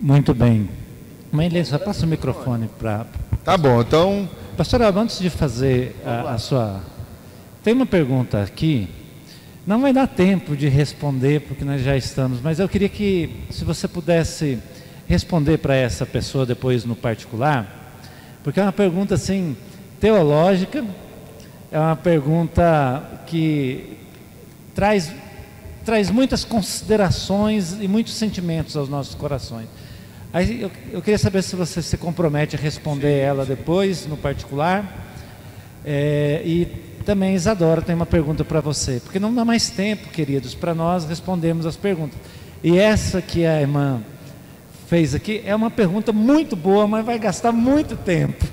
[0.00, 0.68] Muito bem.
[1.30, 3.06] Mãe só passa o microfone para.
[3.44, 4.28] Tá bom, então.
[4.56, 6.80] Pastor, antes de fazer a, a sua.
[7.62, 8.88] Tem uma pergunta aqui.
[9.66, 13.64] Não vai dar tempo de responder, porque nós já estamos, mas eu queria que, se
[13.64, 14.58] você pudesse
[15.06, 17.98] responder para essa pessoa depois no particular,
[18.42, 19.56] porque é uma pergunta assim,
[20.00, 20.84] teológica,
[21.70, 23.98] é uma pergunta que
[24.74, 25.12] traz,
[25.84, 29.68] traz muitas considerações e muitos sentimentos aos nossos corações.
[30.32, 33.20] Aí eu, eu queria saber se você se compromete a responder Sim.
[33.20, 35.08] ela depois, no particular.
[35.84, 36.66] É, e
[37.04, 41.04] também Isadora tem uma pergunta para você, porque não dá mais tempo, queridos, para nós
[41.04, 42.18] respondermos as perguntas.
[42.62, 44.02] E essa que a irmã
[44.86, 48.44] fez aqui é uma pergunta muito boa, mas vai gastar muito tempo.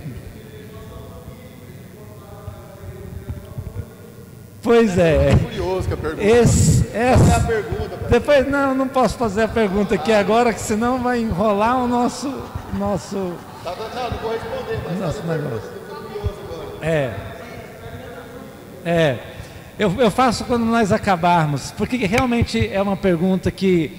[4.68, 5.31] Pois é.
[5.31, 6.23] Eu curioso com a pergunta.
[6.23, 7.98] Esse, essa, é a pergunta.
[8.10, 12.27] Depois, não, não posso fazer a pergunta aqui agora, que senão vai enrolar o nosso.
[12.73, 13.34] nosso
[13.64, 14.99] tá, não, não vou responder, mas.
[14.99, 15.72] Nosso negócio.
[16.81, 17.14] É.
[18.85, 19.19] É.
[19.80, 23.98] Eu, eu faço quando nós acabarmos, porque realmente é uma pergunta que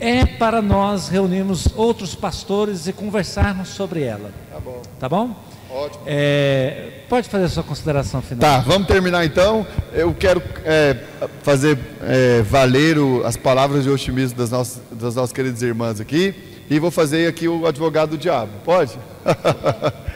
[0.00, 4.32] é para nós reunirmos outros pastores e conversarmos sobre ela.
[4.50, 4.82] Tá bom.
[4.98, 5.47] Tá bom?
[5.70, 6.02] Ótimo.
[6.06, 8.40] É, pode fazer a sua consideração final.
[8.40, 9.66] Tá, vamos terminar então.
[9.92, 10.96] Eu quero é,
[11.42, 16.34] fazer é, valer o, as palavras de otimismo das nossas, das nossas queridas irmãs aqui.
[16.70, 18.52] E vou fazer aqui o advogado do diabo.
[18.64, 18.98] Pode?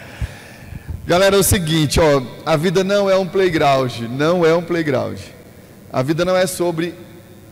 [1.06, 5.18] Galera, é o seguinte, ó, a vida não é um playground, não é um playground.
[5.92, 6.94] A vida não é sobre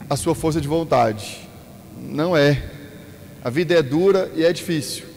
[0.09, 1.49] a sua força de vontade.
[1.99, 2.63] Não é.
[3.45, 5.10] A vida é dura e é difícil.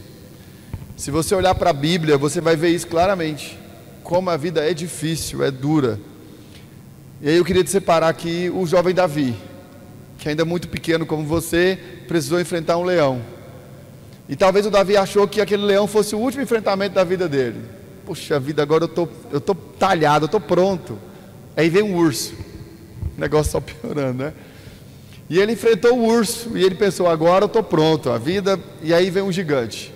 [0.95, 3.57] Se você olhar para a Bíblia, você vai ver isso claramente.
[4.03, 5.99] Como a vida é difícil, é dura.
[7.21, 9.35] E aí eu queria te separar aqui o jovem Davi,
[10.17, 13.21] que ainda é muito pequeno como você, precisou enfrentar um leão.
[14.27, 17.61] E talvez o Davi achou que aquele leão fosse o último enfrentamento da vida dele.
[18.05, 20.97] Puxa vida, agora eu tô, eu tô talhado, eu tô pronto.
[21.55, 22.33] Aí vem um urso.
[23.17, 24.33] O negócio só piorando, né?
[25.29, 28.09] E ele enfrentou o urso e ele pensou: agora eu tô pronto.
[28.09, 28.59] A vida.
[28.81, 29.92] E aí vem um gigante.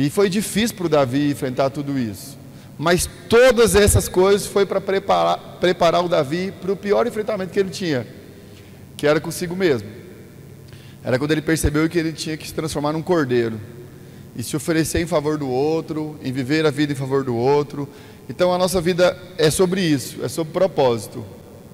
[0.00, 2.38] E foi difícil para o Davi enfrentar tudo isso.
[2.78, 7.60] Mas todas essas coisas foi para preparar, preparar o Davi para o pior enfrentamento que
[7.60, 8.06] ele tinha,
[8.96, 9.86] que era consigo mesmo.
[11.04, 13.60] Era quando ele percebeu que ele tinha que se transformar num cordeiro
[14.34, 17.86] e se oferecer em favor do outro, em viver a vida em favor do outro.
[18.26, 21.22] Então a nossa vida é sobre isso, é sobre propósito.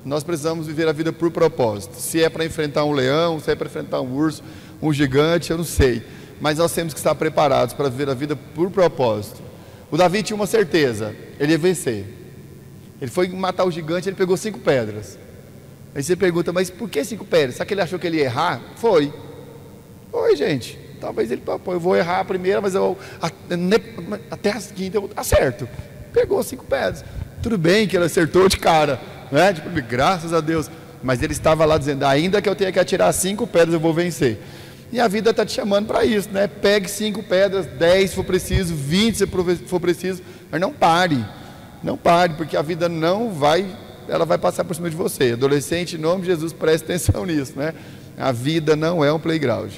[0.05, 1.95] Nós precisamos viver a vida por propósito.
[1.95, 4.43] Se é para enfrentar um leão, se é para enfrentar um urso,
[4.83, 6.03] um gigante, eu não sei
[6.41, 9.43] mas nós temos que estar preparados para viver a vida por propósito.
[9.91, 12.05] O Davi tinha uma certeza, ele ia vencer.
[13.01, 15.19] Ele foi matar o gigante, ele pegou cinco pedras.
[15.95, 17.55] Aí você pergunta, mas por que cinco pedras?
[17.55, 18.61] Será que ele achou que ele ia errar?
[18.77, 19.13] Foi.
[20.11, 20.79] Foi, gente.
[21.01, 22.97] Talvez ele, pô, eu vou errar a primeira, mas eu
[24.31, 25.69] até a quinta eu acerto.
[26.13, 27.05] Pegou cinco pedras.
[27.43, 29.01] Tudo bem que ele acertou de cara,
[29.31, 29.53] né?
[29.53, 30.71] Tipo, graças a Deus.
[31.03, 33.93] Mas ele estava lá dizendo, ainda que eu tenha que atirar cinco pedras, eu vou
[33.95, 34.41] vencer.
[34.93, 36.47] E a vida está te chamando para isso, né?
[36.47, 39.27] Pegue cinco pedras, dez se for preciso, vinte se
[39.67, 41.25] for preciso, mas não pare.
[41.83, 43.67] Não pare, porque a vida não vai,
[44.09, 45.33] ela vai passar por cima de você.
[45.33, 47.75] Adolescente, em nome de Jesus, preste atenção nisso, né?
[48.17, 49.73] A vida não é um playground.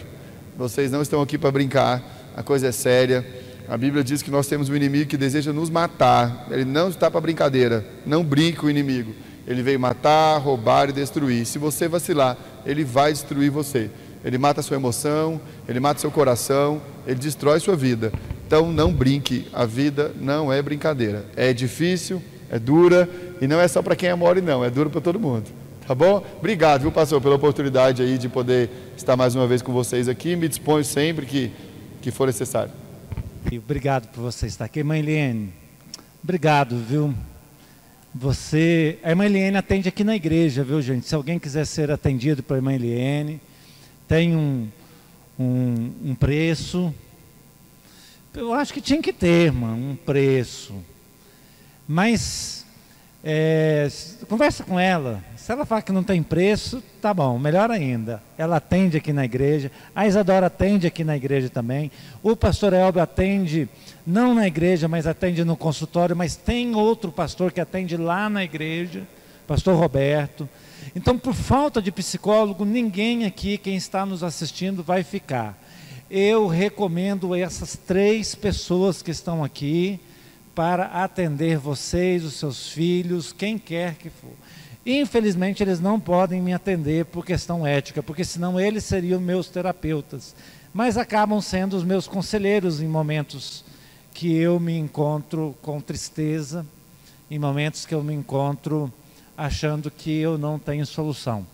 [0.57, 2.03] Vocês não estão aqui para brincar,
[2.37, 3.27] a coisa é séria.
[3.69, 6.47] A Bíblia diz que nós temos um inimigo que deseja nos matar.
[6.51, 7.85] Ele não está para brincadeira.
[8.07, 9.15] Não brinque com o inimigo.
[9.47, 11.45] Ele veio matar, roubar e destruir.
[11.45, 13.91] Se você vacilar, ele vai destruir você.
[14.25, 18.13] Ele mata a sua emoção, ele mata seu coração, ele destrói sua vida.
[18.47, 21.25] Então não brinque, a vida não é brincadeira.
[21.37, 23.09] É difícil, é dura
[23.41, 25.51] e não é só para quem é mole não, é duro para todo mundo.
[25.87, 26.25] Tá bom?
[26.39, 30.37] Obrigado, viu, pastor, pela oportunidade aí de poder estar mais uma vez com vocês aqui.
[30.37, 31.51] Me disponho sempre que,
[32.03, 32.73] que for necessário.
[33.51, 35.51] Obrigado por você estar aqui, mãe Liene.
[36.23, 37.15] Obrigado, viu?
[38.15, 41.07] Você, a irmã Liene atende aqui na igreja, viu, gente?
[41.07, 43.41] Se alguém quiser ser atendido pela irmã Liene,
[44.09, 44.67] tem um,
[45.39, 46.93] um, um preço.
[48.35, 50.75] Eu acho que tinha que ter, mano, um preço.
[51.87, 52.65] Mas
[53.23, 53.87] é,
[54.29, 55.23] conversa com ela.
[55.37, 58.23] Se ela falar que não tem preço, tá bom, melhor ainda.
[58.39, 61.91] Ela atende aqui na igreja, a Isadora atende aqui na igreja também.
[62.23, 63.69] O pastor Elber atende,
[64.07, 68.45] não na igreja, mas atende no consultório, mas tem outro pastor que atende lá na
[68.45, 69.03] igreja,
[69.47, 70.49] pastor Roberto.
[70.95, 75.59] Então, por falta de psicólogo, ninguém aqui, quem está nos assistindo, vai ficar.
[76.11, 80.01] Eu recomendo essas três pessoas que estão aqui
[80.55, 84.33] para atender vocês, os seus filhos, quem quer que for.
[84.85, 90.35] Infelizmente, eles não podem me atender por questão ética, porque senão eles seriam meus terapeutas.
[90.73, 93.65] Mas acabam sendo os meus conselheiros em momentos
[94.15, 96.65] que eu me encontro com tristeza,
[97.31, 98.93] em momentos que eu me encontro
[99.39, 101.47] achando que eu não tenho solução.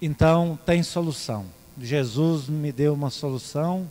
[0.00, 1.44] Então, tem solução.
[1.76, 3.90] Jesus me deu uma solução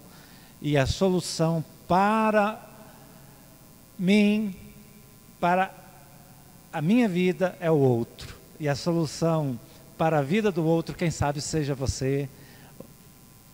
[0.62, 2.66] e a solução para
[4.00, 4.56] mim,
[5.38, 5.70] para
[6.72, 8.38] a minha vida é o outro.
[8.58, 9.60] E a solução
[9.98, 12.30] para a vida do outro, quem sabe seja você.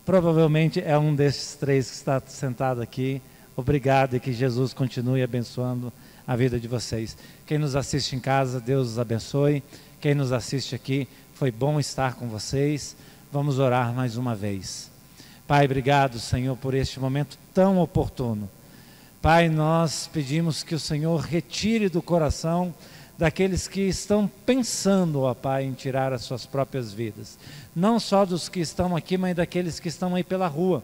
[0.06, 3.20] Provavelmente é um desses três que está sentado aqui.
[3.56, 5.92] Obrigado e que Jesus continue abençoando
[6.32, 7.18] a vida de vocês.
[7.46, 9.62] Quem nos assiste em casa, Deus os abençoe.
[10.00, 12.96] Quem nos assiste aqui, foi bom estar com vocês.
[13.30, 14.90] Vamos orar mais uma vez.
[15.46, 18.50] Pai, obrigado, Senhor, por este momento tão oportuno.
[19.22, 22.74] Pai, nós pedimos que o Senhor retire do coração
[23.18, 27.38] daqueles que estão pensando, ó Pai, em tirar as suas próprias vidas.
[27.76, 30.82] Não só dos que estão aqui, mas daqueles que estão aí pela rua,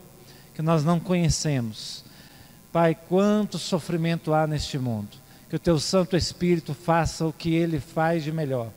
[0.53, 2.03] que nós não conhecemos.
[2.69, 5.25] Pai, quanto sofrimento há neste mundo.
[5.49, 8.69] Que o teu Santo Espírito faça o que ele faz de melhor,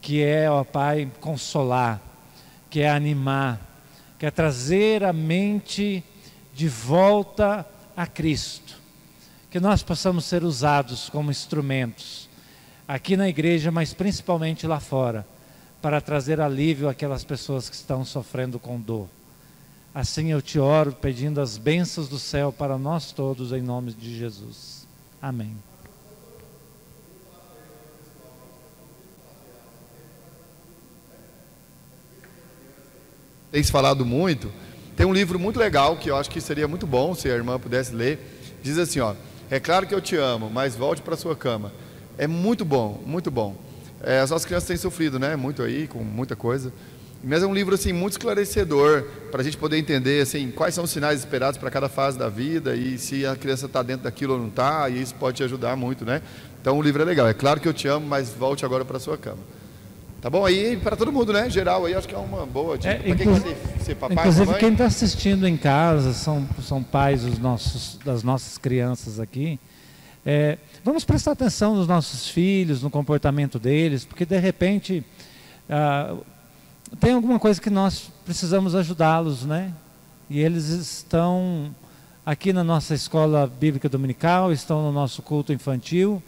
[0.00, 2.00] que é, ó Pai, consolar,
[2.68, 3.60] que é animar,
[4.18, 6.02] que é trazer a mente
[6.54, 7.66] de volta
[7.96, 8.80] a Cristo.
[9.50, 12.28] Que nós possamos ser usados como instrumentos
[12.86, 15.26] aqui na igreja, mas principalmente lá fora,
[15.80, 19.08] para trazer alívio àquelas pessoas que estão sofrendo com dor.
[19.94, 24.16] Assim eu te oro pedindo as bênçãos do céu para nós todos, em nome de
[24.16, 24.86] Jesus.
[25.20, 25.56] Amém.
[33.52, 34.50] Tem se falado muito.
[34.96, 37.58] Tem um livro muito legal que eu acho que seria muito bom se a irmã
[37.58, 38.18] pudesse ler.
[38.62, 39.14] Diz assim, ó:
[39.50, 41.70] É claro que eu te amo, mas volte para sua cama.
[42.16, 43.54] É muito bom, muito bom.
[44.02, 45.36] É, as nossas crianças têm sofrido, né?
[45.36, 46.72] Muito aí, com muita coisa.
[47.22, 50.84] Mas é um livro assim muito esclarecedor para a gente poder entender assim quais são
[50.84, 54.32] os sinais esperados para cada fase da vida e se a criança está dentro daquilo
[54.32, 54.88] ou não está.
[54.88, 56.22] E isso pode te ajudar muito, né?
[56.60, 57.28] Então o livro é legal.
[57.28, 59.38] É claro que eu te amo, mas volte agora para sua cama.
[60.22, 60.46] Tá bom?
[60.46, 61.50] Aí para todo mundo, né?
[61.50, 62.94] Geral aí acho que é uma boa dica.
[62.94, 64.60] É, para quem quer ser papai, inclusive mamãe.
[64.60, 69.58] quem está assistindo em casa são são pais os nossos das nossas crianças aqui.
[70.24, 75.04] É, vamos prestar atenção nos nossos filhos, no comportamento deles, porque de repente
[75.68, 76.14] ah,
[77.00, 79.72] tem alguma coisa que nós precisamos ajudá-los, né?
[80.30, 81.74] E eles estão
[82.24, 86.22] aqui na nossa escola bíblica dominical, estão no nosso culto infantil,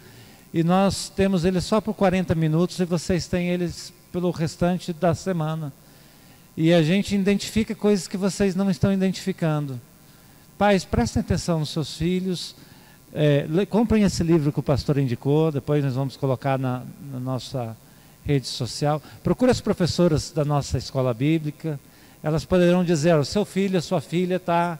[0.54, 5.14] e nós temos eles só por 40 minutos e vocês têm eles pelo restante da
[5.14, 5.70] semana.
[6.56, 9.78] E a gente identifica coisas que vocês não estão identificando.
[10.56, 12.54] Pais, prestem atenção nos seus filhos
[13.16, 16.82] é, comprem esse livro que o pastor indicou, depois nós vamos colocar na,
[17.12, 17.76] na nossa
[18.26, 19.00] rede social.
[19.22, 21.78] Procure as professoras da nossa escola bíblica,
[22.24, 24.76] elas poderão dizer: o seu filho, a sua filha está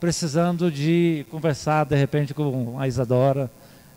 [0.00, 3.50] precisando de conversar de repente com a Isadora,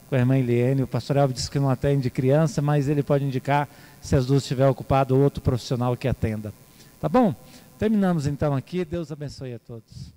[0.10, 0.84] com a irmã Eliane.
[0.84, 3.68] O pastor Elvio disse que não atende criança, mas ele pode indicar,
[4.02, 6.54] se as duas estiver ocupado, outro profissional que atenda.
[7.00, 7.36] Tá bom?
[7.78, 8.84] Terminamos então aqui.
[8.84, 10.16] Deus abençoe a todos.